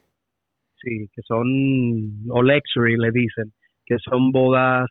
Sí, 0.81 1.09
que 1.13 1.21
son, 1.23 2.27
o 2.29 2.43
luxury 2.43 2.95
le 2.97 3.11
dicen, 3.11 3.51
que 3.85 3.97
son 3.97 4.31
bodas 4.31 4.87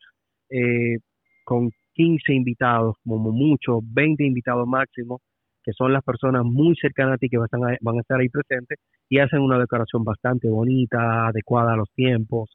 eh, 0.54 0.98
con 1.44 1.70
15 1.94 2.32
invitados, 2.32 2.96
como 3.04 3.32
mucho, 3.32 3.80
20 3.82 4.24
invitados 4.24 4.66
máximo, 4.66 5.20
que 5.64 5.72
son 5.72 5.92
las 5.92 6.04
personas 6.04 6.44
muy 6.44 6.76
cercanas 6.76 7.14
a 7.14 7.18
ti 7.18 7.28
que 7.28 7.38
van 7.38 7.48
a, 7.64 8.00
estar 8.00 8.20
ahí 8.20 8.28
presentes 8.28 8.78
y 9.08 9.18
hacen 9.18 9.40
una 9.40 9.58
decoración 9.58 10.04
bastante 10.04 10.48
bonita, 10.48 11.28
adecuada 11.28 11.72
a 11.72 11.76
los 11.76 11.90
tiempos. 11.94 12.50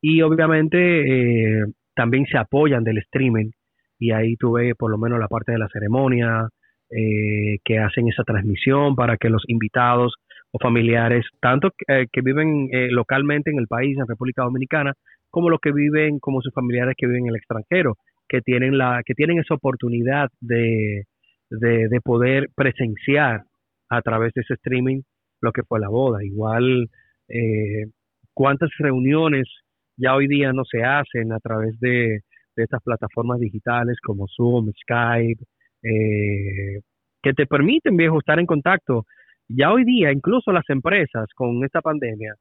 Y 0.00 0.20
obviamente 0.22 0.78
eh, 0.78 1.64
también 1.94 2.26
se 2.26 2.36
apoyan 2.36 2.84
del 2.84 2.98
streaming 2.98 3.50
y 3.98 4.12
ahí 4.12 4.36
tú 4.36 4.52
ves 4.52 4.74
por 4.78 4.90
lo 4.90 4.98
menos 4.98 5.18
la 5.18 5.28
parte 5.28 5.52
de 5.52 5.58
la 5.58 5.68
ceremonia, 5.68 6.48
eh, 6.90 7.58
que 7.64 7.78
hacen 7.78 8.08
esa 8.08 8.24
transmisión 8.24 8.94
para 8.94 9.16
que 9.16 9.30
los 9.30 9.44
invitados 9.46 10.14
o 10.50 10.58
familiares, 10.58 11.24
tanto 11.40 11.70
eh, 11.86 12.06
que 12.12 12.20
viven 12.20 12.68
localmente 12.90 13.50
en 13.50 13.58
el 13.58 13.68
país, 13.68 13.96
en 13.96 14.08
República 14.08 14.42
Dominicana, 14.42 14.94
como 15.30 15.50
los 15.50 15.60
que 15.60 15.72
viven, 15.72 16.18
como 16.18 16.42
sus 16.42 16.52
familiares 16.52 16.94
que 16.96 17.06
viven 17.06 17.24
en 17.24 17.30
el 17.30 17.36
extranjero, 17.36 17.96
que 18.28 18.40
tienen 18.40 18.78
la, 18.78 19.02
que 19.04 19.14
tienen 19.14 19.38
esa 19.38 19.54
oportunidad 19.54 20.28
de, 20.40 21.04
de, 21.50 22.00
poder 22.02 22.48
presenciar 22.54 23.42
a 23.88 24.02
través 24.02 24.32
de 24.34 24.42
ese 24.42 24.54
streaming 24.54 25.02
lo 25.40 25.52
que 25.52 25.62
fue 25.64 25.80
la 25.80 25.88
boda. 25.88 26.24
Igual, 26.24 26.88
eh, 27.28 27.86
cuántas 28.34 28.70
reuniones 28.78 29.48
ya 29.96 30.14
hoy 30.14 30.28
día 30.28 30.52
no 30.52 30.64
se 30.64 30.82
hacen 30.82 31.32
a 31.32 31.38
través 31.40 31.78
de, 31.80 32.20
estas 32.56 32.82
plataformas 32.82 33.40
digitales 33.40 33.96
como 34.02 34.26
Zoom, 34.28 34.70
Skype, 34.82 35.42
eh, 35.82 36.80
que 37.22 37.32
te 37.32 37.46
permiten, 37.46 37.96
viejo, 37.96 38.18
estar 38.18 38.38
en 38.38 38.46
contacto. 38.46 39.06
Ya 39.48 39.72
hoy 39.72 39.84
día, 39.84 40.12
incluso 40.12 40.52
las 40.52 40.68
empresas 40.68 41.26
con 41.34 41.64
esta 41.64 41.80
pandemia, 41.80 42.34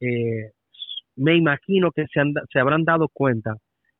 eh, 0.00 0.50
me 1.16 1.36
imagino 1.36 1.90
que 1.90 2.06
se, 2.12 2.20
se 2.50 2.58
habrán 2.58 2.84
dado 2.84 3.08
cuenta 3.12 3.56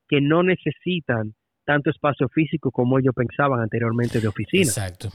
que 0.09 0.21
no 0.21 0.43
necesitan 0.43 1.35
tanto 1.65 1.91
espacio 1.91 2.29
físico 2.29 2.71
como 2.71 2.99
ellos 2.99 3.15
pensaban 3.15 3.61
anteriormente 3.61 4.21
de 4.21 4.29
oficina. 4.29 4.65
Exacto. 4.65 5.09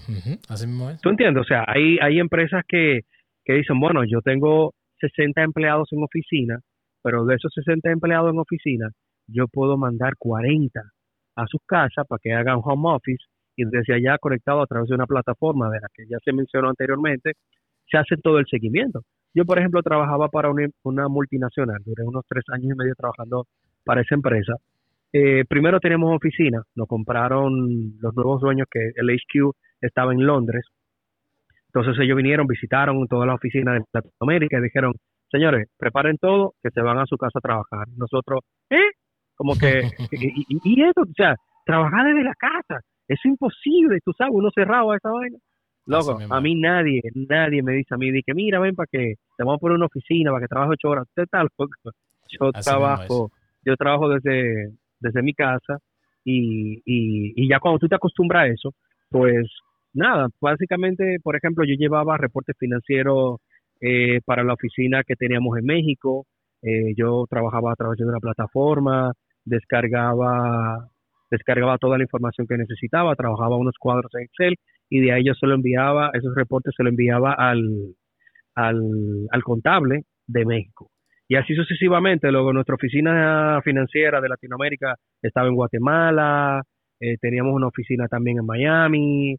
Así 0.47 0.67
mismo 0.67 0.89
¿Tú 1.01 1.09
entiendes? 1.09 1.41
O 1.41 1.45
sea, 1.45 1.65
hay, 1.67 1.97
hay 2.01 2.19
empresas 2.19 2.63
que, 2.67 3.01
que 3.43 3.53
dicen, 3.53 3.79
bueno, 3.79 4.03
yo 4.05 4.21
tengo 4.21 4.73
60 4.99 5.41
empleados 5.43 5.89
en 5.91 6.03
oficina, 6.03 6.59
pero 7.03 7.25
de 7.25 7.35
esos 7.35 7.51
60 7.53 7.91
empleados 7.91 8.31
en 8.31 8.39
oficina, 8.39 8.89
yo 9.27 9.47
puedo 9.47 9.77
mandar 9.77 10.13
40 10.17 10.79
a 11.35 11.45
sus 11.47 11.61
casas 11.65 12.05
para 12.07 12.19
que 12.21 12.33
hagan 12.33 12.59
home 12.63 12.95
office 12.95 13.23
y 13.55 13.65
desde 13.65 13.95
allá 13.95 14.17
conectado 14.19 14.61
a 14.61 14.67
través 14.67 14.87
de 14.89 14.95
una 14.95 15.05
plataforma 15.05 15.69
de 15.69 15.79
la 15.81 15.87
que 15.93 16.05
ya 16.09 16.17
se 16.23 16.31
mencionó 16.31 16.69
anteriormente, 16.69 17.33
se 17.89 17.97
hace 17.97 18.17
todo 18.17 18.39
el 18.39 18.45
seguimiento. 18.49 19.01
Yo, 19.37 19.45
por 19.45 19.59
ejemplo, 19.59 19.83
trabajaba 19.83 20.29
para 20.29 20.49
una, 20.49 20.67
una 20.83 21.07
multinacional, 21.07 21.77
duré 21.85 22.03
unos 22.03 22.25
tres 22.27 22.43
años 22.51 22.71
y 22.73 22.77
medio 22.77 22.95
trabajando 22.95 23.45
para 23.85 24.01
esa 24.01 24.15
empresa 24.15 24.53
eh, 25.13 25.45
primero 25.47 25.79
tenemos 25.79 26.15
oficina, 26.15 26.61
nos 26.75 26.87
compraron 26.87 27.97
los 27.99 28.13
nuevos 28.15 28.41
dueños 28.41 28.67
que 28.69 28.91
el 28.95 29.09
HQ 29.09 29.55
estaba 29.81 30.13
en 30.13 30.25
Londres. 30.25 30.65
Entonces 31.67 31.95
ellos 32.03 32.17
vinieron, 32.17 32.47
visitaron 32.47 33.07
todas 33.07 33.27
las 33.27 33.35
oficinas 33.35 33.75
de 33.75 33.85
Latinoamérica 33.93 34.57
y 34.57 34.63
dijeron, 34.63 34.93
señores, 35.31 35.67
preparen 35.77 36.17
todo, 36.17 36.53
que 36.61 36.71
se 36.71 36.81
van 36.81 36.97
a 36.97 37.05
su 37.05 37.17
casa 37.17 37.39
a 37.39 37.41
trabajar. 37.41 37.87
Nosotros, 37.95 38.41
¿eh? 38.69 38.91
Como 39.35 39.53
que, 39.57 39.89
y, 40.11 40.83
eso, 40.83 41.01
o 41.01 41.13
sea, 41.15 41.35
trabajar 41.65 42.05
desde 42.05 42.23
la 42.23 42.35
casa, 42.35 42.81
es 43.07 43.23
imposible, 43.25 43.99
tú 44.03 44.11
sabes, 44.17 44.33
uno 44.35 44.49
cerrado 44.53 44.91
a 44.91 44.97
esa 44.97 45.09
vaina. 45.09 45.37
Loco, 45.87 46.19
a 46.29 46.41
mí 46.41 46.55
nadie, 46.55 47.01
nadie 47.15 47.63
me 47.63 47.71
dice 47.71 47.95
a 47.95 47.97
mí, 47.97 48.11
que 48.21 48.33
mira, 48.33 48.59
ven 48.59 48.75
para 48.75 48.87
que 48.91 49.15
te 49.37 49.43
vamos 49.43 49.55
a 49.55 49.59
poner 49.59 49.77
una 49.77 49.85
oficina, 49.85 50.31
para 50.31 50.41
que 50.41 50.49
trabaje 50.49 50.73
ocho 50.73 50.89
horas. 50.89 51.07
Usted 51.07 51.23
está 51.23 51.43
loco. 51.43 51.67
Yo 52.29 52.51
trabajo, 52.51 53.31
yo 53.63 53.77
trabajo 53.77 54.09
desde, 54.09 54.73
desde 54.99 55.21
mi 55.21 55.33
casa 55.33 55.77
y, 56.25 56.81
y, 56.83 57.47
ya 57.49 57.61
cuando 57.61 57.79
tú 57.79 57.87
te 57.87 57.95
acostumbras 57.95 58.43
a 58.43 58.47
eso, 58.47 58.73
pues 59.09 59.47
nada, 59.93 60.27
básicamente, 60.41 61.19
por 61.23 61.37
ejemplo, 61.37 61.63
yo 61.63 61.75
llevaba 61.79 62.17
reportes 62.17 62.57
financieros 62.59 63.37
eh, 63.79 64.19
para 64.25 64.43
la 64.43 64.55
oficina 64.55 65.03
que 65.07 65.15
teníamos 65.15 65.57
en 65.57 65.63
México, 65.63 66.25
eh, 66.61 66.93
yo 66.97 67.23
trabajaba 67.29 67.71
a 67.71 67.75
través 67.75 67.97
de 67.97 68.05
una 68.05 68.19
plataforma, 68.19 69.13
descargaba 69.45 70.89
descargaba 71.31 71.77
toda 71.77 71.97
la 71.97 72.03
información 72.03 72.47
que 72.47 72.57
necesitaba, 72.57 73.15
trabajaba 73.15 73.57
unos 73.57 73.75
cuadros 73.79 74.13
en 74.15 74.23
Excel 74.23 74.55
y 74.89 75.01
de 75.01 75.11
ahí 75.11 75.23
yo 75.25 75.33
se 75.33 75.47
lo 75.47 75.55
enviaba, 75.55 76.11
esos 76.13 76.33
reportes 76.35 76.73
se 76.75 76.83
lo 76.83 76.89
enviaba 76.89 77.33
al, 77.33 77.95
al, 78.55 78.81
al 79.31 79.43
contable 79.43 80.03
de 80.27 80.45
México. 80.45 80.89
Y 81.29 81.35
así 81.35 81.53
sucesivamente. 81.55 82.31
Luego 82.31 82.53
nuestra 82.53 82.75
oficina 82.75 83.59
financiera 83.63 84.21
de 84.21 84.29
Latinoamérica 84.29 84.95
estaba 85.21 85.47
en 85.47 85.55
Guatemala, 85.55 86.61
eh, 86.99 87.17
teníamos 87.19 87.53
una 87.53 87.67
oficina 87.67 88.07
también 88.07 88.37
en 88.39 88.45
Miami, 88.45 89.33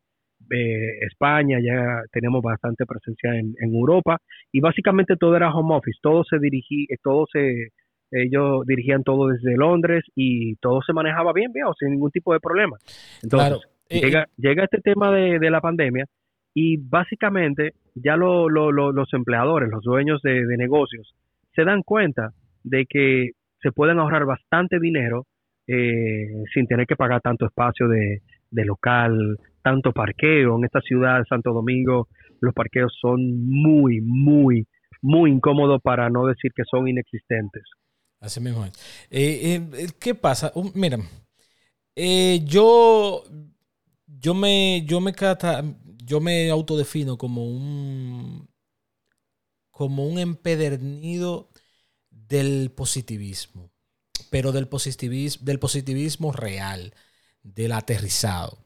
eh, 0.50 0.98
España, 1.06 1.58
ya 1.60 2.02
tenemos 2.12 2.42
bastante 2.42 2.84
presencia 2.86 3.34
en, 3.34 3.54
Europa 3.60 4.18
y 4.52 4.60
básicamente 4.60 5.16
todo 5.16 5.36
era 5.36 5.52
home 5.52 5.74
office, 5.74 5.98
todo 6.00 6.24
se 6.24 6.38
dirigía, 6.38 6.86
todo 7.02 7.26
se, 7.32 7.68
ellos 8.10 8.64
dirigían 8.66 9.02
todo 9.02 9.28
desde 9.28 9.56
Londres 9.56 10.04
y 10.14 10.54
todo 10.56 10.80
se 10.82 10.92
manejaba 10.92 11.32
bien, 11.32 11.52
bien, 11.52 11.66
sin 11.78 11.90
ningún 11.90 12.10
tipo 12.10 12.32
de 12.32 12.40
problema. 12.40 12.76
Entonces, 13.22 13.58
eh, 13.88 14.00
llega, 14.00 14.26
llega 14.36 14.64
este 14.64 14.80
tema 14.80 15.10
de, 15.12 15.38
de 15.38 15.50
la 15.50 15.60
pandemia 15.60 16.04
y 16.54 16.76
básicamente 16.76 17.74
ya 17.94 18.16
lo, 18.16 18.48
los 18.48 19.12
empleadores, 19.12 19.70
los 19.70 19.82
dueños 19.84 20.20
de, 20.22 20.44
negocios, 20.56 21.14
se 21.54 21.64
dan 21.64 21.82
cuenta 21.82 22.32
de 22.64 22.86
que 22.86 23.30
se 23.60 23.72
pueden 23.72 23.98
ahorrar 23.98 24.24
bastante 24.24 24.78
dinero 24.80 25.26
eh, 25.66 26.44
sin 26.52 26.66
tener 26.66 26.86
que 26.86 26.96
pagar 26.96 27.20
tanto 27.20 27.46
espacio 27.46 27.88
de, 27.88 28.20
local, 28.50 29.38
tanto 29.62 29.92
parqueo. 29.92 30.56
En 30.58 30.64
esta 30.64 30.80
ciudad, 30.80 31.24
Santo 31.28 31.52
Domingo, 31.52 32.08
los 32.40 32.54
parqueos 32.54 32.92
son 33.00 33.20
muy, 33.46 34.00
muy, 34.00 34.66
muy 35.02 35.30
incómodos 35.30 35.80
para 35.82 36.08
no 36.08 36.26
decir 36.26 36.52
que 36.54 36.64
son 36.68 36.88
inexistentes. 36.88 37.64
Así 38.20 38.40
mismo 38.40 38.64
eh, 38.64 38.70
eh, 39.10 39.60
¿Qué 40.00 40.14
pasa? 40.16 40.52
mira, 40.74 40.98
yo, 42.44 43.22
yo 44.08 44.34
me, 44.34 44.84
yo 44.86 45.00
me 45.00 45.12
cata, 45.12 45.64
yo 46.04 46.20
me 46.20 46.50
autodefino 46.50 47.18
como 47.18 47.44
un 47.44 48.48
como 49.70 50.06
un 50.06 50.18
empedernido 50.18 51.50
del 52.10 52.72
positivismo, 52.72 53.70
pero 54.30 54.52
del 54.52 54.68
positivismo, 54.68 55.44
del 55.44 55.60
positivismo 55.60 56.32
real, 56.32 56.94
del 57.42 57.72
aterrizado. 57.72 58.58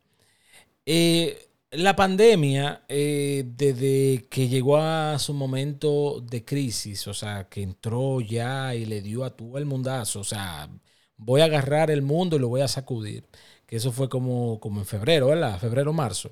Eh, 0.87 1.51
la 1.73 1.97
pandemia, 1.97 2.85
eh, 2.89 3.45
desde 3.47 4.27
que 4.29 4.49
llegó 4.49 4.79
a 4.79 5.19
su 5.19 5.35
momento 5.35 6.21
de 6.21 6.45
crisis, 6.45 7.07
o 7.09 7.15
sea, 7.15 7.49
que 7.49 7.63
entró 7.63 8.21
ya 8.21 8.75
y 8.75 8.85
le 8.87 9.01
dio 9.03 9.25
a 9.25 9.37
todo 9.37 9.59
el 9.59 9.67
mundazo, 9.67 10.21
o 10.21 10.25
sea, 10.25 10.69
voy 11.17 11.41
a 11.41 11.45
agarrar 11.45 11.91
el 11.91 12.03
mundo 12.03 12.37
y 12.37 12.39
lo 12.41 12.49
voy 12.49 12.61
a 12.63 12.69
sacudir, 12.69 13.27
que 13.73 13.77
eso 13.77 13.91
fue 13.91 14.07
como, 14.07 14.61
como 14.61 14.81
en 14.81 14.85
febrero, 14.85 15.29
¿verdad? 15.29 15.59
Febrero, 15.59 15.95
marzo. 15.95 16.31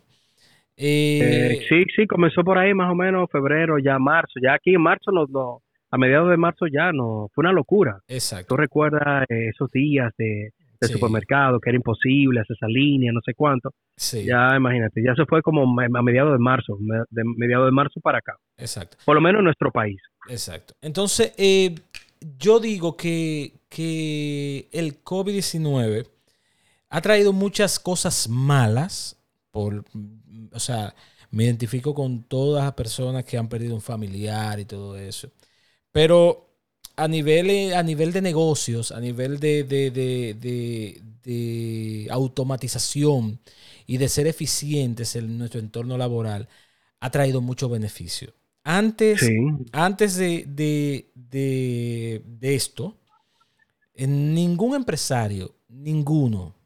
Eh, 0.76 1.64
sí, 1.70 1.84
sí, 1.97 2.07
comenzó 2.07 2.45
por 2.45 2.59
ahí 2.59 2.74
más 2.74 2.93
o 2.93 2.95
menos 2.95 3.30
febrero, 3.32 3.78
ya 3.78 3.99
marzo. 3.99 4.34
Ya 4.43 4.53
aquí 4.53 4.74
en 4.74 4.82
marzo, 4.82 5.11
no, 5.11 5.62
a 5.91 5.97
mediados 5.97 6.28
de 6.28 6.36
marzo 6.36 6.66
ya 6.70 6.93
no, 6.93 7.30
fue 7.34 7.41
una 7.41 7.53
locura. 7.53 7.99
Exacto. 8.09 8.49
¿Tú 8.49 8.57
recuerdas 8.59 9.24
eh, 9.30 9.49
esos 9.55 9.70
días 9.70 10.12
de, 10.18 10.51
supermercado 10.82 11.59
que 11.61 11.70
era 11.70 11.76
imposible 11.76 12.41
hacer 12.41 12.57
esa 12.57 12.66
línea, 12.66 13.11
no 13.11 13.22
sé 13.24 13.32
cuánto? 13.32 13.70
Sí. 13.97 14.26
Ya 14.26 14.55
imagínate, 14.55 15.03
ya 15.03 15.14
se 15.14 15.24
fue 15.24 15.41
como 15.41 15.62
a 15.62 16.03
mediados 16.03 16.32
de 16.32 16.38
marzo, 16.38 16.76
de 16.78 17.22
mediados 17.38 17.68
de 17.68 17.72
marzo 17.72 18.01
para 18.03 18.18
acá. 18.18 18.36
Exacto. 18.59 18.99
Por 19.07 19.14
lo 19.14 19.22
menos 19.22 19.38
en 19.38 19.45
nuestro 19.47 19.72
país. 19.72 19.99
Exacto. 20.28 20.74
Entonces, 20.82 21.32
eh, 21.38 21.74
yo 22.38 22.61
digo 22.61 22.99
que, 22.99 23.55
que 23.70 24.68
el 24.72 25.03
COVID-19 25.03 26.20
ha 26.91 27.01
traído 27.01 27.32
muchas 27.32 27.78
cosas 27.78 28.28
malas 28.28 29.16
por, 29.51 29.84
o 30.53 30.61
sea, 30.61 30.95
me 31.30 31.45
identifico 31.45 31.95
con 31.95 32.24
todas 32.24 32.64
las 32.64 32.74
personas 32.74 33.24
que 33.24 33.38
han 33.38 33.49
perdido 33.49 33.76
un 33.76 33.80
familiar 33.80 34.59
y 34.59 34.64
todo 34.64 34.99
eso. 34.99 35.30
Pero 35.93 36.49
a 36.97 37.09
nivel, 37.09 37.72
a 37.74 37.82
nivel 37.82 38.12
de 38.12 38.20
negocios, 38.20 38.93
a 38.93 39.01
nivel 39.01 39.38
de, 39.38 39.64
de, 39.64 41.01
automatización 42.11 43.41
y 43.86 43.97
de 43.97 44.09
ser 44.09 44.26
eficientes 44.26 45.16
en 45.16 45.38
nuestro 45.38 45.61
entorno 45.61 45.97
laboral, 45.97 46.49
ha 46.99 47.11
traído 47.11 47.41
mucho 47.41 47.68
beneficio. 47.68 48.34
Antes, 48.64 49.30
antes 49.72 50.16
de, 50.16 51.07
esto, 52.41 52.99
ningún 53.95 54.74
empresario, 54.74 55.55
ninguno, 55.68 56.60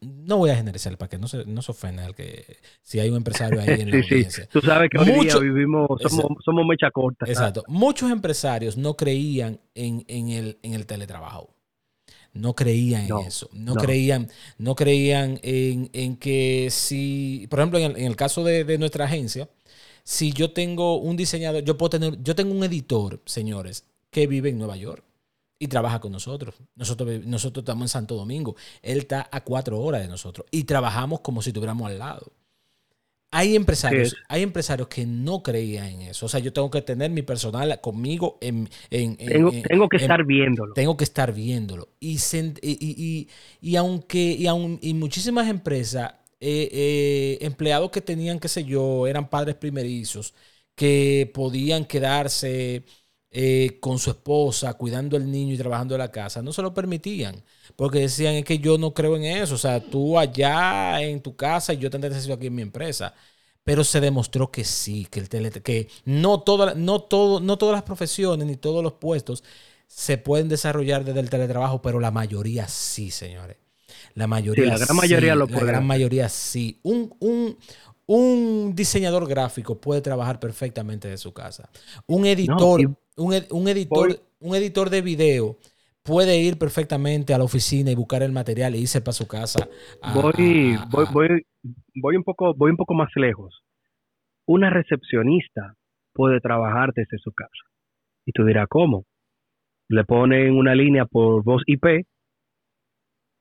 no 0.00 0.38
voy 0.38 0.50
a 0.50 0.56
generalizar 0.56 0.96
para 0.96 1.08
que 1.08 1.18
no 1.18 1.28
se, 1.28 1.44
no 1.44 1.60
se 1.60 1.72
ofenda 1.72 2.06
el 2.06 2.14
que 2.14 2.58
si 2.82 2.98
hay 2.98 3.10
un 3.10 3.16
empresario 3.16 3.60
ahí 3.60 3.80
en 3.80 3.90
la 3.90 3.96
audiencia. 4.02 4.48
Tú 4.50 4.60
sabes 4.60 4.88
que 4.90 4.98
hoy 4.98 5.24
día 5.24 5.38
vivimos, 5.38 5.88
somos, 6.02 6.44
somos 6.44 6.66
mecha 6.66 6.90
corta. 6.90 7.26
Exacto. 7.26 7.62
Muchos 7.68 8.10
empresarios 8.10 8.76
no 8.76 8.96
creían 8.96 9.60
en, 9.74 10.04
el, 10.08 10.58
en 10.62 10.74
el 10.74 10.86
teletrabajo. 10.86 11.54
No 12.32 12.54
creían 12.54 13.06
en 13.06 13.18
eso. 13.26 13.48
No, 13.52 13.74
creían, 13.74 14.28
no 14.58 14.74
creían 14.74 15.40
en, 15.42 16.16
que 16.16 16.68
si, 16.70 17.46
por 17.48 17.60
ejemplo, 17.60 17.78
en 17.78 17.96
el, 17.96 18.16
caso 18.16 18.44
de, 18.44 18.64
de, 18.64 18.76
nuestra 18.76 19.06
agencia, 19.06 19.48
si 20.04 20.32
yo 20.32 20.52
tengo 20.52 20.98
un 20.98 21.16
diseñador, 21.16 21.64
yo 21.64 21.78
puedo 21.78 21.90
tener, 21.90 22.22
yo 22.22 22.34
tengo 22.34 22.52
un 22.52 22.62
editor, 22.62 23.22
señores, 23.24 23.86
que 24.10 24.26
vive 24.26 24.50
en 24.50 24.58
Nueva 24.58 24.76
York 24.76 25.05
y 25.58 25.68
trabaja 25.68 26.00
con 26.00 26.12
nosotros. 26.12 26.54
Nosotros, 26.74 27.24
nosotros 27.24 27.62
estamos 27.62 27.84
en 27.84 27.88
Santo 27.88 28.14
Domingo. 28.14 28.56
Él 28.82 28.98
está 28.98 29.28
a 29.30 29.42
cuatro 29.42 29.80
horas 29.80 30.02
de 30.02 30.08
nosotros 30.08 30.46
y 30.50 30.64
trabajamos 30.64 31.20
como 31.20 31.42
si 31.42 31.50
estuviéramos 31.50 31.90
al 31.90 31.98
lado. 31.98 32.32
Hay 33.32 33.56
empresarios, 33.56 34.16
hay 34.28 34.42
empresarios 34.42 34.88
que 34.88 35.04
no 35.04 35.42
creían 35.42 35.88
en 35.88 36.00
eso. 36.02 36.26
O 36.26 36.28
sea, 36.28 36.40
yo 36.40 36.52
tengo 36.52 36.70
que 36.70 36.80
tener 36.80 37.10
mi 37.10 37.22
personal 37.22 37.80
conmigo 37.80 38.38
en... 38.40 38.68
tengo, 38.88 39.88
que 39.88 39.96
estar 39.96 40.24
viéndolo. 40.24 40.72
Tengo 40.74 40.96
que 40.96 41.04
estar 41.04 41.34
viéndolo. 41.34 41.88
Y, 41.98 42.18
y, 42.62 43.76
aunque 43.76 44.38
y, 44.80 44.94
muchísimas 44.94 45.48
empresas, 45.48 46.14
eh, 46.40 46.68
eh, 46.72 47.38
empleados 47.40 47.90
que 47.90 48.00
tenían, 48.00 48.38
qué 48.38 48.48
sé 48.48 48.64
yo, 48.64 49.06
eran 49.06 49.28
padres 49.28 49.56
primerizos, 49.56 50.32
que 50.74 51.30
podían 51.34 51.84
quedarse 51.84 52.84
eh, 53.30 53.78
con 53.80 53.98
su 53.98 54.10
esposa, 54.10 54.74
cuidando 54.74 55.16
al 55.16 55.30
niño 55.30 55.54
y 55.54 55.58
trabajando 55.58 55.94
en 55.94 56.00
la 56.00 56.10
casa, 56.10 56.42
no 56.42 56.52
se 56.52 56.62
lo 56.62 56.72
permitían. 56.72 57.42
Porque 57.76 58.00
decían, 58.00 58.34
es 58.34 58.44
que 58.44 58.58
yo 58.58 58.78
no 58.78 58.94
creo 58.94 59.16
en 59.16 59.24
eso. 59.24 59.56
O 59.56 59.58
sea, 59.58 59.80
tú 59.80 60.18
allá 60.18 61.00
en 61.02 61.20
tu 61.20 61.36
casa 61.36 61.74
y 61.74 61.78
yo 61.78 61.90
tendré 61.90 62.16
eso 62.16 62.32
aquí 62.32 62.46
en 62.46 62.54
mi 62.54 62.62
empresa. 62.62 63.14
Pero 63.64 63.82
se 63.84 64.00
demostró 64.00 64.50
que 64.50 64.64
sí, 64.64 65.06
que, 65.10 65.20
el 65.20 65.28
tele, 65.28 65.50
que 65.50 65.88
no, 66.04 66.40
toda, 66.40 66.74
no, 66.74 67.00
todo, 67.02 67.40
no 67.40 67.58
todas 67.58 67.74
las 67.74 67.82
profesiones 67.82 68.46
ni 68.46 68.56
todos 68.56 68.82
los 68.82 68.94
puestos 68.94 69.42
se 69.88 70.18
pueden 70.18 70.48
desarrollar 70.48 71.04
desde 71.04 71.20
el 71.20 71.30
teletrabajo, 71.30 71.82
pero 71.82 72.00
la 72.00 72.10
mayoría 72.10 72.68
sí, 72.68 73.10
señores. 73.10 73.56
La 74.14 74.26
mayoría 74.26 74.66
la 74.66 74.78
gran 74.78 74.96
mayoría 74.96 75.34
lo 75.34 75.46
puede. 75.46 75.60
La 75.60 75.66
gran 75.72 75.86
mayoría 75.86 76.28
sí. 76.28 76.80
Un, 76.82 77.14
un, 77.20 77.58
un 78.06 78.72
diseñador 78.74 79.28
gráfico 79.28 79.80
puede 79.80 80.00
trabajar 80.00 80.40
perfectamente 80.40 81.08
de 81.08 81.18
su 81.18 81.32
casa. 81.32 81.68
Un 82.06 82.24
editor, 82.26 82.96
un, 83.16 83.68
editor, 83.68 84.20
un 84.40 84.54
editor 84.54 84.90
de 84.90 85.02
video 85.02 85.56
puede 86.02 86.38
ir 86.38 86.58
perfectamente 86.58 87.34
a 87.34 87.38
la 87.38 87.44
oficina 87.44 87.90
y 87.90 87.94
buscar 87.94 88.22
el 88.22 88.32
material 88.32 88.74
e 88.74 88.78
irse 88.78 89.00
para 89.00 89.12
su 89.12 89.26
casa. 89.26 89.66
voy, 90.14 90.76
voy, 90.90 91.42
voy, 91.94 92.16
un 92.16 92.22
poco, 92.22 92.54
voy 92.54 92.70
un 92.70 92.76
poco 92.76 92.94
más 92.94 93.10
lejos. 93.16 93.62
Una 94.46 94.70
recepcionista 94.70 95.74
puede 96.12 96.40
trabajar 96.40 96.92
desde 96.94 97.18
su 97.18 97.32
casa. 97.32 97.50
Y 98.24 98.32
tú 98.32 98.44
dirás, 98.44 98.66
¿cómo? 98.68 99.04
Le 99.88 100.04
ponen 100.04 100.56
una 100.56 100.74
línea 100.74 101.06
por 101.06 101.42
voz 101.42 101.62
IP, 101.66 102.06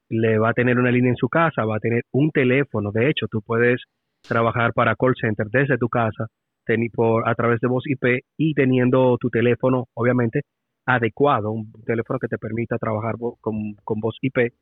le 0.09 0.37
va 0.37 0.49
a 0.49 0.53
tener 0.53 0.77
una 0.77 0.91
línea 0.91 1.11
en 1.11 1.17
su 1.17 1.27
casa, 1.27 1.65
va 1.65 1.77
a 1.77 1.79
tener 1.79 2.03
un 2.11 2.31
teléfono. 2.31 2.91
De 2.91 3.09
hecho, 3.09 3.27
tú 3.29 3.41
puedes 3.41 3.81
trabajar 4.27 4.73
para 4.73 4.95
call 4.95 5.13
center 5.19 5.47
desde 5.51 5.77
tu 5.77 5.89
casa 5.89 6.27
por, 6.93 7.27
a 7.27 7.35
través 7.35 7.59
de 7.59 7.67
voz 7.67 7.83
IP 7.87 8.23
y 8.37 8.53
teniendo 8.53 9.17
tu 9.17 9.29
teléfono, 9.29 9.85
obviamente, 9.93 10.41
adecuado, 10.85 11.51
un 11.51 11.71
teléfono 11.85 12.19
que 12.19 12.27
te 12.27 12.37
permita 12.37 12.77
trabajar 12.77 13.15
con, 13.41 13.73
con 13.83 13.99
voz 13.99 14.17
IP. 14.21 14.53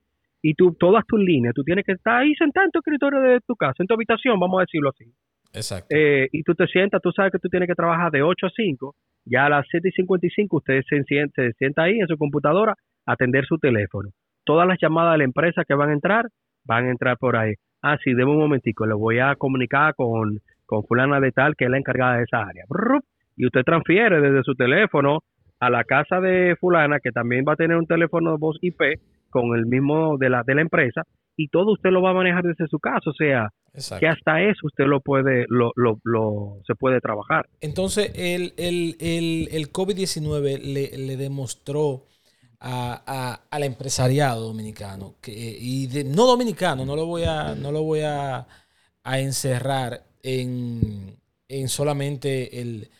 Y 0.41 0.55
tú, 0.55 0.73
todas 0.73 1.05
tus 1.07 1.19
líneas, 1.19 1.53
tú 1.53 1.63
tienes 1.63 1.85
que 1.85 1.93
estar 1.93 2.21
ahí 2.21 2.33
sentado 2.35 2.65
en 2.65 2.71
tu 2.71 2.79
escritorio 2.79 3.21
de 3.21 3.39
tu 3.47 3.55
casa, 3.55 3.75
en 3.79 3.87
tu 3.87 3.93
habitación, 3.93 4.39
vamos 4.39 4.59
a 4.59 4.63
decirlo 4.63 4.89
así. 4.89 5.05
Exacto. 5.53 5.87
Eh, 5.89 6.27
y 6.31 6.43
tú 6.43 6.53
te 6.55 6.67
sientas, 6.67 7.01
tú 7.01 7.11
sabes 7.11 7.31
que 7.31 7.39
tú 7.39 7.47
tienes 7.47 7.67
que 7.67 7.75
trabajar 7.75 8.11
de 8.11 8.23
8 8.23 8.47
a 8.47 8.49
5, 8.49 8.95
ya 9.25 9.45
a 9.45 9.49
las 9.49 9.65
7 9.69 9.87
y 9.87 9.91
55 9.91 10.57
usted 10.57 10.81
se, 10.89 11.03
siente, 11.03 11.47
se 11.47 11.53
sienta 11.53 11.83
ahí 11.83 11.99
en 11.99 12.07
su 12.07 12.17
computadora 12.17 12.73
a 13.05 13.13
atender 13.13 13.45
su 13.45 13.57
teléfono. 13.57 14.09
Todas 14.43 14.67
las 14.67 14.77
llamadas 14.81 15.13
de 15.13 15.19
la 15.19 15.23
empresa 15.23 15.63
que 15.65 15.75
van 15.75 15.91
a 15.91 15.93
entrar, 15.93 16.25
van 16.65 16.85
a 16.85 16.91
entrar 16.91 17.17
por 17.17 17.37
ahí 17.37 17.53
ah, 17.83 17.97
sí, 18.03 18.13
deme 18.13 18.31
un 18.31 18.39
momentico, 18.39 18.85
le 18.85 18.95
voy 18.95 19.19
a 19.19 19.35
comunicar 19.35 19.93
con, 19.95 20.39
con 20.73 20.83
fulana 20.85 21.19
de 21.19 21.31
tal 21.31 21.55
que 21.55 21.65
es 21.65 21.71
la 21.71 21.77
encargada 21.77 22.17
de 22.17 22.23
esa 22.23 22.39
área. 22.39 22.65
Y 23.35 23.45
usted 23.45 23.61
transfiere 23.63 24.21
desde 24.21 24.43
su 24.43 24.55
teléfono 24.55 25.19
a 25.59 25.69
la 25.69 25.83
casa 25.83 26.19
de 26.19 26.55
fulana, 26.59 26.99
que 26.99 27.11
también 27.11 27.45
va 27.47 27.53
a 27.53 27.55
tener 27.55 27.77
un 27.77 27.85
teléfono 27.85 28.31
de 28.31 28.37
voz 28.37 28.57
IP 28.61 28.81
con 29.29 29.55
el 29.55 29.65
mismo 29.65 30.17
de 30.17 30.29
la, 30.29 30.43
de 30.43 30.55
la 30.55 30.61
empresa, 30.61 31.03
y 31.35 31.47
todo 31.47 31.73
usted 31.73 31.89
lo 31.89 32.01
va 32.01 32.11
a 32.11 32.13
manejar 32.13 32.43
desde 32.43 32.67
su 32.67 32.79
casa. 32.79 33.09
O 33.09 33.13
sea, 33.13 33.49
que 33.99 34.07
hasta 34.07 34.41
eso 34.41 34.67
usted 34.67 34.85
lo 34.85 34.99
puede, 34.99 35.45
lo, 35.47 35.71
lo, 35.75 35.99
lo 36.03 36.59
se 36.67 36.75
puede 36.75 36.99
trabajar. 36.99 37.47
Entonces, 37.61 38.11
el, 38.15 38.53
el, 38.57 38.95
el, 38.99 39.49
el 39.51 39.71
COVID-19 39.71 40.59
le, 40.61 40.97
le 40.97 41.17
demostró 41.17 42.05
al 42.59 43.63
empresariado 43.63 44.47
dominicano 44.47 45.15
que, 45.21 45.31
y 45.31 45.87
no 46.05 46.25
dominicano, 46.25 46.85
no 46.85 46.95
lo 46.95 47.05
voy 47.05 47.23
a, 47.23 47.55
no 47.55 47.71
lo 47.71 47.83
voy 47.83 48.01
a, 48.01 48.47
a 49.03 49.19
encerrar 49.19 50.01
en, 50.23 51.19
en 51.49 51.69
solamente 51.69 52.61
el 52.61 52.91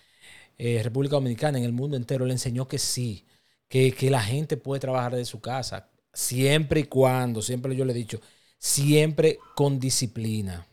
eh, 0.58 0.82
República 0.84 1.16
Dominicana, 1.16 1.58
en 1.58 1.64
el 1.66 1.74
mundo 1.74 1.98
entero, 1.98 2.26
le 2.26 2.34
enseñó 2.34 2.68
que 2.68 2.78
sí, 2.80 3.26
que, 3.68 3.92
que 3.94 4.10
la 4.10 4.22
gente 4.22 4.58
puede 4.58 4.80
trabajar 4.82 5.16
de 5.16 5.26
su 5.26 5.42
casa, 5.42 5.90
siempre 6.14 6.82
y 6.82 6.84
cuando, 6.86 7.42
siempre 7.42 7.76
yo 7.76 7.86
le 7.86 7.94
he 7.94 7.96
dicho, 7.96 8.22
siempre 8.60 9.40
con 9.56 9.80
disciplina, 9.80 10.68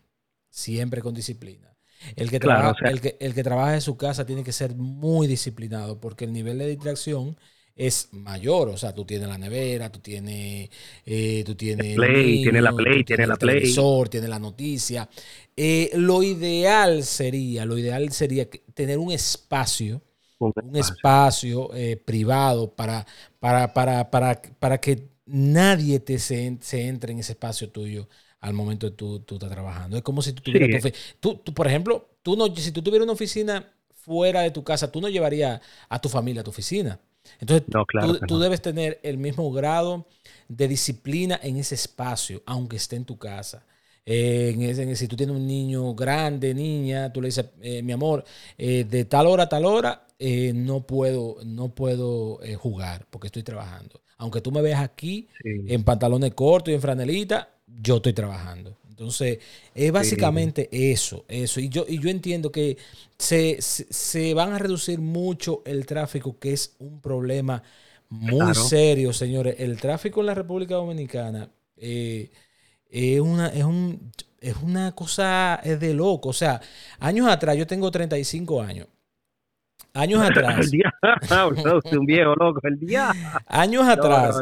siempre 0.50 1.02
con 1.02 1.14
disciplina. 1.14 1.76
El 2.16 2.30
que, 2.30 2.40
trabaja, 2.40 2.74
el, 2.84 3.00
que, 3.00 3.16
el 3.20 3.34
que 3.34 3.42
trabaja 3.44 3.74
en 3.74 3.80
su 3.82 3.96
casa 3.96 4.24
tiene 4.26 4.44
que 4.44 4.52
ser 4.52 4.74
muy 4.74 5.26
disciplinado 5.26 6.00
porque 6.00 6.24
el 6.24 6.32
nivel 6.32 6.58
de 6.58 6.66
distracción 6.66 7.36
es 7.80 8.08
mayor. 8.12 8.68
O 8.68 8.76
sea, 8.76 8.94
tú 8.94 9.04
tienes 9.06 9.28
la 9.28 9.38
nevera, 9.38 9.90
tú 9.90 10.00
tienes, 10.00 10.68
eh, 11.06 11.42
tú 11.46 11.54
tienes, 11.54 11.96
play, 11.96 12.40
tiene 12.40 12.60
la 12.60 12.72
play, 12.76 13.04
tiene 13.04 13.26
la 13.26 13.36
play. 13.36 13.88
Tiene 14.10 14.28
la 14.28 14.38
noticia. 14.38 15.08
Eh, 15.56 15.90
lo 15.94 16.22
ideal 16.22 17.02
sería, 17.04 17.64
lo 17.64 17.78
ideal 17.78 18.12
sería 18.12 18.48
tener 18.74 18.98
un 18.98 19.12
espacio, 19.12 20.02
un 20.60 20.76
espacio, 20.76 21.70
eh, 21.74 21.96
privado 21.96 22.74
para, 22.74 23.06
para, 23.38 23.72
para, 23.72 24.10
para, 24.10 24.42
para 24.58 24.78
que 24.80 25.08
nadie 25.26 26.00
te 26.00 26.18
se, 26.18 26.58
se 26.60 26.86
entre 26.88 27.12
en 27.12 27.20
ese 27.20 27.32
espacio 27.32 27.70
tuyo 27.70 28.08
al 28.40 28.54
momento 28.54 28.88
de 28.90 28.96
tú, 28.96 29.20
tú 29.20 29.34
estás 29.36 29.50
trabajando. 29.50 29.96
Es 29.96 30.02
como 30.02 30.22
si 30.22 30.32
tú 30.32 30.42
tuvieras 30.42 30.68
tú, 31.20 31.36
tú, 31.36 31.54
por 31.54 31.66
ejemplo, 31.66 32.08
tú 32.22 32.36
no, 32.36 32.54
si 32.56 32.72
tú 32.72 32.82
tuvieras 32.82 33.04
una 33.04 33.12
oficina 33.14 33.72
fuera 33.94 34.42
de 34.42 34.50
tu 34.50 34.64
casa, 34.64 34.90
tú 34.90 35.00
no 35.00 35.08
llevarías 35.08 35.60
a 35.88 36.00
tu 36.00 36.08
familia 36.08 36.40
a 36.42 36.44
tu 36.44 36.50
oficina. 36.50 37.00
Entonces, 37.38 37.66
tú, 38.26 38.38
debes 38.38 38.60
tener 38.60 39.00
el 39.02 39.18
mismo 39.18 39.50
grado 39.52 40.06
de 40.48 40.68
disciplina 40.68 41.38
en 41.42 41.56
ese 41.56 41.74
espacio, 41.74 42.42
aunque 42.46 42.76
esté 42.76 42.96
en 42.96 43.04
tu 43.04 43.18
casa. 43.18 43.64
Eh, 44.06 44.52
en 44.54 44.62
ese, 44.62 44.96
si 44.96 45.06
tú 45.08 45.16
tienes 45.16 45.36
un 45.36 45.46
niño 45.46 45.94
grande, 45.94 46.54
niña, 46.54 47.12
tú 47.12 47.20
le 47.20 47.28
dices, 47.28 47.46
eh, 47.60 47.82
mi 47.82 47.92
amor, 47.92 48.24
eh, 48.58 48.84
de 48.84 49.04
tal 49.04 49.26
hora 49.26 49.44
a 49.44 49.48
tal 49.48 49.64
hora 49.64 50.06
no 50.54 50.86
puedo, 50.86 51.36
no 51.46 51.74
puedo 51.74 52.40
jugar 52.58 53.06
porque 53.08 53.28
estoy 53.28 53.42
trabajando. 53.42 54.02
Aunque 54.18 54.42
tú 54.42 54.52
me 54.52 54.60
veas 54.60 54.82
aquí 54.82 55.28
en 55.44 55.82
pantalones 55.82 56.34
cortos 56.34 56.72
y 56.72 56.74
en 56.74 56.82
franelita, 56.82 57.48
yo 57.66 57.96
estoy 57.96 58.12
trabajando. 58.12 58.76
Entonces, 59.00 59.38
es 59.74 59.90
básicamente 59.92 60.68
eso, 60.70 61.24
eso. 61.26 61.58
Y 61.58 61.70
yo, 61.70 61.86
y 61.88 61.98
yo 61.98 62.10
entiendo 62.10 62.52
que 62.52 62.76
se, 63.16 63.56
se, 63.62 64.34
van 64.34 64.52
a 64.52 64.58
reducir 64.58 65.00
mucho 65.00 65.62
el 65.64 65.86
tráfico, 65.86 66.38
que 66.38 66.52
es 66.52 66.76
un 66.78 67.00
problema 67.00 67.62
muy 68.10 68.54
serio, 68.54 69.14
señores. 69.14 69.54
El 69.58 69.80
tráfico 69.80 70.20
en 70.20 70.26
la 70.26 70.34
República 70.34 70.74
Dominicana 70.74 71.48
eh, 71.78 72.30
es, 72.90 73.20
una, 73.20 73.48
es, 73.48 73.64
un, 73.64 74.12
es 74.38 74.56
una 74.56 74.94
cosa 74.94 75.62
es 75.64 75.80
de 75.80 75.94
loco. 75.94 76.28
O 76.28 76.34
sea, 76.34 76.60
años 76.98 77.26
atrás, 77.26 77.56
yo 77.56 77.66
tengo 77.66 77.90
35 77.90 78.60
años. 78.60 78.86
Años 79.94 80.22
atrás. 80.30 80.70
un 81.92 82.06
viejo 82.06 82.34
loco, 82.34 82.60
el 82.64 82.78
día. 82.78 83.10
Años 83.46 83.88
atrás. 83.88 84.40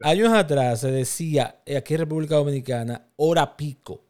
años 0.00 0.32
atrás 0.32 0.80
se 0.80 0.90
decía 0.90 1.56
eh, 1.66 1.76
aquí 1.76 1.94
en 1.94 2.00
República 2.00 2.36
Dominicana 2.36 3.06
hora 3.16 3.56
pico. 3.56 4.02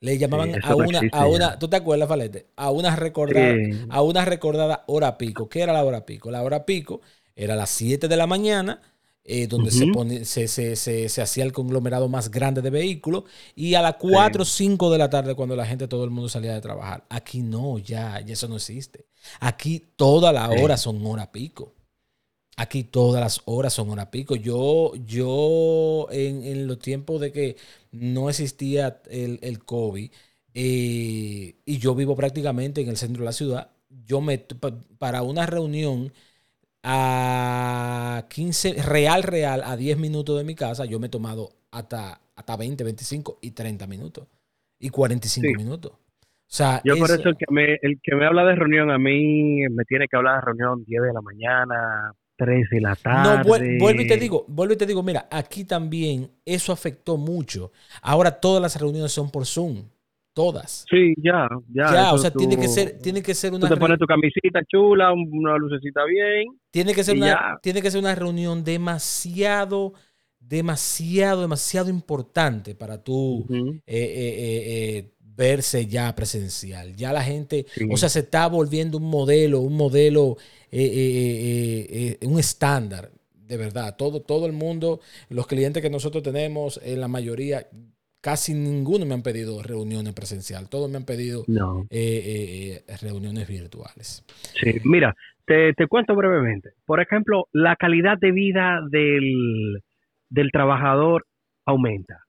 Le 0.00 0.16
llamaban 0.16 0.54
a 0.62 0.76
una, 0.76 1.00
a 1.10 1.26
una, 1.26 1.58
¿tú 1.58 1.68
te 1.68 1.76
acuerdas, 1.76 2.08
Falete? 2.08 2.46
A 2.54 2.70
una 2.70 2.94
recordada, 2.94 3.52
a 3.88 4.02
una 4.02 4.24
recordada 4.24 4.84
hora 4.86 5.18
pico. 5.18 5.48
¿Qué 5.48 5.62
era 5.62 5.72
la 5.72 5.82
hora 5.82 6.06
pico? 6.06 6.30
La 6.30 6.42
hora 6.42 6.64
pico 6.64 7.00
era 7.34 7.54
a 7.54 7.56
las 7.56 7.70
7 7.70 8.06
de 8.06 8.16
la 8.16 8.28
mañana 8.28 8.80
eh, 9.30 9.46
donde 9.46 9.70
se, 9.70 9.86
pone, 9.88 10.24
se, 10.24 10.48
se, 10.48 10.74
se, 10.74 11.20
hacía 11.20 11.44
el 11.44 11.52
conglomerado 11.52 12.08
más 12.08 12.30
grande 12.30 12.62
de 12.62 12.70
vehículos, 12.70 13.24
y 13.54 13.74
a 13.74 13.82
las 13.82 13.96
4 13.96 14.42
o 14.42 14.44
5 14.46 14.90
de 14.90 14.96
la 14.96 15.10
tarde 15.10 15.34
cuando 15.34 15.54
la 15.54 15.66
gente, 15.66 15.86
todo 15.86 16.04
el 16.04 16.10
mundo 16.10 16.30
salía 16.30 16.54
de 16.54 16.62
trabajar. 16.62 17.04
Aquí 17.10 17.42
no, 17.42 17.78
ya, 17.78 18.20
ya 18.20 18.32
eso 18.32 18.48
no 18.48 18.56
existe. 18.56 19.04
Aquí 19.38 19.84
todas 19.96 20.32
las 20.32 20.48
horas 20.58 20.80
son 20.80 21.04
hora 21.04 21.30
pico. 21.30 21.74
Aquí 22.56 22.84
todas 22.84 23.20
las 23.20 23.42
horas 23.44 23.74
son 23.74 23.90
hora 23.90 24.10
pico. 24.10 24.34
Yo, 24.34 24.94
yo 25.04 26.08
en, 26.10 26.42
en 26.44 26.66
los 26.66 26.78
tiempos 26.78 27.20
de 27.20 27.30
que 27.30 27.56
no 27.92 28.30
existía 28.30 29.02
el, 29.10 29.40
el 29.42 29.62
COVID, 29.62 30.10
eh, 30.54 31.54
y 31.66 31.78
yo 31.78 31.94
vivo 31.94 32.16
prácticamente 32.16 32.80
en 32.80 32.88
el 32.88 32.96
centro 32.96 33.20
de 33.20 33.26
la 33.26 33.32
ciudad, 33.32 33.72
yo 34.06 34.22
me, 34.22 34.38
para 34.38 35.22
una 35.22 35.44
reunión 35.44 36.14
a 36.82 38.26
15, 38.28 38.82
real, 38.82 39.22
real, 39.22 39.62
a 39.64 39.76
10 39.76 39.98
minutos 39.98 40.38
de 40.38 40.44
mi 40.44 40.54
casa, 40.54 40.84
yo 40.84 40.98
me 40.98 41.06
he 41.06 41.10
tomado 41.10 41.50
hasta, 41.70 42.20
hasta 42.36 42.56
20, 42.56 42.84
25 42.84 43.38
y 43.42 43.50
30 43.52 43.86
minutos. 43.86 44.26
Y 44.78 44.90
45 44.90 45.58
minutos. 45.58 45.92
O 45.92 46.50
sea, 46.50 46.80
yo 46.82 46.96
por 46.96 47.10
eso 47.10 47.28
el 47.28 47.36
que, 47.36 47.44
me, 47.50 47.74
el 47.82 48.00
que 48.02 48.14
me 48.14 48.24
habla 48.24 48.44
de 48.44 48.54
reunión 48.54 48.90
a 48.90 48.96
mí 48.96 49.68
me 49.70 49.84
tiene 49.84 50.08
que 50.08 50.16
hablar 50.16 50.36
de 50.36 50.46
reunión 50.46 50.82
10 50.84 51.02
de 51.02 51.12
la 51.12 51.20
mañana, 51.20 52.14
3 52.36 52.70
de 52.70 52.80
la 52.80 52.96
tarde. 52.96 53.38
No, 53.38 53.78
vuelvo 53.78 54.00
y 54.00 54.06
te 54.06 54.16
digo, 54.16 54.46
vuelvo 54.48 54.72
y 54.72 54.76
te 54.78 54.86
digo, 54.86 55.02
mira, 55.02 55.28
aquí 55.30 55.64
también 55.64 56.30
eso 56.46 56.72
afectó 56.72 57.18
mucho. 57.18 57.72
Ahora 58.00 58.30
todas 58.30 58.62
las 58.62 58.80
reuniones 58.80 59.12
son 59.12 59.30
por 59.30 59.44
Zoom. 59.44 59.84
Todas. 60.38 60.86
Sí, 60.88 61.14
ya, 61.20 61.48
ya. 61.74 61.92
Ya, 61.92 62.12
o 62.12 62.18
sea, 62.18 62.30
tiene 62.30 62.56
que 62.56 62.68
ser, 62.68 63.00
tiene 63.00 63.20
que 63.22 63.34
ser 63.34 63.52
una. 63.52 63.66
Tú 63.66 63.74
te 63.74 63.80
pones 63.80 63.98
tu 63.98 64.06
camisita 64.06 64.60
chula, 64.68 65.12
una 65.12 65.56
lucecita 65.56 66.04
bien. 66.04 66.44
Tiene 66.70 66.94
que 66.94 67.02
ser 67.02 67.16
una, 67.16 67.58
tiene 67.60 67.82
que 67.82 67.90
ser 67.90 67.98
una 67.98 68.14
reunión 68.14 68.62
demasiado, 68.62 69.94
demasiado, 70.38 71.40
demasiado 71.40 71.90
importante 71.90 72.76
para 72.76 73.02
tú 73.02 73.46
eh, 73.50 73.82
eh, 73.84 74.62
eh, 74.68 75.10
verse 75.20 75.86
ya 75.86 76.14
presencial. 76.14 76.94
Ya 76.94 77.12
la 77.12 77.24
gente, 77.24 77.66
o 77.90 77.96
sea, 77.96 78.08
se 78.08 78.20
está 78.20 78.46
volviendo 78.46 78.98
un 78.98 79.10
modelo, 79.10 79.58
un 79.58 79.76
modelo, 79.76 80.36
un 80.70 82.38
estándar. 82.38 83.10
De 83.34 83.56
verdad, 83.56 83.96
todo, 83.96 84.22
todo 84.22 84.46
el 84.46 84.52
mundo, 84.52 85.00
los 85.30 85.48
clientes 85.48 85.82
que 85.82 85.90
nosotros 85.90 86.22
tenemos, 86.22 86.78
en 86.84 87.00
la 87.00 87.08
mayoría, 87.08 87.66
casi 88.20 88.54
ninguno 88.54 89.06
me 89.06 89.14
han 89.14 89.22
pedido 89.22 89.62
reuniones 89.62 90.14
presencial, 90.14 90.68
todos 90.68 90.90
me 90.90 90.96
han 90.96 91.04
pedido 91.04 91.42
eh, 91.48 91.86
eh, 91.90 92.82
eh, 92.86 92.96
reuniones 93.02 93.48
virtuales. 93.48 94.24
Sí, 94.54 94.80
mira, 94.84 95.14
te, 95.44 95.74
cuento 95.88 96.14
brevemente. 96.14 96.70
Por 96.84 97.00
ejemplo, 97.00 97.46
la 97.52 97.76
calidad 97.76 98.18
de 98.18 98.32
vida 98.32 98.80
del, 98.90 99.82
del 100.28 100.50
trabajador 100.50 101.26
aumenta. 101.64 102.24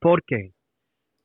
¿Por 0.00 0.22
qué? 0.24 0.50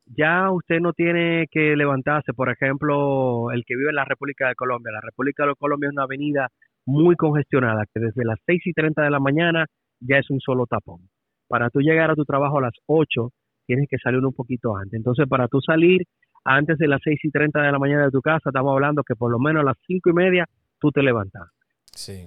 Ya 0.06 0.50
usted 0.50 0.80
no 0.80 0.92
tiene 0.92 1.46
que 1.50 1.76
levantarse, 1.76 2.32
por 2.32 2.50
ejemplo, 2.50 3.52
el 3.52 3.64
que 3.64 3.76
vive 3.76 3.90
en 3.90 3.96
la 3.96 4.04
República 4.04 4.48
de 4.48 4.56
Colombia. 4.56 4.92
La 4.92 5.00
República 5.00 5.46
de 5.46 5.54
Colombia 5.54 5.88
es 5.88 5.92
una 5.92 6.04
avenida 6.04 6.48
muy 6.84 7.14
congestionada, 7.14 7.84
que 7.92 8.00
desde 8.00 8.24
las 8.24 8.38
6 8.46 8.62
y 8.64 8.72
30 8.72 9.02
de 9.02 9.10
la 9.10 9.20
mañana 9.20 9.66
ya 10.00 10.18
es 10.18 10.28
un 10.30 10.40
solo 10.40 10.66
tapón. 10.66 11.08
Para 11.46 11.70
tú 11.70 11.80
llegar 11.80 12.10
a 12.10 12.16
tu 12.16 12.24
trabajo 12.24 12.58
a 12.58 12.62
las 12.62 12.74
8, 12.86 13.30
tienes 13.70 13.88
que 13.88 13.98
salir 13.98 14.18
un 14.18 14.32
poquito 14.32 14.76
antes. 14.76 14.94
Entonces, 14.94 15.28
para 15.28 15.46
tú 15.46 15.60
salir 15.60 16.02
antes 16.44 16.76
de 16.76 16.88
las 16.88 17.00
6 17.04 17.20
y 17.22 17.30
30 17.30 17.62
de 17.62 17.70
la 17.70 17.78
mañana 17.78 18.06
de 18.06 18.10
tu 18.10 18.20
casa, 18.20 18.50
estamos 18.50 18.72
hablando 18.72 19.04
que 19.04 19.14
por 19.14 19.30
lo 19.30 19.38
menos 19.38 19.60
a 19.62 19.66
las 19.66 19.76
5 19.86 20.10
y 20.10 20.12
media 20.12 20.44
tú 20.80 20.90
te 20.90 21.02
levantas. 21.02 21.48
Sí. 21.92 22.26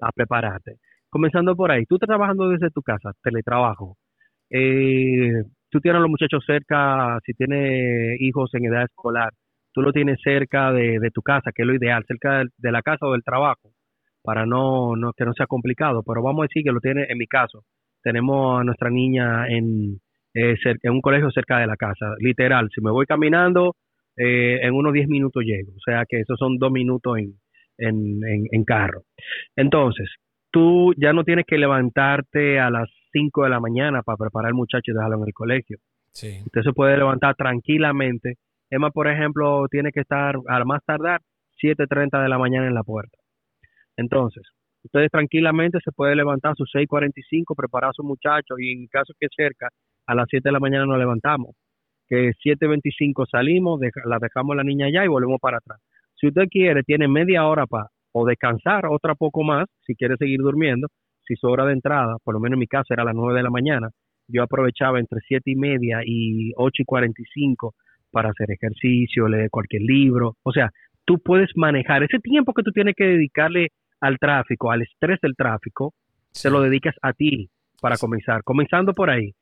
A 0.00 0.10
prepararte. 0.10 0.78
Comenzando 1.08 1.54
por 1.54 1.70
ahí, 1.70 1.84
tú 1.86 1.94
estás 1.94 2.08
trabajando 2.08 2.48
desde 2.48 2.70
tu 2.70 2.82
casa, 2.82 3.12
teletrabajo. 3.22 3.96
Eh, 4.50 5.44
tú 5.70 5.78
tienes 5.78 5.98
a 5.98 6.02
los 6.02 6.10
muchachos 6.10 6.42
cerca, 6.44 7.20
si 7.24 7.34
tienes 7.34 8.20
hijos 8.20 8.50
en 8.54 8.64
edad 8.64 8.82
escolar, 8.82 9.32
tú 9.72 9.80
lo 9.80 9.92
tienes 9.92 10.18
cerca 10.24 10.72
de, 10.72 10.98
tu 11.12 11.22
casa, 11.22 11.52
que 11.54 11.62
es 11.62 11.68
lo 11.68 11.74
ideal, 11.74 12.02
cerca 12.08 12.42
de, 12.58 12.72
la 12.72 12.82
casa 12.82 13.06
o 13.06 13.12
del 13.12 13.22
trabajo, 13.22 13.70
para 14.24 14.44
no, 14.44 14.96
no 14.96 15.12
que 15.12 15.24
no 15.24 15.34
sea 15.34 15.46
complicado. 15.46 16.02
Pero 16.04 16.20
vamos 16.20 16.40
a 16.40 16.48
decir 16.48 16.64
que 16.64 16.72
lo 16.72 16.80
tiene 16.80 17.06
en 17.08 17.18
mi 17.18 17.28
caso. 17.28 17.62
Tenemos 18.02 18.60
a 18.60 18.64
nuestra 18.64 18.90
niña 18.90 19.46
en, 19.46 20.00
eh, 20.34 20.56
en 20.82 20.92
un 20.92 21.00
colegio 21.00 21.30
cerca 21.30 21.58
de 21.58 21.66
la 21.66 21.76
casa. 21.76 22.14
Literal, 22.18 22.68
si 22.74 22.80
me 22.80 22.90
voy 22.90 23.06
caminando, 23.06 23.76
eh, 24.16 24.60
en 24.62 24.74
unos 24.74 24.92
10 24.92 25.08
minutos 25.08 25.42
llego. 25.44 25.72
O 25.72 25.80
sea 25.84 26.04
que 26.08 26.20
esos 26.20 26.38
son 26.38 26.58
dos 26.58 26.70
minutos 26.70 27.18
en, 27.18 27.34
en, 27.78 28.46
en, 28.50 28.64
carro. 28.64 29.02
Entonces, 29.56 30.08
tú 30.50 30.92
ya 30.96 31.12
no 31.12 31.24
tienes 31.24 31.46
que 31.46 31.58
levantarte 31.58 32.58
a 32.58 32.70
las 32.70 32.88
5 33.12 33.44
de 33.44 33.50
la 33.50 33.60
mañana 33.60 34.02
para 34.02 34.16
preparar 34.16 34.48
al 34.48 34.54
muchacho 34.54 34.90
y 34.90 34.94
dejarlo 34.94 35.18
en 35.18 35.26
el 35.26 35.34
colegio. 35.34 35.78
Sí. 36.12 36.40
Usted 36.46 36.62
se 36.62 36.72
puede 36.72 36.96
levantar 36.96 37.34
tranquilamente. 37.34 38.34
Emma, 38.70 38.90
por 38.90 39.08
ejemplo, 39.08 39.66
tiene 39.70 39.92
que 39.92 40.00
estar 40.00 40.36
al 40.48 40.64
más 40.64 40.82
tardar 40.84 41.20
7.30 41.62 42.22
de 42.22 42.28
la 42.28 42.38
mañana 42.38 42.66
en 42.66 42.74
la 42.74 42.82
puerta. 42.82 43.18
Entonces, 43.96 44.42
ustedes 44.82 45.10
tranquilamente 45.10 45.78
se 45.84 45.92
puede 45.92 46.14
levantar 46.14 46.52
a 46.52 46.54
sus 46.54 46.70
6.45, 46.74 47.54
preparar 47.56 47.90
a 47.90 47.94
su 47.94 48.02
muchacho 48.02 48.58
y 48.58 48.72
en 48.72 48.86
caso 48.88 49.12
que 49.18 49.28
cerca, 49.34 49.68
a 50.06 50.14
las 50.14 50.26
7 50.28 50.48
de 50.48 50.52
la 50.52 50.60
mañana 50.60 50.86
nos 50.86 50.98
levantamos, 50.98 51.56
que 52.08 52.32
7.25 52.44 53.26
salimos, 53.30 53.80
la 54.04 54.18
dejamos 54.18 54.56
la 54.56 54.64
niña 54.64 54.86
allá 54.86 55.04
y 55.04 55.08
volvemos 55.08 55.40
para 55.40 55.58
atrás. 55.58 55.80
Si 56.14 56.28
usted 56.28 56.48
quiere, 56.50 56.82
tiene 56.82 57.08
media 57.08 57.46
hora 57.46 57.66
para 57.66 57.88
o 58.12 58.24
descansar, 58.24 58.86
otra 58.86 59.14
poco 59.14 59.42
más, 59.42 59.66
si 59.84 59.94
quiere 59.96 60.16
seguir 60.16 60.40
durmiendo, 60.40 60.86
si 61.26 61.34
su 61.34 61.48
hora 61.48 61.66
de 61.66 61.72
entrada, 61.72 62.16
por 62.22 62.34
lo 62.34 62.40
menos 62.40 62.54
en 62.54 62.60
mi 62.60 62.66
casa 62.66 62.94
era 62.94 63.02
a 63.02 63.06
las 63.06 63.14
9 63.14 63.36
de 63.36 63.42
la 63.42 63.50
mañana, 63.50 63.88
yo 64.28 64.42
aprovechaba 64.42 65.00
entre 65.00 65.20
siete 65.26 65.50
y 65.50 65.56
media 65.56 66.00
y 66.04 66.52
ocho 66.56 66.82
y 66.82 66.84
cuarenta 66.84 67.20
y 67.20 67.24
cinco 67.26 67.74
para 68.10 68.30
hacer 68.30 68.50
ejercicio, 68.50 69.28
leer 69.28 69.50
cualquier 69.50 69.82
libro. 69.82 70.36
O 70.42 70.52
sea, 70.52 70.70
tú 71.04 71.18
puedes 71.18 71.50
manejar 71.56 72.02
ese 72.02 72.18
tiempo 72.20 72.54
que 72.54 72.62
tú 72.62 72.70
tienes 72.70 72.94
que 72.96 73.04
dedicarle 73.04 73.68
al 74.00 74.18
tráfico, 74.18 74.70
al 74.70 74.82
estrés 74.82 75.18
del 75.20 75.34
tráfico, 75.36 75.92
se 76.30 76.50
lo 76.50 76.60
dedicas 76.60 76.94
a 77.02 77.12
ti 77.12 77.48
para 77.80 77.96
comenzar. 77.96 78.42
Comenzando 78.44 78.92
por 78.92 79.10
ahí. 79.10 79.32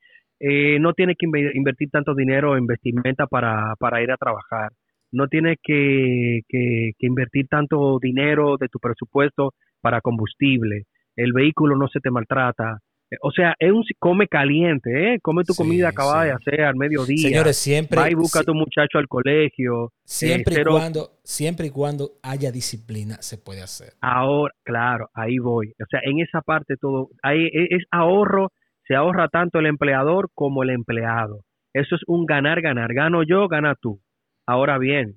Eh, 0.45 0.77
no 0.77 0.91
tienes 0.91 1.15
que 1.17 1.25
invertir 1.25 1.89
tanto 1.89 2.13
dinero 2.13 2.57
en 2.57 2.67
vestimenta 2.67 3.27
para, 3.27 3.75
para 3.79 4.03
ir 4.03 4.11
a 4.11 4.17
trabajar. 4.17 4.73
No 5.09 5.29
tienes 5.29 5.57
que, 5.63 6.41
que, 6.49 6.91
invertir 6.99 7.47
tanto 7.47 7.97
dinero 8.01 8.57
de 8.59 8.67
tu 8.67 8.77
presupuesto 8.79 9.53
para 9.79 10.01
combustible. 10.01 10.83
El 11.15 11.31
vehículo 11.31 11.77
no 11.77 11.87
se 11.87 12.01
te 12.01 12.11
maltrata. 12.11 12.79
O 13.21 13.31
sea, 13.31 13.53
es 13.57 13.71
un 13.71 13.85
come 13.99 14.27
caliente, 14.27 15.13
¿eh? 15.13 15.19
Come 15.21 15.45
tu 15.45 15.53
comida 15.53 15.89
acabada 15.89 16.25
de 16.25 16.31
hacer 16.31 16.61
al 16.61 16.75
mediodía. 16.75 17.29
Señores, 17.29 17.55
siempre. 17.55 17.97
Va 17.97 18.11
y 18.11 18.15
busca 18.15 18.41
a 18.41 18.43
tu 18.43 18.53
muchacho 18.53 18.97
al 18.97 19.07
colegio. 19.07 19.93
Siempre, 20.03 20.59
y 20.59 20.63
cuando, 20.65 21.19
siempre 21.23 21.67
y 21.67 21.69
cuando 21.69 22.13
haya 22.21 22.51
disciplina, 22.51 23.21
se 23.21 23.37
puede 23.37 23.61
hacer. 23.61 23.93
Ahora, 24.01 24.53
claro, 24.63 25.09
ahí 25.13 25.37
voy. 25.37 25.69
O 25.81 25.85
sea, 25.89 26.01
en 26.03 26.19
esa 26.19 26.41
parte 26.41 26.75
todo. 26.75 27.11
Ahí 27.21 27.45
e, 27.45 27.67
es 27.69 27.83
ahorro 27.91 28.51
se 28.87 28.95
ahorra 28.95 29.27
tanto 29.27 29.59
el 29.59 29.65
empleador 29.65 30.29
como 30.33 30.63
el 30.63 30.69
empleado. 30.69 31.41
Eso 31.73 31.95
es 31.95 32.01
un 32.07 32.25
ganar, 32.25 32.61
ganar. 32.61 32.93
Gano 32.93 33.23
yo, 33.23 33.47
gana 33.47 33.75
tú. 33.75 33.99
Ahora 34.45 34.77
bien, 34.77 35.15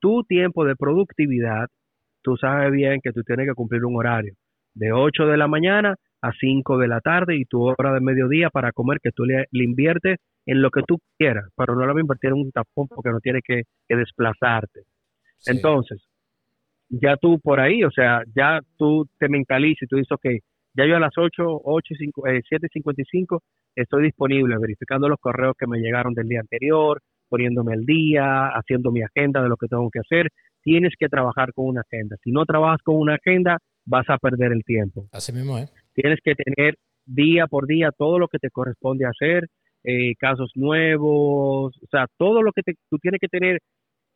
tu 0.00 0.22
tiempo 0.24 0.64
de 0.64 0.76
productividad, 0.76 1.68
tú 2.22 2.36
sabes 2.36 2.72
bien 2.72 3.00
que 3.02 3.12
tú 3.12 3.22
tienes 3.22 3.46
que 3.46 3.54
cumplir 3.54 3.84
un 3.84 3.96
horario 3.96 4.34
de 4.74 4.92
8 4.92 5.26
de 5.26 5.36
la 5.36 5.48
mañana 5.48 5.94
a 6.20 6.32
5 6.32 6.78
de 6.78 6.88
la 6.88 7.00
tarde 7.00 7.36
y 7.36 7.44
tu 7.44 7.62
hora 7.62 7.92
de 7.92 8.00
mediodía 8.00 8.50
para 8.50 8.72
comer 8.72 8.98
que 9.02 9.10
tú 9.12 9.24
le, 9.24 9.46
inviertes 9.52 10.18
en 10.46 10.62
lo 10.62 10.70
que 10.70 10.82
tú 10.86 10.98
quieras, 11.18 11.44
pero 11.56 11.74
no 11.74 11.82
lo 11.82 11.88
vas 11.88 11.98
a 11.98 12.00
invertir 12.00 12.30
en 12.30 12.36
un 12.36 12.50
tapón 12.50 12.88
porque 12.88 13.10
no 13.10 13.20
tienes 13.20 13.42
que, 13.46 13.62
desplazarte. 13.88 14.80
Entonces, 15.46 16.02
ya 16.88 17.16
tú 17.16 17.38
por 17.40 17.60
ahí, 17.60 17.84
o 17.84 17.90
sea, 17.90 18.22
ya 18.34 18.60
tú 18.76 19.06
te 19.18 19.28
mentalizas 19.28 19.82
y 19.82 19.86
tú 19.86 19.96
dices, 19.96 20.12
ok, 20.12 20.26
ya 20.74 20.86
yo 20.86 20.96
a 20.96 21.00
las 21.00 21.12
8, 21.16 21.60
8 21.64 21.94
eh, 22.26 22.42
7.55 22.50 23.40
estoy 23.76 24.04
disponible 24.04 24.56
verificando 24.58 25.08
los 25.08 25.20
correos 25.20 25.54
que 25.58 25.66
me 25.66 25.78
llegaron 25.78 26.14
del 26.14 26.28
día 26.28 26.40
anterior, 26.40 27.00
poniéndome 27.28 27.74
el 27.74 27.84
día, 27.84 28.48
haciendo 28.48 28.90
mi 28.90 29.02
agenda 29.02 29.42
de 29.42 29.48
lo 29.48 29.56
que 29.56 29.68
tengo 29.68 29.88
que 29.90 30.00
hacer. 30.00 30.30
Tienes 30.62 30.94
que 30.98 31.08
trabajar 31.08 31.52
con 31.52 31.66
una 31.66 31.82
agenda. 31.82 32.16
Si 32.22 32.30
no 32.30 32.44
trabajas 32.44 32.80
con 32.82 32.96
una 32.96 33.14
agenda, 33.14 33.58
vas 33.84 34.08
a 34.08 34.18
perder 34.18 34.52
el 34.52 34.64
tiempo. 34.64 35.06
Así 35.12 35.32
mismo, 35.32 35.58
¿eh? 35.58 35.68
Tienes 35.94 36.18
que 36.24 36.34
tener 36.34 36.76
día 37.06 37.46
por 37.46 37.66
día 37.66 37.90
todo 37.96 38.18
lo 38.18 38.28
que 38.28 38.38
te 38.38 38.50
corresponde 38.50 39.06
hacer, 39.06 39.46
eh, 39.84 40.14
casos 40.18 40.50
nuevos, 40.54 41.76
o 41.76 41.86
sea, 41.90 42.06
todo 42.16 42.42
lo 42.42 42.50
que 42.52 42.62
tú 42.88 42.98
tienes 42.98 43.20
que 43.20 43.28
tener, 43.28 43.58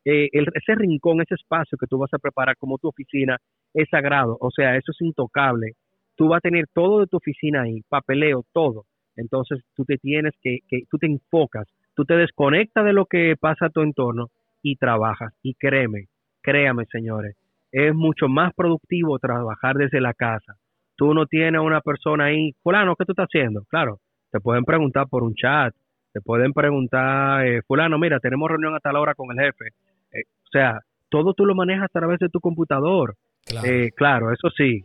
eh, 0.05 0.29
ese 0.33 0.75
rincón, 0.75 1.21
ese 1.21 1.35
espacio 1.35 1.77
que 1.77 1.85
tú 1.87 1.99
vas 1.99 2.13
a 2.13 2.17
preparar 2.17 2.55
como 2.57 2.79
tu 2.79 2.87
oficina 2.87 3.37
es 3.73 3.87
sagrado, 3.89 4.37
o 4.41 4.49
sea, 4.49 4.75
eso 4.75 4.91
es 4.91 5.01
intocable 5.01 5.73
tú 6.19 6.27
vas 6.27 6.39
a 6.39 6.41
tener 6.41 6.65
todo 6.73 6.99
de 6.99 7.07
tu 7.07 7.15
oficina 7.15 7.61
ahí, 7.61 7.81
papeleo, 7.87 8.43
todo. 8.51 8.83
Entonces 9.15 9.63
tú 9.73 9.85
te 9.85 9.97
tienes 9.97 10.33
que, 10.41 10.59
que 10.67 10.81
tú 10.91 10.97
te 10.97 11.07
enfocas, 11.07 11.65
tú 11.95 12.03
te 12.03 12.15
desconectas 12.15 12.83
de 12.83 12.91
lo 12.91 13.05
que 13.05 13.35
pasa 13.39 13.67
a 13.67 13.69
tu 13.69 13.81
entorno 13.81 14.27
y 14.61 14.75
trabajas. 14.75 15.33
Y 15.41 15.53
créeme, 15.53 16.07
créame 16.41 16.85
señores, 16.91 17.37
es 17.71 17.95
mucho 17.95 18.27
más 18.27 18.53
productivo 18.53 19.17
trabajar 19.17 19.77
desde 19.77 20.01
la 20.01 20.13
casa. 20.13 20.55
Tú 20.97 21.13
no 21.13 21.25
tienes 21.25 21.59
a 21.59 21.61
una 21.61 21.79
persona 21.79 22.25
ahí, 22.25 22.51
fulano, 22.63 22.97
¿qué 22.97 23.05
tú 23.05 23.13
estás 23.13 23.27
haciendo? 23.27 23.63
Claro, 23.69 23.99
te 24.29 24.41
pueden 24.41 24.65
preguntar 24.65 25.07
por 25.07 25.23
un 25.23 25.35
chat, 25.35 25.73
te 26.11 26.19
pueden 26.19 26.51
preguntar, 26.51 27.47
eh, 27.47 27.61
fulano, 27.65 27.97
mira, 27.97 28.19
tenemos 28.19 28.49
reunión 28.49 28.75
hasta 28.75 28.91
la 28.91 28.99
hora 28.99 29.15
con 29.15 29.31
el 29.31 29.45
jefe. 29.45 29.67
Eh, 30.11 30.23
o 30.27 30.49
sea, 30.51 30.81
todo 31.07 31.33
tú 31.33 31.45
lo 31.45 31.55
manejas 31.55 31.85
a 31.85 31.99
través 31.99 32.19
de 32.19 32.27
tu 32.27 32.41
computador. 32.41 33.15
Claro, 33.45 33.67
eh, 33.69 33.91
claro 33.95 34.33
eso 34.33 34.49
sí, 34.49 34.83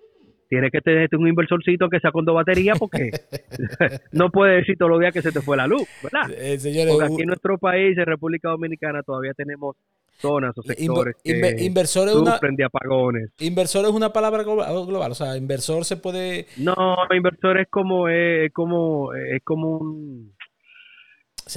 tienes 0.49 0.71
que 0.71 0.81
tener 0.81 1.09
un 1.17 1.29
inversorcito 1.29 1.89
que 1.89 2.01
sea 2.01 2.13
con 2.13 2.25
dos 2.25 2.35
baterías 2.35 2.79
porque 2.79 3.11
no 4.13 4.31
puede 4.31 4.57
decir 4.57 4.77
todos 4.79 4.91
los 4.91 5.01
días 5.01 5.13
que 5.13 5.23
se 5.23 5.33
te 5.33 5.41
fue 5.41 5.57
la 5.57 5.67
luz, 5.67 5.89
¿verdad? 6.03 6.31
Eh, 6.31 6.59
porque 6.89 7.05
aquí 7.05 7.23
en 7.23 7.29
nuestro 7.29 7.59
país, 7.59 7.97
en 7.97 8.07
República 8.07 8.51
Dominicana, 8.51 9.03
todavía 9.03 9.33
tenemos 9.35 9.77
zonas 10.17 10.57
o 10.57 10.63
sectores 10.63 11.17
que 11.23 11.57
inversor 11.65 12.09
sufren 12.09 12.57
de 12.57 12.65
apagones. 12.65 13.31
Inversor 13.41 13.85
es 13.87 13.91
una 13.91 14.13
palabra 14.13 14.43
global, 14.43 15.11
o 15.11 15.15
sea, 15.15 15.37
inversor 15.37 15.85
se 15.85 15.97
puede... 15.97 16.47
No, 16.59 16.75
inversor 17.15 17.59
es 17.59 17.69
como, 17.69 18.09
es 18.09 18.53
como, 18.53 19.13
es 19.15 19.43
como 19.43 19.79
un 19.79 20.34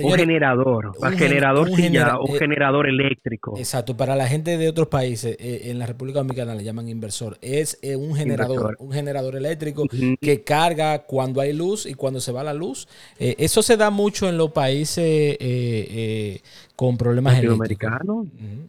un 0.03 0.11
generador, 0.11 0.91
un, 0.99 1.17
generador, 1.17 1.69
un, 1.69 2.29
un 2.29 2.37
generador 2.37 2.87
eléctrico. 2.87 3.57
Exacto, 3.57 3.95
para 3.95 4.15
la 4.15 4.27
gente 4.27 4.57
de 4.57 4.67
otros 4.67 4.87
países, 4.87 5.37
eh, 5.39 5.71
en 5.71 5.79
la 5.79 5.85
República 5.85 6.19
Dominicana 6.19 6.55
le 6.55 6.63
llaman 6.63 6.89
inversor. 6.89 7.37
Es 7.41 7.79
eh, 7.81 7.95
un 7.95 8.15
generador, 8.15 8.75
un 8.79 8.91
generador 8.91 9.35
eléctrico 9.35 9.85
que 10.19 10.43
carga 10.43 11.03
cuando 11.03 11.41
hay 11.41 11.53
luz 11.53 11.85
y 11.85 11.93
cuando 11.93 12.19
se 12.19 12.31
va 12.31 12.43
la 12.43 12.53
luz. 12.53 12.87
Eh, 13.19 13.35
eso 13.39 13.61
se 13.61 13.77
da 13.77 13.89
mucho 13.89 14.27
en 14.27 14.37
los 14.37 14.51
países 14.51 15.37
con 16.75 16.97
problemas 16.97 17.39
eléctricos. 17.39 17.91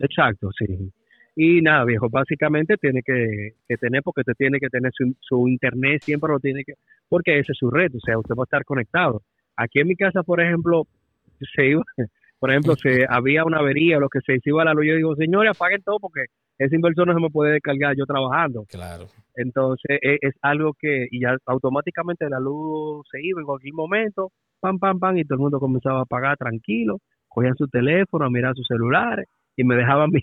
Exacto, 0.00 0.50
sí. 0.56 0.92
Y 1.34 1.62
nada, 1.62 1.84
viejo, 1.84 2.08
básicamente 2.08 2.76
tiene 2.78 3.00
que, 3.02 3.54
tener, 3.76 4.02
porque 4.02 4.22
usted 4.22 4.34
tiene 4.36 4.58
que 4.58 4.68
tener 4.68 4.90
su, 4.92 5.14
su, 5.20 5.46
internet, 5.46 6.02
siempre 6.02 6.32
lo 6.32 6.40
tiene 6.40 6.64
que, 6.64 6.74
porque 7.08 7.38
ese 7.38 7.52
es 7.52 7.58
su 7.58 7.70
red, 7.70 7.94
o 7.94 8.00
sea, 8.00 8.18
usted 8.18 8.34
va 8.34 8.42
a 8.42 8.44
estar 8.44 8.64
conectado. 8.64 9.22
Aquí 9.56 9.78
en 9.78 9.86
mi 9.86 9.94
casa, 9.94 10.24
por 10.24 10.40
ejemplo, 10.40 10.86
se 11.54 11.66
iba, 11.66 11.82
por 12.38 12.50
ejemplo, 12.50 12.76
se 12.76 13.04
había 13.08 13.44
una 13.44 13.58
avería, 13.58 13.98
lo 13.98 14.08
que 14.08 14.20
se 14.20 14.38
iba 14.44 14.62
a 14.62 14.66
la 14.66 14.74
luz, 14.74 14.86
yo 14.86 14.96
digo, 14.96 15.16
señores, 15.16 15.50
apaguen 15.50 15.82
todo 15.82 15.98
porque 16.00 16.26
ese 16.58 16.76
inversor 16.76 17.06
no 17.06 17.14
se 17.14 17.20
me 17.20 17.30
puede 17.30 17.52
descargar 17.52 17.96
yo 17.96 18.04
trabajando. 18.04 18.64
Claro. 18.68 19.06
Entonces, 19.34 19.98
e, 20.02 20.18
es, 20.20 20.34
algo 20.42 20.74
que, 20.78 21.06
y 21.10 21.20
ya 21.20 21.36
automáticamente 21.46 22.28
la 22.28 22.40
luz 22.40 23.06
se 23.10 23.20
iba 23.22 23.40
en 23.40 23.46
cualquier 23.46 23.74
momento, 23.74 24.32
pam, 24.60 24.78
pam, 24.78 24.98
pam, 24.98 25.16
y 25.16 25.24
todo 25.24 25.34
el 25.36 25.40
mundo 25.40 25.60
comenzaba 25.60 26.00
a 26.00 26.02
apagar 26.02 26.36
tranquilo, 26.36 26.98
cogían 27.28 27.56
su 27.56 27.68
teléfono, 27.68 28.26
a 28.26 28.30
mirar 28.30 28.54
sus 28.54 28.66
celulares, 28.66 29.26
y 29.56 29.64
me 29.64 29.76
dejaban 29.76 30.10
mi, 30.12 30.22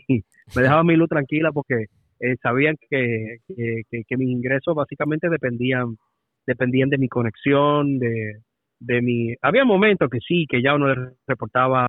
me 0.56 0.62
dejaban 0.62 0.86
mi 0.86 0.96
luz 0.96 1.10
tranquila 1.10 1.52
porque 1.52 1.86
eh, 2.20 2.36
sabían 2.42 2.76
que, 2.90 3.38
que, 3.48 4.04
que 4.08 4.18
mis 4.18 4.30
ingresos 4.30 4.76
básicamente 4.76 5.30
dependían 5.30 5.98
dependían 6.46 6.90
de 6.90 6.98
mi 6.98 7.08
conexión, 7.08 7.98
de, 8.00 8.42
de 8.80 9.02
mi... 9.02 9.34
Había 9.42 9.66
momentos 9.66 10.10
que 10.10 10.20
sí, 10.20 10.46
que 10.50 10.62
ya 10.62 10.76
uno 10.76 10.94
le 10.94 11.12
reportaba 11.28 11.88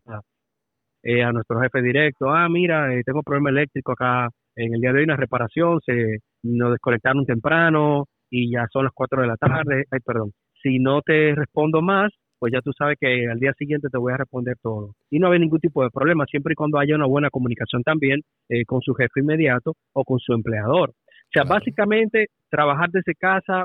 eh, 1.02 1.22
a 1.22 1.32
nuestro 1.32 1.60
jefe 1.60 1.82
directo, 1.82 2.30
ah, 2.30 2.48
mira, 2.48 2.94
eh, 2.94 3.02
tengo 3.04 3.22
problema 3.22 3.50
eléctrico 3.50 3.92
acá, 3.92 4.28
en 4.56 4.74
el 4.74 4.80
día 4.80 4.92
de 4.92 4.98
hoy 4.98 5.04
una 5.04 5.16
reparación, 5.16 5.80
se 5.84 6.18
nos 6.42 6.72
desconectaron 6.72 7.26
temprano 7.26 8.06
y 8.30 8.50
ya 8.50 8.66
son 8.72 8.84
las 8.84 8.92
4 8.94 9.22
de 9.22 9.28
la 9.28 9.36
tarde, 9.36 9.84
ay, 9.90 10.00
perdón, 10.04 10.32
si 10.62 10.78
no 10.78 11.02
te 11.02 11.34
respondo 11.34 11.82
más, 11.82 12.10
pues 12.38 12.52
ya 12.52 12.60
tú 12.60 12.72
sabes 12.76 12.96
que 13.00 13.28
al 13.28 13.38
día 13.38 13.52
siguiente 13.58 13.88
te 13.90 13.98
voy 13.98 14.12
a 14.12 14.18
responder 14.18 14.56
todo. 14.60 14.94
Y 15.10 15.18
no 15.18 15.30
hay 15.30 15.38
ningún 15.38 15.60
tipo 15.60 15.82
de 15.82 15.90
problema, 15.90 16.26
siempre 16.26 16.52
y 16.52 16.56
cuando 16.56 16.78
haya 16.78 16.94
una 16.94 17.06
buena 17.06 17.30
comunicación 17.30 17.82
también 17.82 18.20
eh, 18.48 18.64
con 18.66 18.80
su 18.80 18.94
jefe 18.94 19.20
inmediato 19.20 19.74
o 19.92 20.04
con 20.04 20.18
su 20.18 20.32
empleador. 20.32 20.90
O 20.90 21.30
sea, 21.32 21.44
básicamente, 21.44 22.26
trabajar 22.50 22.90
desde 22.90 23.14
casa 23.14 23.64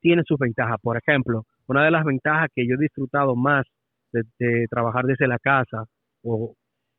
tiene 0.00 0.22
sus 0.24 0.38
ventajas. 0.38 0.76
Por 0.82 0.96
ejemplo, 0.96 1.44
una 1.68 1.84
de 1.84 1.90
las 1.90 2.04
ventajas 2.04 2.50
que 2.54 2.66
yo 2.66 2.74
he 2.74 2.82
disfrutado 2.82 3.34
más 3.36 3.66
de, 4.12 4.66
trabajar 4.70 5.04
desde 5.04 5.26
la 5.26 5.38
casa 5.38 5.84
o, 6.22 6.54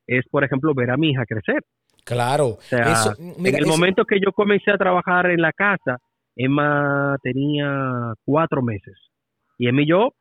es, 0.06 0.26
por 0.30 0.44
ejemplo, 0.44 0.74
ver 0.74 0.92
a 0.92 0.98
mi 0.98 1.12
hija 1.12 1.26
crecer. 1.26 1.64
Claro. 2.06 2.58
en 2.72 3.56
el 3.56 3.66
momento 3.66 4.06
que 4.06 4.20
yo 4.24 4.32
comencé 4.32 4.72
a 4.72 4.78
trabajar 4.78 5.30
en 5.30 5.42
la 5.42 5.52
casa, 5.52 5.98
Emma 6.36 7.18
tenía 7.22 8.14
cuatro 8.24 8.62
meses. 8.62 8.96
Y 9.58 9.68
Emma 9.68 9.82
y 9.82 9.88
yo, 9.88 10.14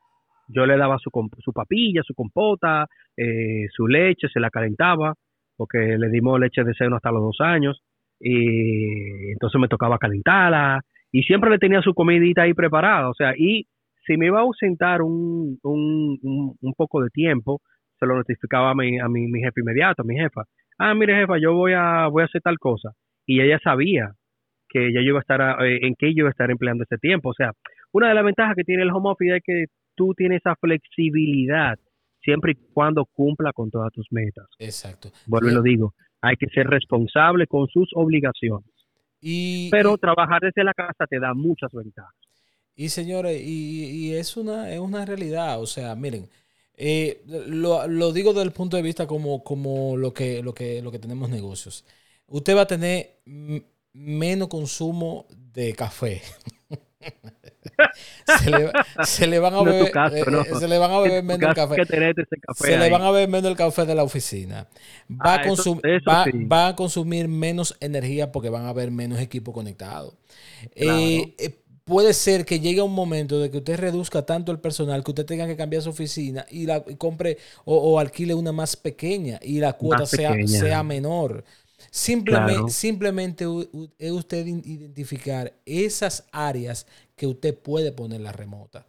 yo 0.48 0.66
le 0.66 0.76
daba 0.76 0.98
su, 0.98 1.10
su 1.38 1.52
papilla, 1.52 2.02
su 2.02 2.14
compota, 2.14 2.86
eh, 3.16 3.66
su 3.70 3.86
leche, 3.86 4.28
se 4.28 4.40
la 4.40 4.50
calentaba, 4.50 5.14
porque 5.56 5.96
le 5.98 6.08
dimos 6.08 6.40
leche 6.40 6.64
de 6.64 6.74
seno 6.74 6.96
hasta 6.96 7.12
los 7.12 7.22
dos 7.22 7.40
años. 7.40 7.80
Y 8.18 9.30
entonces 9.32 9.60
me 9.60 9.68
tocaba 9.68 9.98
calentarla. 9.98 10.80
Y 11.12 11.22
siempre 11.22 11.50
le 11.50 11.58
tenía 11.58 11.82
su 11.82 11.94
comidita 11.94 12.42
ahí 12.42 12.54
preparada. 12.54 13.10
O 13.10 13.14
sea, 13.14 13.34
y 13.36 13.66
si 14.06 14.16
me 14.16 14.26
iba 14.26 14.38
a 14.38 14.42
ausentar 14.42 15.02
un, 15.02 15.58
un, 15.62 16.56
un, 16.60 16.72
poco 16.74 17.02
de 17.02 17.10
tiempo, 17.10 17.60
se 17.98 18.06
lo 18.06 18.16
notificaba 18.16 18.70
a 18.70 18.74
mi, 18.74 18.98
a 18.98 19.08
mi, 19.08 19.26
jefe 19.40 19.60
inmediato, 19.60 20.02
a 20.02 20.04
mi 20.04 20.16
jefa. 20.16 20.44
Ah, 20.78 20.94
mire 20.94 21.16
jefa, 21.16 21.38
yo 21.38 21.54
voy 21.54 21.72
a, 21.72 22.06
voy 22.08 22.22
a 22.22 22.26
hacer 22.26 22.42
tal 22.42 22.58
cosa. 22.58 22.90
Y 23.26 23.40
ella 23.40 23.58
sabía 23.62 24.12
que 24.68 24.92
ya 24.92 25.00
yo 25.00 25.08
iba 25.08 25.18
a 25.18 25.20
estar, 25.20 25.66
eh, 25.66 25.78
en 25.82 25.94
qué 25.98 26.08
yo 26.14 26.20
iba 26.20 26.28
a 26.28 26.30
estar 26.30 26.50
empleando 26.50 26.84
ese 26.84 26.98
tiempo. 26.98 27.30
O 27.30 27.34
sea, 27.34 27.52
una 27.92 28.08
de 28.08 28.14
las 28.14 28.24
ventajas 28.24 28.54
que 28.56 28.64
tiene 28.64 28.82
el 28.82 28.90
home 28.90 29.10
office 29.10 29.36
es 29.36 29.42
que 29.44 29.64
tú 29.94 30.14
tienes 30.14 30.38
esa 30.38 30.54
flexibilidad 30.56 31.78
siempre 32.22 32.52
y 32.52 32.72
cuando 32.72 33.06
cumpla 33.06 33.52
con 33.52 33.70
todas 33.70 33.92
tus 33.92 34.06
metas. 34.10 34.46
Exacto. 34.58 35.10
Vuelvo 35.26 35.48
y 35.48 35.54
lo 35.54 35.62
digo, 35.62 35.94
hay 36.20 36.36
que 36.36 36.48
ser 36.48 36.66
responsable 36.66 37.46
con 37.46 37.68
sus 37.68 37.88
obligaciones. 37.94 38.68
Y, 39.20 39.70
Pero 39.70 39.96
trabajar 39.96 40.40
desde 40.42 40.62
la 40.64 40.74
casa 40.74 41.06
te 41.08 41.18
da 41.18 41.32
muchas 41.34 41.70
ventajas. 41.72 42.25
Y 42.76 42.90
señores, 42.90 43.40
y, 43.42 44.14
es, 44.14 44.36
una, 44.36 44.70
es 44.70 44.78
una 44.78 45.04
realidad. 45.06 45.60
O 45.60 45.66
sea, 45.66 45.94
miren, 45.94 46.28
eh, 46.76 47.22
lo, 47.26 47.86
lo, 47.88 48.12
digo 48.12 48.32
desde 48.34 48.44
el 48.44 48.52
punto 48.52 48.76
de 48.76 48.82
vista 48.82 49.06
como, 49.06 49.42
como 49.42 49.96
lo, 49.96 50.12
que, 50.12 50.42
lo, 50.42 50.54
que, 50.54 50.82
lo 50.82 50.92
que 50.92 50.98
tenemos 50.98 51.30
negocios. 51.30 51.84
Usted 52.28 52.54
va 52.56 52.62
a 52.62 52.66
tener 52.66 53.20
menos 53.94 54.48
consumo 54.48 55.26
de 55.54 55.72
café. 55.72 56.22
se, 58.38 58.50
le, 58.50 59.38
van 59.38 59.54
a 59.54 59.62
beber, 59.62 59.92
se 60.58 60.68
le 60.68 60.78
van 60.78 60.90
a 60.90 61.00
beber 61.00 61.22
menos 61.22 61.48
el 61.48 61.54
café. 61.54 61.76
se 62.54 62.76
le 62.76 62.90
van 62.90 63.02
a 63.02 63.10
beber 63.10 63.28
menos 63.28 63.50
el 63.50 63.56
café 63.56 63.86
de 63.86 63.94
la 63.94 64.02
oficina. 64.02 64.66
Va, 65.10 65.36
a, 65.36 65.42
ah, 66.06 66.24
va, 66.50 66.68
a 66.68 66.76
consumir 66.76 67.28
menos 67.28 67.76
energía 67.80 68.32
porque 68.32 68.50
van 68.50 68.64
a 68.66 68.70
haber 68.70 68.90
menos 68.90 69.20
equipo 69.20 69.52
conectado. 69.52 70.14
Eh, 70.74 71.34
eh, 71.38 71.54
puede 71.86 72.12
ser 72.12 72.44
que 72.44 72.58
llegue 72.58 72.82
un 72.82 72.94
momento 72.94 73.38
de 73.38 73.50
que 73.50 73.58
usted 73.58 73.78
reduzca 73.78 74.26
tanto 74.26 74.50
el 74.50 74.58
personal 74.58 75.04
que 75.04 75.12
usted 75.12 75.24
tenga 75.24 75.46
que 75.46 75.56
cambiar 75.56 75.82
su 75.82 75.90
oficina 75.90 76.44
y 76.50 76.66
la 76.66 76.82
compre 76.98 77.38
o, 77.64 77.98
alquile 77.98 78.34
una 78.34 78.52
más 78.52 78.76
pequeña 78.76 79.38
y 79.40 79.60
la 79.60 79.72
cuota 79.74 80.04
sea, 80.04 80.34
sea 80.46 80.82
menor. 80.82 81.44
Simplemente, 81.90 82.70
simplemente 82.70 83.44
es 83.98 84.10
usted 84.10 84.46
identificar 84.46 85.52
esas 85.64 86.28
áreas 86.32 86.86
que 87.16 87.26
usted 87.26 87.56
puede 87.56 87.92
poner 87.92 88.20
la 88.20 88.32
remota. 88.32 88.84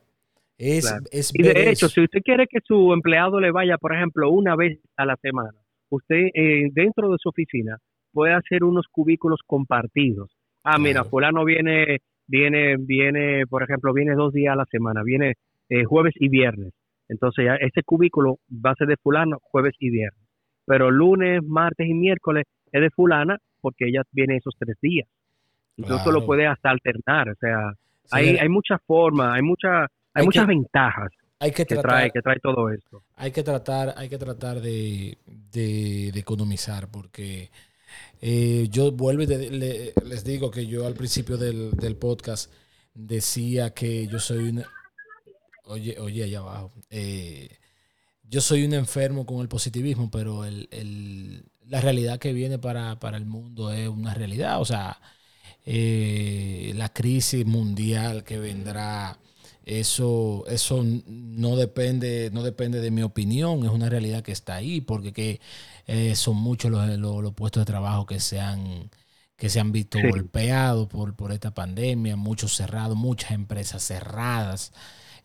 Es, 0.58 0.92
y 1.34 1.44
de 1.44 1.70
hecho, 1.70 1.88
si 1.90 2.02
usted 2.02 2.22
quiere 2.24 2.48
que 2.48 2.60
su 2.66 2.92
empleado 2.92 3.40
le 3.40 3.52
vaya, 3.52 3.78
por 3.78 3.96
ejemplo, 3.96 4.32
una 4.32 4.56
vez 4.56 4.80
a 4.96 5.06
la 5.06 5.16
semana, 5.18 5.54
usted 5.90 6.30
eh, 6.34 6.70
dentro 6.72 7.12
de 7.12 7.18
su 7.20 7.30
oficina 7.30 7.78
puede 8.12 8.34
hacer 8.34 8.64
unos 8.64 8.88
cubículos 8.92 9.42
compartidos. 9.46 10.32
Ah, 10.64 10.80
mira, 10.80 11.04
fulano 11.04 11.46
viene, 11.46 12.00
viene, 12.28 12.76
viene, 12.78 13.46
por 13.48 13.64
ejemplo, 13.64 13.94
viene 13.94 14.16
dos 14.16 14.34
días 14.34 14.54
a 14.54 14.58
la 14.58 14.66
semana, 14.66 15.04
viene 15.04 15.36
eh, 15.70 15.84
jueves 15.86 16.14
y 16.18 16.30
viernes. 16.30 16.74
Entonces 17.10 17.46
ya 17.46 17.56
ese 17.56 17.84
cubículo 17.84 18.40
va 18.54 18.72
a 18.72 18.76
ser 18.76 18.88
de 18.88 18.98
fulano 18.98 19.38
jueves 19.42 19.74
y 19.80 19.90
viernes. 19.90 20.22
Pero 20.66 20.92
lunes, 20.92 21.42
martes 21.44 21.88
y 21.88 21.94
miércoles 21.94 22.46
es 22.72 22.82
de 22.82 22.90
fulana 22.90 23.38
porque 23.62 23.88
ella 23.88 24.04
viene 24.12 24.38
esos 24.38 24.56
tres 24.60 24.78
días. 24.82 25.08
Incluso 25.78 26.12
lo 26.12 26.26
puede 26.26 26.48
hasta 26.48 26.72
alternar, 26.72 27.30
o 27.30 27.36
sea, 27.36 27.72
hay, 28.12 28.38
hay 28.38 28.50
muchas 28.50 28.82
formas, 28.86 29.36
hay, 29.36 29.44
mucha, 29.44 29.86
hay, 30.14 30.26
muchas 30.26 30.48
ventajas 30.48 31.12
hay 31.40 31.52
que, 31.52 31.66
tratar, 31.66 31.92
trae, 31.92 32.12
que 32.12 32.22
trae 32.22 32.40
todo 32.40 32.70
esto. 32.70 33.04
Hay 33.16 33.32
que 33.32 33.44
tratar, 33.44 33.94
hay 33.96 34.10
que 34.10 34.18
tratar 34.18 34.60
de, 34.60 35.18
de, 35.52 36.10
economizar 36.16 36.88
porque 36.92 37.50
eh, 38.22 38.68
yo 38.70 38.92
vuelvo 38.92 39.24
y 39.24 39.28
les 39.28 40.24
digo 40.24 40.52
que 40.52 40.68
yo 40.68 40.86
al 40.86 40.94
principio 40.94 41.38
del, 41.38 41.72
del, 41.72 41.96
podcast 41.96 42.52
decía 42.94 43.74
que 43.74 44.08
yo 44.08 44.20
soy 44.20 44.50
un... 44.50 44.64
Oye, 45.66 45.98
oye, 46.00 46.24
allá 46.24 46.40
abajo. 46.40 46.72
Eh, 46.90 47.50
yo 48.24 48.42
soy 48.42 48.66
un 48.66 48.74
enfermo 48.74 49.26
con 49.26 49.40
el 49.42 49.48
positivismo, 49.48 50.12
pero 50.12 50.46
el, 50.46 51.46
la 51.66 51.82
realidad 51.82 52.20
que 52.20 52.34
viene 52.34 52.60
para, 52.60 52.98
el 53.16 53.26
mundo 53.26 53.72
es 53.72 53.88
una 53.88 54.14
realidad. 54.14 54.62
O 54.62 54.66
sea, 54.66 55.00
eh, 55.66 56.74
la 56.76 56.90
crisis 56.94 57.46
mundial 57.46 58.24
que 58.24 58.40
vendrá, 58.40 59.20
eso, 59.68 60.46
eso 60.48 60.84
no, 60.84 61.58
depende, 61.58 62.30
no 62.32 62.42
depende 62.44 62.80
de 62.82 62.92
mi 62.92 63.04
opinión, 63.04 63.66
es 63.66 63.72
una 63.72 63.90
realidad 63.90 64.24
que 64.24 64.32
está 64.32 64.56
ahí, 64.56 64.82
porque 64.82 65.12
que, 65.14 65.42
eh, 65.88 66.16
son 66.16 66.38
muchos 66.38 66.72
los, 66.72 67.34
puestos 67.34 67.62
de 67.62 67.66
trabajo 67.66 68.06
que 68.06 68.20
se 68.22 68.40
han, 68.40 68.90
que 69.36 69.50
se 69.50 69.60
han 69.60 69.72
visto 69.72 70.00
golpeados 70.02 70.88
por, 70.88 71.16
por 71.16 71.32
esta 71.34 71.54
pandemia, 71.54 72.16
muchos 72.16 72.56
cerrados, 72.56 72.98
muchas 72.98 73.32
empresas 73.32 73.84
cerradas. 73.84 74.74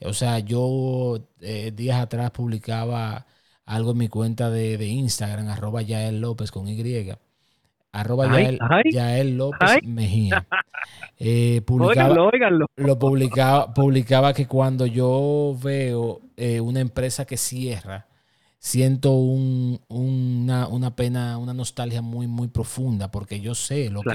O 0.05 0.15
sea, 0.15 0.39
yo 0.41 1.29
eh, 1.41 1.73
días 1.73 2.01
atrás 2.01 2.31
publicaba 2.33 3.27
algo 3.65 3.93
en 3.93 3.99
mi 3.99 4.09
cuenta 4.09 4.51
de, 4.51 4.79
de 4.79 4.87
Instagram, 4.89 5.49
arroba 5.49 5.83
Yael 5.83 6.21
López 6.21 6.51
con 6.51 6.69
Y. 6.69 6.75
Arroba 7.93 8.27
Yael, 8.91 9.37
López 9.37 9.83
Mejía. 9.85 10.47
Eh, 11.25 11.61
publicaba, 11.65 12.33
Lo 12.75 12.99
publicaba, 12.99 13.73
publicaba 13.73 14.35
que 14.35 14.49
cuando 14.49 14.87
yo 14.87 15.57
veo 15.63 16.21
eh, 16.37 16.61
una 16.61 16.81
empresa 16.81 17.25
que 17.25 17.37
cierra, 17.37 18.09
siento 18.59 19.13
un, 19.13 19.81
una, 19.87 20.67
una, 20.67 20.97
pena, 20.97 21.39
una 21.39 21.55
nostalgia 21.55 22.03
muy, 22.03 22.27
muy 22.27 22.49
profunda, 22.49 23.13
porque 23.13 23.41
yo 23.41 23.55
sé 23.55 23.89
lo 23.89 24.03
que 24.03 24.11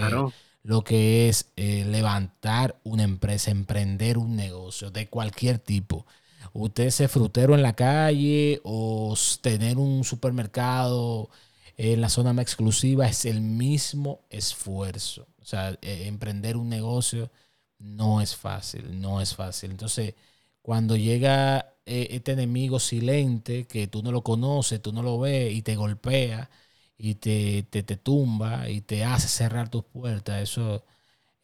lo 0.63 0.84
que 0.84 1.30
es 1.30 1.53
eh, 1.55 1.86
levantar 1.86 2.75
una 2.84 3.03
empresa, 3.03 3.51
emprender 3.51 4.17
un 4.17 4.36
negocio 4.36 4.91
de 4.91 5.07
cualquier 5.07 5.59
tipo. 5.59 6.05
Usted 6.51 6.89
ser 6.89 7.07
frutero 7.07 7.55
en 7.55 7.61
la 7.61 7.71
calle 7.71 8.59
o 8.65 9.15
tener 9.39 9.78
un 9.78 10.03
supermercado 10.03 11.30
en 11.78 12.01
la 12.01 12.09
zona 12.09 12.34
más 12.34 12.43
exclusiva 12.43 13.07
es 13.07 13.25
el 13.25 13.41
mismo 13.41 14.21
esfuerzo. 14.30 15.28
O 15.41 15.45
sea, 15.45 15.78
e, 15.82 16.07
emprender 16.07 16.57
un 16.57 16.69
negocio 16.69 17.32
no 17.80 18.21
es 18.21 18.36
fácil, 18.36 18.99
no 19.01 19.21
es 19.21 19.36
fácil. 19.36 19.71
Entonces, 19.71 20.15
cuando 20.61 20.95
llega 20.97 21.75
eh, 21.86 22.07
este 22.11 22.34
enemigo 22.34 22.80
silente 22.80 23.67
que 23.67 23.88
tú 23.88 24.01
no 24.03 24.11
lo 24.11 24.23
conoces, 24.23 24.82
tú 24.82 24.91
no 24.93 25.03
lo 25.03 25.19
ves 25.19 25.53
y 25.53 25.61
te 25.61 25.75
golpea 25.75 26.49
y 26.97 27.15
te, 27.15 27.63
te, 27.63 27.84
te 27.84 27.97
tumba 27.97 28.69
y 28.69 28.82
te 28.82 29.03
hace 29.05 29.28
cerrar 29.28 29.69
tus 29.69 29.84
puertas, 29.86 30.41
eso 30.41 30.84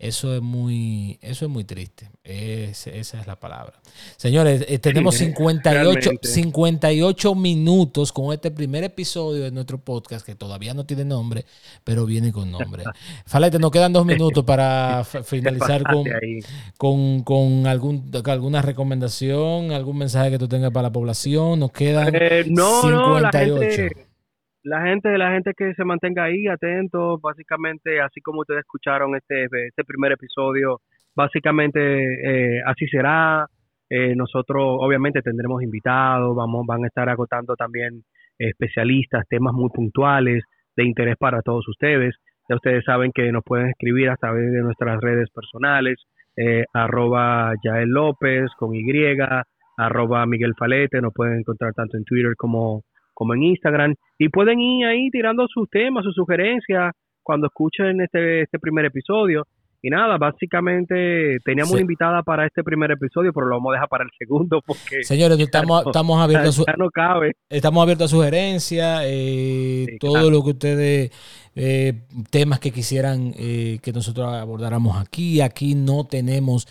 eso 0.03 0.35
es 0.35 0.41
muy, 0.41 1.17
eso 1.21 1.45
es 1.45 1.51
muy 1.51 1.63
triste. 1.63 2.09
esa 2.25 2.91
es 2.91 3.25
la 3.25 3.39
palabra. 3.39 3.79
Señores, 4.17 4.65
eh, 4.67 4.77
tenemos 4.77 5.15
58, 5.15 6.11
58 6.21 7.35
minutos 7.35 8.11
con 8.11 8.33
este 8.33 8.51
primer 8.51 8.83
episodio 8.83 9.43
de 9.43 9.51
nuestro 9.51 9.77
podcast 9.77 10.25
que 10.25 10.35
todavía 10.35 10.73
no 10.73 10.85
tiene 10.85 11.05
nombre, 11.05 11.45
pero 11.85 12.05
viene 12.05 12.33
con 12.33 12.51
nombre. 12.51 12.83
Falete, 13.25 13.59
nos 13.59 13.71
quedan 13.71 13.93
dos 13.93 14.05
minutos 14.05 14.43
para 14.43 15.05
finalizar 15.23 15.83
con, 16.77 17.23
con, 17.23 17.65
algún, 17.65 18.11
alguna 18.25 18.61
recomendación, 18.61 19.71
algún 19.71 19.99
mensaje 19.99 20.31
que 20.31 20.37
tú 20.37 20.49
tengas 20.49 20.71
para 20.71 20.89
la 20.89 20.91
población. 20.91 21.61
Nos 21.61 21.71
quedan 21.71 22.13
eh, 22.13 22.43
no, 22.45 22.81
58 22.81 23.21
la 23.21 23.31
gente, 23.31 24.07
la 24.63 24.81
gente 24.81 25.53
que 25.55 25.73
se 25.73 25.83
mantenga 25.83 26.23
ahí 26.23 26.47
atento, 26.47 27.19
básicamente, 27.19 28.01
así 28.01 28.21
como 28.21 28.41
ustedes 28.41 28.61
escucharon 28.61 29.15
este, 29.15 29.45
este 29.45 29.83
primer 29.83 30.13
episodio, 30.13 30.79
básicamente 31.15 32.57
eh, 32.57 32.61
así 32.65 32.87
será. 32.87 33.45
Eh, 33.89 34.15
nosotros 34.15 34.63
obviamente 34.79 35.21
tendremos 35.21 35.61
invitados, 35.61 36.35
vamos, 36.35 36.65
van 36.65 36.83
a 36.83 36.87
estar 36.87 37.09
agotando 37.09 37.55
también 37.55 38.03
especialistas, 38.39 39.27
temas 39.29 39.53
muy 39.53 39.69
puntuales 39.69 40.43
de 40.75 40.85
interés 40.85 41.15
para 41.17 41.41
todos 41.41 41.67
ustedes. 41.67 42.15
Ya 42.49 42.55
ustedes 42.55 42.83
saben 42.85 43.11
que 43.13 43.31
nos 43.31 43.43
pueden 43.43 43.69
escribir 43.69 44.09
a 44.09 44.15
través 44.15 44.51
de 44.51 44.61
nuestras 44.61 44.99
redes 44.99 45.29
personales, 45.29 45.97
eh, 46.35 46.65
arroba 46.73 47.53
Yael 47.63 47.89
López 47.89 48.49
con 48.57 48.73
Y, 48.73 48.83
arroba 49.77 50.25
Miguel 50.25 50.53
Falete, 50.57 51.01
nos 51.01 51.13
pueden 51.13 51.39
encontrar 51.39 51.73
tanto 51.73 51.97
en 51.97 52.03
Twitter 52.03 52.33
como 52.35 52.83
como 53.13 53.33
en 53.33 53.43
Instagram, 53.43 53.95
y 54.17 54.29
pueden 54.29 54.59
ir 54.59 54.85
ahí 54.85 55.09
tirando 55.09 55.47
sus 55.47 55.69
temas, 55.69 56.03
sus 56.03 56.15
sugerencias 56.15 56.93
cuando 57.23 57.47
escuchen 57.47 58.01
este, 58.01 58.41
este 58.41 58.59
primer 58.59 58.85
episodio. 58.85 59.45
Y 59.85 59.89
nada, 59.89 60.17
básicamente 60.17 61.39
teníamos 61.43 61.73
una 61.73 61.81
invitada 61.81 62.23
para 62.23 62.45
este 62.45 62.63
primer 62.63 62.89
episodio, 62.91 63.33
pero 63.33 63.47
lo 63.47 63.55
vamos 63.55 63.71
a 63.71 63.73
dejar 63.73 63.89
para 63.89 64.05
el 64.05 64.11
segundo 64.17 64.61
porque... 64.65 65.03
Señores, 65.03 65.37
estamos, 65.37 65.85
estamos 65.85 66.21
abiertos 66.21 66.63
a 66.65 66.73
no 66.77 66.89
cabe. 66.89 67.33
Estamos 67.49 67.83
abiertos 67.83 68.05
a 68.05 68.15
sugerencias, 68.15 69.01
eh, 69.05 69.97
todo 69.99 70.31
lo 70.31 70.41
que 70.41 70.51
ustedes, 70.51 71.11
eh, 71.55 72.05
temas 72.29 72.61
que 72.61 72.71
quisieran 72.71 73.33
eh, 73.37 73.79
que 73.83 73.91
nosotros 73.91 74.33
abordáramos 74.33 74.95
aquí. 74.95 75.41
Aquí 75.41 75.75
no 75.75 76.05
tenemos 76.05 76.65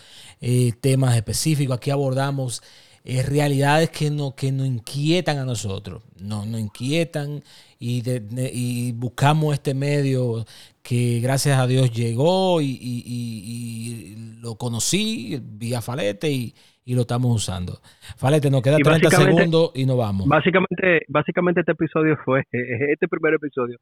temas 0.81 1.15
específicos, 1.15 1.77
aquí 1.77 1.91
abordamos 1.91 2.63
es 3.05 3.29
realidades 3.29 3.91
que, 3.91 4.11
no, 4.11 4.35
que 4.35 4.53
nos 4.53 4.67
inquietan 4.67 5.39
a 5.39 5.45
nosotros, 5.45 6.03
nos, 6.21 6.47
nos 6.47 6.61
inquietan 6.61 7.43
y, 7.79 8.03
y, 8.07 8.93
buscamos 8.93 9.55
este 9.55 9.75
medio 9.75 10.45
que 10.83 11.21
gracias 11.21 11.59
a 11.59 11.67
Dios 11.67 11.91
llegó 11.93 12.61
y, 12.61 12.79
y 12.81 14.39
lo 14.41 14.57
conocí 14.57 15.41
vía 15.43 15.81
Falete 15.81 16.31
y, 16.31 16.55
lo 16.87 17.03
estamos 17.03 17.35
usando. 17.35 17.81
Falete, 18.17 18.51
nos 18.51 18.61
queda 18.61 18.77
30 18.77 19.11
segundos 19.11 19.71
y 19.75 19.87
nos 19.87 19.97
vamos. 19.97 20.27
Básicamente, 20.27 21.07
básicamente 21.09 21.61
este 21.61 21.73
episodio 21.73 22.19
fue, 22.25 22.43
este 22.53 23.09
primer 23.09 23.35
episodio 23.35 23.79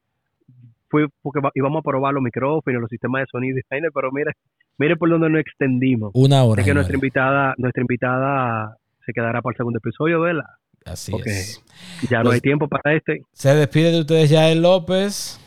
fue 0.87 1.07
porque 1.21 1.39
íbamos 1.55 1.79
a 1.79 1.83
probar 1.83 2.13
los 2.13 2.23
micrófonos, 2.23 2.81
los 2.81 2.89
sistemas 2.89 3.21
de 3.21 3.25
sonido, 3.31 3.59
pero 3.93 4.11
mire, 4.11 4.31
mire 4.77 4.97
por 4.97 5.09
donde 5.09 5.29
nos 5.29 5.41
extendimos. 5.41 6.11
Una 6.13 6.43
hora. 6.43 6.61
Es 6.61 6.67
que 6.67 6.73
nuestra 6.73 6.95
invitada, 6.95 7.55
nuestra 7.57 7.81
invitada 7.81 8.77
se 9.05 9.13
quedará 9.13 9.41
para 9.41 9.53
el 9.53 9.57
segundo 9.57 9.77
episodio, 9.77 10.21
¿verdad? 10.21 10.45
Así 10.85 11.13
es. 11.25 11.63
Ya 12.09 12.19
no 12.19 12.25
pues 12.25 12.35
hay 12.35 12.41
tiempo 12.41 12.67
para 12.67 12.95
este. 12.95 13.21
Se 13.33 13.53
despide 13.53 13.91
de 13.91 13.99
ustedes 13.99 14.29
Yael 14.29 14.61
López. 14.61 15.39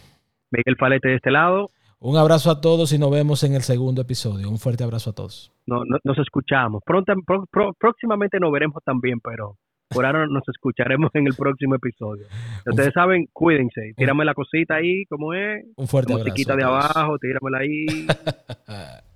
Miguel 0.50 0.76
Falete 0.78 1.08
de 1.08 1.16
este 1.16 1.30
lado. 1.30 1.70
Un 1.98 2.16
abrazo 2.16 2.50
a 2.50 2.60
todos 2.60 2.92
y 2.92 2.98
nos 2.98 3.10
vemos 3.10 3.42
en 3.44 3.54
el 3.54 3.62
segundo 3.62 4.02
episodio. 4.02 4.50
Un 4.50 4.58
fuerte 4.58 4.84
abrazo 4.84 5.10
a 5.10 5.12
todos. 5.14 5.52
No, 5.66 5.82
nos 6.04 6.18
escuchamos. 6.18 6.82
Pronto, 6.84 7.14
próximamente 7.78 8.38
nos 8.38 8.52
veremos 8.52 8.82
también, 8.84 9.20
pero 9.20 9.56
por 9.88 10.04
ahora 10.04 10.26
nos 10.26 10.46
escucharemos 10.48 11.10
en 11.14 11.26
el 11.26 11.34
próximo 11.34 11.76
episodio. 11.76 12.26
Ustedes 12.66 12.92
saben, 12.92 13.28
cuídense. 13.32 13.94
Tírame 13.96 14.24
la 14.24 14.34
cosita 14.34 14.76
ahí, 14.76 15.06
como 15.06 15.32
es. 15.32 15.64
Un 15.76 15.88
fuerte 15.88 16.12
la 16.12 16.18
musiquita 16.18 16.54
de 16.54 16.64
abajo, 16.64 17.18
tíramela 17.18 17.58
ahí. 17.58 17.86